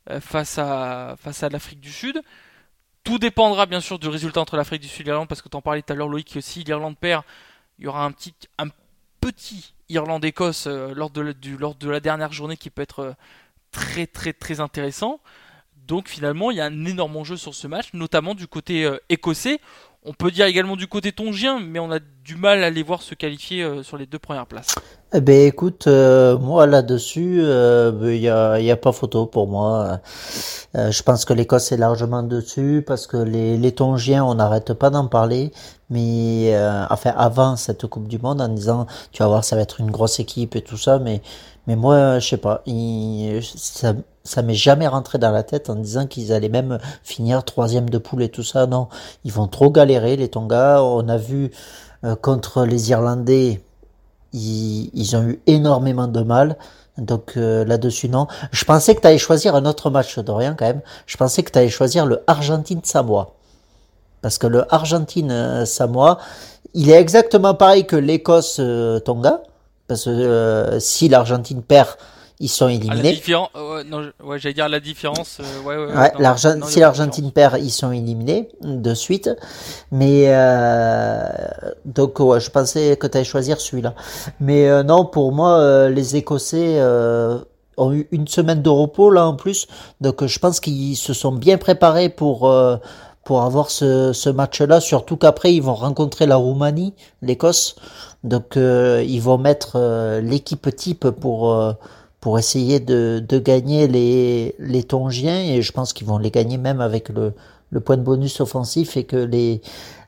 euh, 0.09 0.19
face 0.19 0.57
à, 0.57 1.15
face 1.17 1.41
à 1.41 1.47
l'Afrique 1.47 1.79
du 1.79 1.91
Sud. 1.91 2.21
Tout 3.05 3.17
dépendra 3.17 3.65
bien 3.65 3.79
sûr 3.79 3.97
du 3.97 4.09
résultat 4.09 4.41
entre 4.41 4.57
l'Afrique 4.57 4.81
du 4.81 4.89
Sud 4.89 5.07
et 5.07 5.11
l'Irlande, 5.11 5.29
parce 5.29 5.41
que 5.41 5.47
tu 5.47 5.55
en 5.55 5.61
parlais 5.61 5.81
tout 5.81 5.93
à 5.93 5.95
l'heure, 5.95 6.09
Loïc, 6.09 6.33
que 6.33 6.41
si 6.41 6.65
l'Irlande 6.65 6.97
perd, 6.97 7.23
il 7.79 7.85
y 7.85 7.87
aura 7.87 8.03
un 8.03 8.11
petit, 8.11 8.33
un 8.57 8.67
petit 9.21 9.73
Irlande-Écosse 9.87 10.67
euh, 10.67 10.93
lors, 10.93 11.11
de, 11.11 11.33
lors 11.57 11.75
de 11.75 11.89
la 11.89 12.01
dernière 12.01 12.33
journée 12.33 12.57
qui 12.57 12.69
peut 12.69 12.81
être 12.81 12.99
euh, 12.99 13.13
très 13.71 14.05
très 14.05 14.33
très 14.33 14.59
intéressant. 14.59 15.21
Donc 15.87 16.09
finalement, 16.09 16.51
il 16.51 16.57
y 16.57 16.61
a 16.61 16.65
un 16.65 16.85
énorme 16.85 17.15
enjeu 17.15 17.37
sur 17.37 17.55
ce 17.55 17.67
match, 17.67 17.93
notamment 17.93 18.35
du 18.35 18.47
côté 18.47 18.91
écossais. 19.07 19.61
On 20.09 20.13
peut 20.13 20.31
dire 20.31 20.45
également 20.45 20.77
du 20.77 20.87
côté 20.87 21.11
tongien, 21.11 21.59
mais 21.59 21.79
on 21.79 21.91
a 21.91 21.99
du 21.99 22.35
mal 22.37 22.63
à 22.63 22.69
les 22.69 22.81
voir 22.81 23.01
se 23.01 23.13
qualifier 23.13 23.61
euh, 23.61 23.83
sur 23.83 23.97
les 23.97 24.05
deux 24.05 24.19
premières 24.19 24.45
places. 24.45 24.75
Eh 25.13 25.19
ben 25.19 25.45
écoute, 25.47 25.87
euh, 25.87 26.37
moi 26.37 26.65
là-dessus, 26.65 27.39
euh, 27.41 27.91
ben, 27.91 28.11
il 28.11 28.21
n'y 28.21 28.65
y, 28.67 28.71
a, 28.71 28.77
pas 28.77 28.93
photo 28.93 29.25
pour 29.25 29.49
moi. 29.49 29.99
je 30.73 31.03
pense 31.03 31.25
que 31.25 31.33
l'Écosse 31.33 31.73
est 31.73 31.77
largement 31.77 32.23
dessus 32.23 32.85
parce 32.87 33.05
que 33.05 33.17
les, 33.17 33.57
les 33.57 33.71
Tongiens, 33.73 34.23
on 34.23 34.35
n'arrête 34.35 34.73
pas 34.73 34.89
d'en 34.89 35.07
parler. 35.07 35.51
Mais 35.89 36.53
enfin 36.89 37.13
avant 37.17 37.57
cette 37.57 37.85
Coupe 37.87 38.07
du 38.07 38.17
Monde, 38.17 38.39
en 38.39 38.47
disant, 38.47 38.87
tu 39.11 39.23
vas 39.23 39.27
voir, 39.27 39.43
ça 39.43 39.57
va 39.57 39.61
être 39.61 39.81
une 39.81 39.91
grosse 39.91 40.21
équipe 40.21 40.55
et 40.55 40.61
tout 40.61 40.77
ça, 40.77 40.99
mais 40.99 41.21
mais 41.67 41.75
moi, 41.75 42.19
je 42.19 42.27
sais 42.27 42.37
pas, 42.37 42.63
ça, 43.55 43.93
ça 44.23 44.41
m'est 44.41 44.53
jamais 44.53 44.87
rentré 44.87 45.17
dans 45.17 45.31
la 45.31 45.43
tête 45.43 45.69
en 45.69 45.75
disant 45.75 46.07
qu'ils 46.07 46.31
allaient 46.33 46.49
même 46.49 46.79
finir 47.03 47.43
troisième 47.43 47.89
de 47.89 47.97
poule 47.97 48.23
et 48.23 48.29
tout 48.29 48.43
ça. 48.43 48.67
Non, 48.67 48.87
ils 49.25 49.31
vont 49.31 49.47
trop 49.47 49.69
galérer 49.69 50.15
les 50.15 50.29
Tonga. 50.29 50.81
On 50.83 51.07
a 51.09 51.17
vu 51.17 51.51
euh, 52.03 52.15
contre 52.15 52.65
les 52.65 52.91
Irlandais, 52.91 53.61
ils, 54.33 55.15
ont 55.15 55.23
eu 55.23 55.41
énormément 55.47 56.07
de 56.07 56.21
mal. 56.21 56.57
Donc 56.97 57.33
euh, 57.37 57.65
là-dessus, 57.65 58.09
non. 58.09 58.27
Je 58.51 58.65
pensais 58.65 58.95
que 58.95 59.01
tu 59.01 59.07
allais 59.07 59.17
choisir 59.17 59.55
un 59.55 59.65
autre 59.65 59.89
match, 59.89 60.17
Dorian, 60.19 60.55
quand 60.57 60.65
même. 60.65 60.81
Je 61.05 61.17
pensais 61.17 61.43
que 61.43 61.51
tu 61.51 61.59
allais 61.59 61.69
choisir 61.69 62.05
le 62.05 62.23
Argentine-Samoa. 62.27 63.33
Parce 64.21 64.37
que 64.37 64.47
le 64.47 64.73
Argentine-Samoa, 64.73 66.17
il 66.73 66.89
est 66.89 66.99
exactement 66.99 67.53
pareil 67.53 67.85
que 67.85 67.95
l'Écosse-Tonga. 67.95 69.41
Parce 69.87 70.05
que 70.05 70.09
euh, 70.09 70.79
si 70.79 71.09
l'Argentine 71.09 71.61
perd, 71.61 71.97
ils 72.39 72.49
sont 72.49 72.67
éliminés. 72.67 73.19
Ah, 73.33 73.83
non, 73.85 74.11
ouais, 74.23 74.37
j'allais 74.37 74.53
dire 74.53 74.69
la 74.69 74.79
différence. 74.79 75.39
Euh, 75.39 75.61
ouais, 75.63 75.75
ouais, 75.75 75.93
ouais 75.93 76.61
si 76.67 76.79
l'Argentine 76.79 77.31
perd, 77.31 77.57
ils 77.59 77.71
sont 77.71 77.91
éliminés 77.91 78.49
de 78.61 78.93
suite. 78.93 79.29
Mais 79.91 80.25
euh, 80.27 81.23
donc, 81.85 82.19
ouais, 82.19 82.39
je 82.39 82.51
pensais 82.51 82.95
que 82.97 83.07
tu 83.07 83.17
allais 83.17 83.25
choisir 83.25 83.59
celui-là. 83.59 83.95
Mais 84.39 84.67
euh, 84.67 84.83
non, 84.83 85.05
pour 85.05 85.31
moi, 85.31 85.59
euh, 85.59 85.89
les 85.89 86.15
Écossais 86.15 86.79
ont 87.79 87.93
eu 87.93 88.07
une 88.11 88.27
semaine 88.27 88.61
de 88.61 88.69
repos 88.69 89.09
là 89.09 89.25
en 89.25 89.35
plus. 89.35 89.67
Donc, 90.01 90.25
je 90.25 90.39
pense 90.39 90.59
qu'ils 90.59 90.95
se 90.95 91.13
sont 91.13 91.31
bien 91.31 91.57
préparés 91.57 92.09
pour 92.09 92.51
pour 93.27 93.41
avoir 93.41 93.69
ce, 93.69 94.13
ce 94.13 94.29
match-là. 94.29 94.79
Surtout 94.79 95.17
qu'après, 95.17 95.53
ils 95.53 95.61
vont 95.61 95.75
rencontrer 95.75 96.25
la 96.25 96.37
Roumanie, 96.37 96.93
l'Écosse. 97.21 97.75
Donc, 98.23 98.55
ils 98.55 99.19
vont 99.19 99.37
mettre 99.37 99.77
l'équipe 100.21 100.73
type 100.75 101.09
pour 101.09 101.75
pour 102.19 102.39
essayer 102.39 102.79
de, 102.79 103.23
de 103.25 103.39
gagner 103.39 103.87
les, 103.87 104.55
les 104.59 104.83
Tongiens 104.83 105.39
et 105.39 105.61
je 105.61 105.71
pense 105.71 105.93
qu'ils 105.93 106.07
vont 106.07 106.17
les 106.17 106.31
gagner 106.31 106.57
même 106.57 106.81
avec 106.81 107.09
le, 107.09 107.33
le 107.69 107.79
point 107.79 107.97
de 107.97 108.01
bonus 108.01 108.39
offensif 108.41 108.97
et 108.97 109.03
que 109.03 109.17
les, 109.17 109.61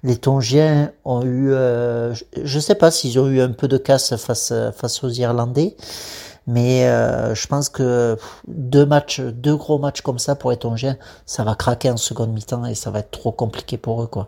les 0.03 0.17
Tongiens 0.17 0.91
ont 1.05 1.23
eu, 1.23 1.51
euh, 1.51 2.13
je 2.43 2.55
ne 2.55 2.61
sais 2.61 2.75
pas 2.75 2.89
s'ils 2.89 3.19
ont 3.19 3.27
eu 3.27 3.41
un 3.41 3.51
peu 3.51 3.67
de 3.67 3.77
casse 3.77 4.15
face, 4.15 4.53
face 4.75 5.03
aux 5.03 5.09
Irlandais, 5.09 5.75
mais 6.47 6.87
euh, 6.87 7.35
je 7.35 7.47
pense 7.47 7.69
que 7.69 8.17
deux 8.47 8.85
matchs, 8.85 9.21
deux 9.21 9.55
gros 9.55 9.77
matchs 9.79 10.01
comme 10.01 10.19
ça 10.19 10.35
pour 10.35 10.51
les 10.51 10.57
Tongiens, 10.57 10.97
ça 11.25 11.43
va 11.43 11.55
craquer 11.55 11.91
en 11.91 11.97
seconde 11.97 12.33
mi-temps 12.33 12.65
et 12.65 12.75
ça 12.75 12.91
va 12.91 12.99
être 12.99 13.11
trop 13.11 13.31
compliqué 13.31 13.77
pour 13.77 14.03
eux 14.03 14.07
quoi. 14.07 14.27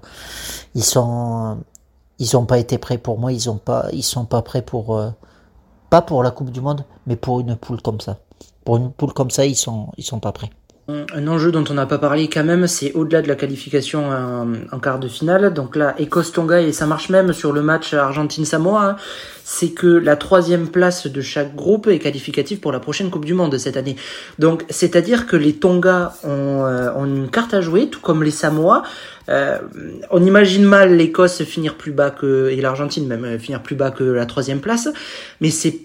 Ils 0.76 0.84
sont, 0.84 1.58
ils 2.19 2.38
ont 2.38 2.45
pas 2.45 2.60
été 2.60 2.78
prêts 2.78 2.97
pour 2.97 3.19
moi, 3.19 3.32
ils 3.32 3.50
ont 3.50 3.58
pas, 3.58 3.88
ils 3.93 4.04
sont 4.04 4.26
pas 4.26 4.41
prêts 4.41 4.62
pour 4.62 4.95
euh, 4.97 5.10
pas 5.89 6.02
pour 6.02 6.24
la 6.24 6.32
Coupe 6.32 6.52
du 6.52 6.62
Monde, 6.62 6.86
mais 7.06 7.15
pour 7.17 7.41
une 7.41 7.56
poule 7.56 7.82
comme 7.82 8.00
ça. 8.00 8.17
Pour 8.63 8.78
une 8.78 8.91
poule 8.91 9.13
comme 9.13 9.30
ça, 9.32 9.45
ils 9.45 9.56
sont, 9.56 9.89
ils 9.97 10.04
sont 10.04 10.19
pas 10.19 10.32
prêts. 10.32 10.50
Un 10.88 11.28
enjeu 11.28 11.52
dont 11.52 11.63
on 11.70 11.76
n'a 11.76 11.86
pas 11.86 12.00
parlé 12.00 12.28
quand 12.28 12.44
même, 12.44 12.67
c'est 12.67 12.91
au-delà 12.94 13.22
de 13.22 13.28
la 13.28 13.36
qualification 13.36 14.10
en, 14.10 14.80
quart 14.80 15.00
de 15.00 15.08
finale. 15.08 15.54
Donc 15.54 15.76
là, 15.76 15.96
Écosse-Tonga, 16.00 16.62
et 16.62 16.72
ça 16.72 16.86
marche 16.86 17.10
même 17.10 17.34
sur 17.34 17.54
le 17.54 17.62
match 17.62 17.94
Argentine-Samoa, 17.94 18.84
hein, 18.84 18.96
c'est 19.44 19.70
que 19.70 19.88
la 19.88 20.15
troisième 20.15 20.67
place 20.67 21.08
de 21.08 21.22
chaque 21.22 21.56
groupe 21.56 21.88
est 21.88 22.00
qualificative 22.00 22.60
pour 22.60 22.72
la 22.72 22.80
prochaine 22.80 23.10
Coupe 23.10 23.26
du 23.26 23.34
Monde 23.34 23.58
cette 23.58 23.78
année. 23.78 23.96
Donc 24.39 24.65
c'est-à-dire 24.70 25.28
que 25.28 25.36
les 25.36 25.54
Tonga 25.54 26.13
ont, 26.24 26.65
euh, 26.65 27.06
une 27.06 27.30
carte 27.30 27.54
à 27.54 27.62
jouer, 27.62 27.88
tout 27.88 28.02
comme 28.02 28.24
les 28.24 28.32
Samoa. 28.32 28.84
Euh, 29.30 29.60
on 30.10 30.26
imagine 30.26 30.63
mal 30.63 30.96
l'Écosse 30.96 31.44
finir 31.44 31.76
plus 31.76 31.91
bas 31.91 32.10
que 32.10 32.50
et 32.50 32.60
l'Argentine 32.60 33.08
même 33.08 33.24
euh, 33.24 33.38
finir 33.38 33.62
plus 33.62 33.76
bas 33.76 33.91
que 33.91 34.04
la 34.04 34.26
troisième 34.26 34.60
place, 34.60 34.89
mais 35.41 35.52
c'est 35.52 35.80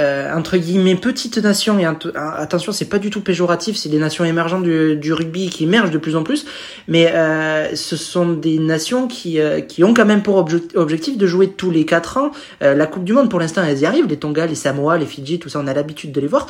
euh, 0.00 0.34
entre 0.34 0.56
guillemets 0.56 0.96
petites 0.96 1.38
nations 1.38 1.78
et 1.78 1.84
attention 1.84 2.72
c'est 2.72 2.88
pas 2.88 2.98
du 2.98 3.10
tout 3.10 3.20
péjoratif 3.20 3.76
c'est 3.76 3.88
des 3.88 3.98
nations 3.98 4.24
émergentes 4.24 4.64
du, 4.64 5.12
rugby 5.12 5.50
qui 5.50 5.64
émergent 5.64 5.90
de 5.92 5.98
plus 5.98 6.16
en 6.16 6.24
plus 6.24 6.46
mais 6.88 7.12
euh, 7.12 7.76
ce 7.76 7.96
sont 7.96 8.32
des 8.32 8.58
nations 8.58 9.06
qui 9.06 9.38
euh, 9.40 9.60
qui 9.60 9.84
ont 9.84 9.94
quand 9.94 10.04
même 10.04 10.22
pour 10.22 10.44
objectif 10.74 11.16
de 11.16 11.26
jouer 11.26 11.48
tous 11.50 11.70
les 11.70 11.86
quatre 11.86 12.16
ans 12.18 12.32
euh, 12.62 12.74
la 12.74 12.86
Coupe 12.86 13.04
du 13.04 13.12
Monde. 13.12 13.30
Pour 13.30 13.38
l'instant 13.38 13.62
elles 13.62 13.80
y 13.80 13.86
arrivent 13.86 14.08
les 14.08 14.16
Tonga 14.16 14.46
les 14.46 14.56
Samoa 14.56 14.98
les 14.98 15.06
Fidji 15.06 15.38
tout 15.38 15.48
ça 15.48 15.60
on 15.60 15.66
a 15.66 15.74
l'habitude 15.74 16.10
de 16.10 16.20
les 16.20 16.26
voir 16.26 16.48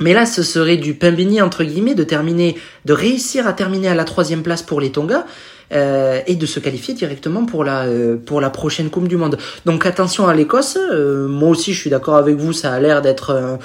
Mais 0.00 0.12
là, 0.12 0.26
ce 0.26 0.42
serait 0.42 0.76
du 0.76 0.94
pain 0.94 1.12
béni 1.12 1.40
entre 1.40 1.62
guillemets 1.62 1.94
de 1.94 2.02
terminer, 2.02 2.56
de 2.84 2.92
réussir 2.92 3.46
à 3.46 3.52
terminer 3.52 3.88
à 3.88 3.94
la 3.94 4.04
troisième 4.04 4.42
place 4.42 4.62
pour 4.62 4.80
les 4.80 4.90
Tonga. 4.90 5.24
Euh, 5.72 6.20
et 6.26 6.36
de 6.36 6.44
se 6.44 6.60
qualifier 6.60 6.92
directement 6.92 7.46
pour 7.46 7.64
la 7.64 7.86
euh, 7.86 8.16
pour 8.16 8.40
la 8.42 8.50
prochaine 8.50 8.90
Coupe 8.90 9.08
du 9.08 9.16
Monde. 9.16 9.38
Donc 9.64 9.86
attention 9.86 10.28
à 10.28 10.34
l'Écosse. 10.34 10.76
Euh, 10.76 11.26
moi 11.26 11.48
aussi, 11.48 11.72
je 11.72 11.80
suis 11.80 11.90
d'accord 11.90 12.16
avec 12.16 12.36
vous. 12.36 12.52
Ça 12.52 12.72
a 12.72 12.80
l'air 12.80 13.00
d'être 13.00 13.58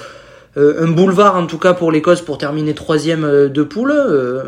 un 0.56 0.88
boulevard 0.88 1.36
en 1.36 1.46
tout 1.46 1.58
cas 1.58 1.74
pour 1.74 1.92
l'Écosse 1.92 2.22
pour 2.22 2.38
terminer 2.38 2.74
troisième 2.74 3.48
de 3.48 3.62
poule. 3.62 3.94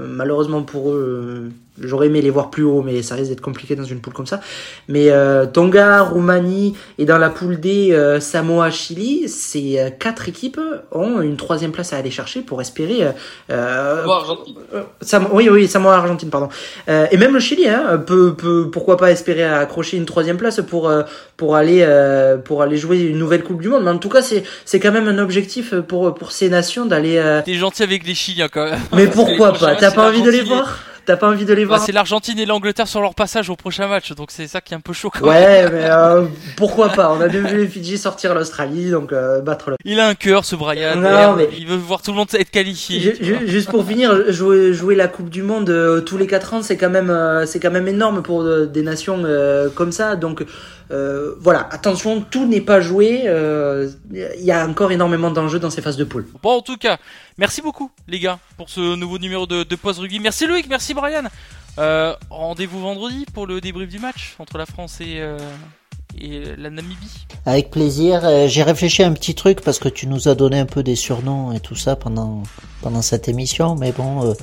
malheureusement 0.09 0.63
pour 0.63 0.93
eux, 0.93 1.51
J'aurais 1.81 2.09
aimé 2.09 2.21
les 2.21 2.29
voir 2.29 2.51
plus 2.51 2.65
haut, 2.65 2.83
mais 2.83 3.01
ça 3.01 3.15
risque 3.15 3.31
d'être 3.31 3.41
compliqué 3.41 3.75
dans 3.75 3.85
une 3.85 4.01
poule 4.01 4.13
comme 4.13 4.27
ça. 4.27 4.41
Mais 4.89 5.09
euh, 5.09 5.47
Tonga, 5.47 6.03
Roumanie 6.03 6.75
et 6.99 7.07
dans 7.07 7.17
la 7.17 7.31
poule 7.31 7.61
D, 7.61 7.93
euh, 7.93 8.21
Samoa, 8.21 8.71
Chili, 8.71 9.27
ces 9.27 9.79
euh, 9.79 9.89
quatre 9.89 10.29
équipes 10.29 10.61
ont 10.91 11.23
une 11.23 11.39
troisième 11.39 11.73
place 11.73 11.95
à 11.95 11.97
aller 11.97 12.11
chercher 12.11 12.43
pour 12.43 12.61
espérer. 12.61 13.09
Euh, 13.51 14.07
Argentine. 14.07 14.55
oui, 15.33 15.49
oui, 15.51 15.67
Samoa, 15.67 15.97
Argentine, 15.97 16.29
pardon. 16.29 16.51
et 16.89 17.17
même 17.17 17.33
le 17.33 17.41
Chili, 17.41 17.67
hein, 17.67 17.97
peut, 18.07 18.35
peut, 18.35 18.69
pourquoi 18.71 18.99
pas 18.99 19.11
espérer 19.11 19.43
accrocher 19.45 19.97
une 19.97 20.05
troisième 20.05 20.37
place 20.37 20.61
pour 20.61 20.93
pour 21.39 21.57
aller 21.57 21.87
pour 22.45 22.61
aller 22.61 22.77
jouer 22.77 23.01
une 23.01 23.19
nouvelle 23.19 23.45
Coupe 23.45 23.63
du 23.63 23.69
Monde. 23.71 23.85
Mais 23.85 23.91
en 23.91 23.99
tout 23.99 24.11
cas, 24.11 24.21
c'est 24.21 24.45
c'est 24.67 24.79
quand 24.79 24.93
même 24.93 25.09
un 25.09 25.19
objectif 25.19 25.75
pour 25.75 26.15
pour 26.15 26.33
ces 26.33 26.51
nations 26.51 26.85
d'aller. 26.85 27.41
T'es 27.47 27.55
gentil 27.55 27.83
avec 27.83 28.07
les 28.07 28.15
Chiliens 28.15 28.49
quand 28.49 28.67
même. 28.67 28.81
Mais 28.95 29.07
pourquoi 29.07 29.55
pas? 29.55 29.75
T'as 29.75 29.91
pas 29.91 30.09
envie 30.09 30.23
de 30.23 30.31
les 30.31 30.43
voir? 30.43 30.92
T'as 31.05 31.17
pas 31.17 31.29
envie 31.29 31.45
de 31.45 31.53
les 31.53 31.65
voir 31.65 31.79
bah, 31.79 31.85
C'est 31.85 31.93
l'Argentine 31.93 32.39
et 32.39 32.47
l'Angleterre 32.47 32.87
sur 32.87 33.01
leur 33.01 33.15
passage 33.15 33.51
au 33.51 33.57
prochain 33.57 33.89
match, 33.89 34.13
donc 34.13 34.31
c'est 34.31 34.47
ça 34.47 34.61
qui 34.61 34.75
est 34.75 34.77
un 34.77 34.81
peu 34.81 34.93
chaud. 34.93 35.11
ouais, 35.23 35.69
mais 35.71 35.85
euh, 35.91 36.27
pourquoi 36.57 36.91
pas 36.91 37.13
On 37.13 37.21
a 37.21 37.29
bien 37.29 37.41
vu 37.43 37.57
les 37.57 37.67
Fidji 37.67 37.99
sortir 37.99 38.35
l'Australie, 38.35 38.91
donc 38.91 39.13
euh, 39.13 39.41
battre 39.41 39.71
le. 39.71 39.77
Il 39.85 39.99
a 39.99 40.07
un 40.07 40.15
cœur, 40.15 40.45
ce 40.45 40.55
Brian. 40.55 40.97
Non, 40.97 41.35
mais... 41.37 41.49
Il 41.59 41.67
veut 41.67 41.77
voir 41.77 42.03
tout 42.03 42.13
le 42.13 42.19
monde 42.19 42.29
être 42.35 42.51
qualifié. 42.51 43.15
juste 43.47 43.71
pour 43.71 43.87
finir, 43.87 44.31
jouer, 44.33 44.73
jouer 44.73 44.95
la 44.95 45.09
Coupe 45.09 45.31
du 45.31 45.43
Monde 45.43 45.71
euh, 45.71 46.01
tous 46.01 46.19
les 46.19 46.27
4 46.27 46.55
ans, 46.55 46.63
c'est 46.63 46.77
quand 46.77 46.91
même, 46.91 47.13
c'est 47.47 47.59
quand 47.59 47.71
même 47.71 47.89
énorme 47.89 48.23
pour 48.23 48.45
des 48.45 48.83
nations 48.83 49.25
comme 49.75 49.93
ça. 49.93 50.17
Donc 50.17 50.45
voilà, 51.41 51.69
attention, 51.71 52.21
tout 52.21 52.47
n'est 52.47 52.61
pas 52.61 52.81
joué. 52.81 53.23
Il 54.11 54.45
y 54.45 54.53
a 54.53 54.67
encore 54.67 54.93
énormément 54.93 55.31
d'enjeux 55.31 55.59
dans 55.59 55.71
ces 55.71 55.83
phases 55.83 55.97
de 55.97 56.05
poule. 56.05 56.27
Bon, 56.43 56.59
en 56.59 56.63
tout 56.63 56.77
cas, 56.77 56.99
Merci 57.39 57.63
beaucoup, 57.63 57.91
les 58.09 58.19
gars, 58.19 58.39
pour 58.59 58.69
ce 58.69 58.95
nouveau 58.95 59.19
numéro 59.19 59.47
de, 59.47 59.63
de 59.63 59.77
Post 59.77 60.01
Rugby. 60.01 60.21
Merci 60.21 60.47
Loïc, 60.47 60.67
merci 60.69 60.93
Brian. 60.93 61.25
Euh, 61.79 62.15
rendez-vous 62.29 62.81
vendredi 62.81 63.25
pour 63.33 63.47
le 63.47 63.61
débrief 63.61 63.89
du 63.89 63.99
match 63.99 64.37
entre 64.39 64.59
la 64.59 64.67
France 64.67 65.01
et, 65.01 65.17
euh, 65.17 65.39
et 66.21 66.55
la 66.57 66.69
Namibie. 66.69 67.27
Avec 67.47 67.71
plaisir. 67.71 68.21
Euh, 68.25 68.49
j'ai 68.49 68.63
réfléchi 68.63 69.03
à 69.03 69.07
un 69.07 69.13
petit 69.15 69.35
truc 69.35 69.63
parce 69.63 69.79
que 69.79 69.89
tu 69.89 70.07
nous 70.07 70.29
as 70.29 70.35
donné 70.35 70.59
un 70.59 70.67
peu 70.67 70.83
des 70.83 70.95
surnoms 70.95 71.53
et 71.53 71.61
tout 71.61 71.75
ça 71.75 71.97
pendant, 71.97 72.43
pendant 72.83 73.01
cette 73.01 73.29
émission. 73.29 73.77
Mais 73.77 73.93
bon, 73.93 74.35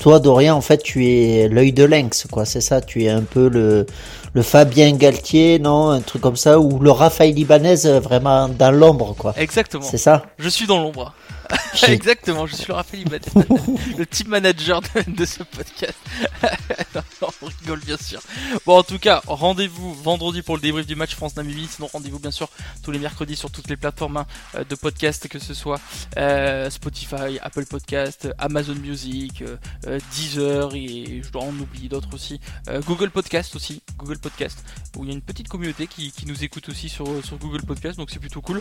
toi, 0.00 0.18
Dorian, 0.18 0.56
en 0.56 0.60
fait, 0.62 0.82
tu 0.82 1.06
es 1.06 1.48
l'œil 1.48 1.72
de 1.72 1.84
lynx, 1.84 2.26
quoi. 2.30 2.44
C'est 2.44 2.60
ça. 2.62 2.80
Tu 2.80 3.04
es 3.04 3.10
un 3.10 3.22
peu 3.22 3.48
le, 3.48 3.86
le 4.32 4.42
Fabien 4.42 4.92
Galtier, 4.92 5.58
non, 5.58 5.90
un 5.90 6.00
truc 6.00 6.22
comme 6.22 6.36
ça, 6.36 6.58
ou 6.58 6.78
le 6.78 6.90
Raphaël 6.90 7.38
Ibanez 7.38 8.00
vraiment 8.00 8.48
dans 8.48 8.70
l'ombre, 8.70 9.14
quoi. 9.16 9.34
Exactement. 9.36 9.84
C'est 9.84 9.98
ça? 9.98 10.22
Je 10.38 10.48
suis 10.48 10.66
dans 10.66 10.80
l'ombre. 10.80 11.14
Exactement, 11.88 12.46
je 12.46 12.54
suis 12.54 12.66
le 12.68 12.74
Raphaël 12.74 13.02
Ibanez, 13.02 13.24
le 13.98 14.06
team 14.06 14.28
manager 14.28 14.80
de, 15.06 15.24
ce 15.24 15.42
podcast. 15.42 15.98
on 17.22 17.46
rigole 17.46 17.80
bien 17.80 17.96
sûr. 17.96 18.20
Bon, 18.66 18.78
en 18.78 18.82
tout 18.82 18.98
cas, 18.98 19.22
rendez-vous 19.26 19.94
vendredi 19.94 20.42
pour 20.42 20.56
le 20.56 20.62
débrief 20.62 20.86
du 20.86 20.94
match 20.94 21.14
France-Namibie. 21.14 21.68
Sinon, 21.68 21.88
rendez-vous 21.92 22.18
bien 22.18 22.30
sûr 22.30 22.48
tous 22.82 22.90
les 22.90 22.98
mercredis 22.98 23.36
sur 23.36 23.50
toutes 23.50 23.68
les 23.68 23.76
plateformes 23.76 24.18
hein, 24.18 24.26
euh, 24.54 24.64
de 24.64 24.74
podcast, 24.74 25.28
que 25.28 25.38
ce 25.38 25.54
soit 25.54 25.80
euh, 26.16 26.70
Spotify, 26.70 27.38
Apple 27.42 27.66
Podcast, 27.66 28.28
Amazon 28.38 28.74
Music, 28.74 29.42
euh, 29.86 29.98
Deezer 30.14 30.74
et 30.74 31.22
je 31.22 31.30
dois 31.30 31.42
en 31.42 31.54
oublier 31.58 31.88
d'autres 31.88 32.14
aussi. 32.14 32.40
Google 32.86 33.10
Podcast 33.10 33.56
aussi, 33.56 33.82
Google 33.96 34.18
Podcast, 34.18 34.64
où 34.96 35.04
il 35.04 35.08
y 35.08 35.10
a 35.10 35.14
une 35.14 35.22
petite 35.22 35.48
communauté 35.48 35.86
qui, 35.86 36.12
nous 36.26 36.44
écoute 36.44 36.68
aussi 36.68 36.88
sur, 36.88 37.06
sur 37.24 37.38
Google 37.38 37.62
Podcast, 37.62 37.96
donc 37.96 38.10
c'est 38.10 38.18
plutôt 38.18 38.40
cool. 38.40 38.60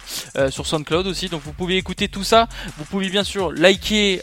sur 0.50 0.66
SoundCloud 0.66 1.06
aussi, 1.08 1.30
donc 1.30 1.42
vous 1.44 1.54
pouvez 1.54 1.78
écouter 1.78 2.08
tout 2.08 2.24
ça. 2.24 2.48
Vous 2.80 2.86
pouvez 2.86 3.10
bien 3.10 3.26
sûr 3.26 3.52
liker, 3.52 4.22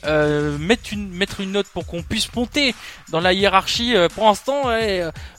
mettre, 0.59 0.93
une, 0.93 1.11
mettre 1.11 1.41
une 1.41 1.53
note 1.53 1.67
pour 1.69 1.87
qu'on 1.87 2.03
puisse 2.03 2.35
monter 2.35 2.75
dans 3.11 3.21
la 3.21 3.33
hiérarchie. 3.33 3.95
pour 4.15 4.25
l'instant, 4.25 4.63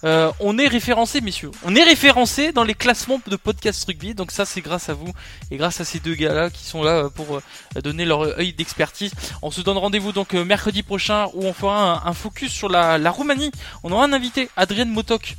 on 0.04 0.58
est 0.58 0.68
référencé, 0.68 1.20
messieurs. 1.22 1.52
On 1.66 1.76
est 1.76 1.84
référencé 1.84 2.52
dans 2.52 2.64
les 2.64 2.76
classements 2.76 3.20
de 3.26 3.36
podcast 3.36 3.84
rugby, 3.86 4.14
donc 4.14 4.32
ça 4.32 4.46
c'est 4.46 4.62
grâce 4.62 4.90
à 4.90 4.94
vous 4.94 5.12
et 5.52 5.58
grâce 5.58 5.82
à 5.82 5.86
ces 5.86 6.00
deux 6.00 6.14
gars-là 6.14 6.50
qui 6.52 6.64
sont 6.64 6.84
là 6.84 7.10
pour 7.10 7.42
donner 7.84 8.06
leur 8.06 8.22
œil 8.38 8.54
d'expertise. 8.54 9.12
On 9.42 9.50
se 9.50 9.62
donne 9.62 9.78
rendez-vous 9.78 10.12
donc 10.12 10.34
mercredi 10.34 10.84
prochain 10.84 11.26
où 11.34 11.44
on 11.44 11.54
fera 11.54 12.08
un, 12.08 12.14
focus 12.14 12.52
sur 12.52 12.70
la, 12.70 12.98
la 12.98 13.12
Roumanie. 13.12 13.52
On 13.84 13.92
aura 13.92 14.06
un 14.06 14.14
invité, 14.14 14.50
Adrien 14.56 14.86
Motok 14.86 15.36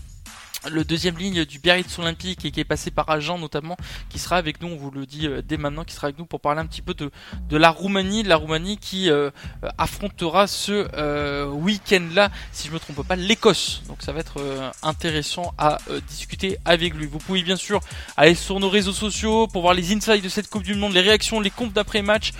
le 0.70 0.84
deuxième 0.84 1.16
ligne 1.16 1.44
du 1.44 1.58
Biarritz 1.58 1.98
Olympique 1.98 2.44
et 2.44 2.50
qui 2.50 2.60
est 2.60 2.64
passé 2.64 2.90
par 2.90 3.08
Agen 3.10 3.38
notamment, 3.38 3.76
qui 4.08 4.18
sera 4.18 4.36
avec 4.36 4.60
nous, 4.60 4.68
on 4.68 4.76
vous 4.76 4.90
le 4.90 5.06
dit 5.06 5.26
euh, 5.26 5.42
dès 5.42 5.56
maintenant, 5.56 5.84
qui 5.84 5.94
sera 5.94 6.06
avec 6.08 6.18
nous 6.18 6.26
pour 6.26 6.40
parler 6.40 6.60
un 6.60 6.66
petit 6.66 6.82
peu 6.82 6.94
de, 6.94 7.10
la 7.56 7.70
Roumanie, 7.70 8.22
la 8.22 8.36
Roumanie 8.36 8.78
qui 8.78 9.10
euh, 9.10 9.30
affrontera 9.78 10.46
ce 10.46 10.88
euh, 10.94 11.46
week-end-là, 11.46 12.30
si 12.52 12.68
je 12.68 12.72
me 12.72 12.78
trompe 12.78 13.06
pas, 13.06 13.16
l'Écosse. 13.16 13.82
Donc 13.88 13.98
ça 14.00 14.12
va 14.12 14.20
être 14.20 14.40
intéressant 14.82 15.54
à 15.58 15.78
discuter 16.08 16.58
avec 16.64 16.94
lui. 16.94 17.06
Vous 17.06 17.18
pouvez 17.18 17.42
bien 17.42 17.56
sûr 17.56 17.80
aller 18.16 18.34
sur 18.34 18.60
nos 18.60 18.68
réseaux 18.68 18.92
sociaux 18.92 19.46
pour 19.46 19.62
voir 19.62 19.74
les 19.74 19.92
insights 19.94 20.22
de 20.22 20.28
cette 20.28 20.48
Coupe 20.48 20.62
du 20.62 20.74
Monde, 20.74 20.92
les 20.92 21.00
réactions, 21.00 21.40
les 21.40 21.50
comptes 21.50 21.72
d'après-match, 21.72 22.32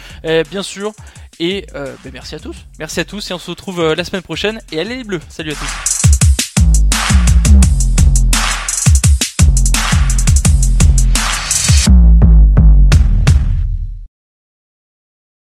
bien 0.51 0.63
sûr. 0.63 0.93
Et 1.41 1.67
ben, 1.73 1.97
merci 2.13 2.35
à 2.35 2.41
tous, 2.41 2.57
merci 2.79 3.01
à 3.01 3.05
tous 3.05 3.31
et 3.31 3.35
on 3.35 3.39
se 3.39 3.51
retrouve 3.51 3.93
la 3.93 4.05
semaine 4.05 4.23
prochaine. 4.23 4.61
Et 4.73 4.81
allez 4.81 4.97
les 4.97 5.05
bleus, 5.05 5.21
salut 5.29 5.53
à 5.53 5.55
tous. 5.55 5.98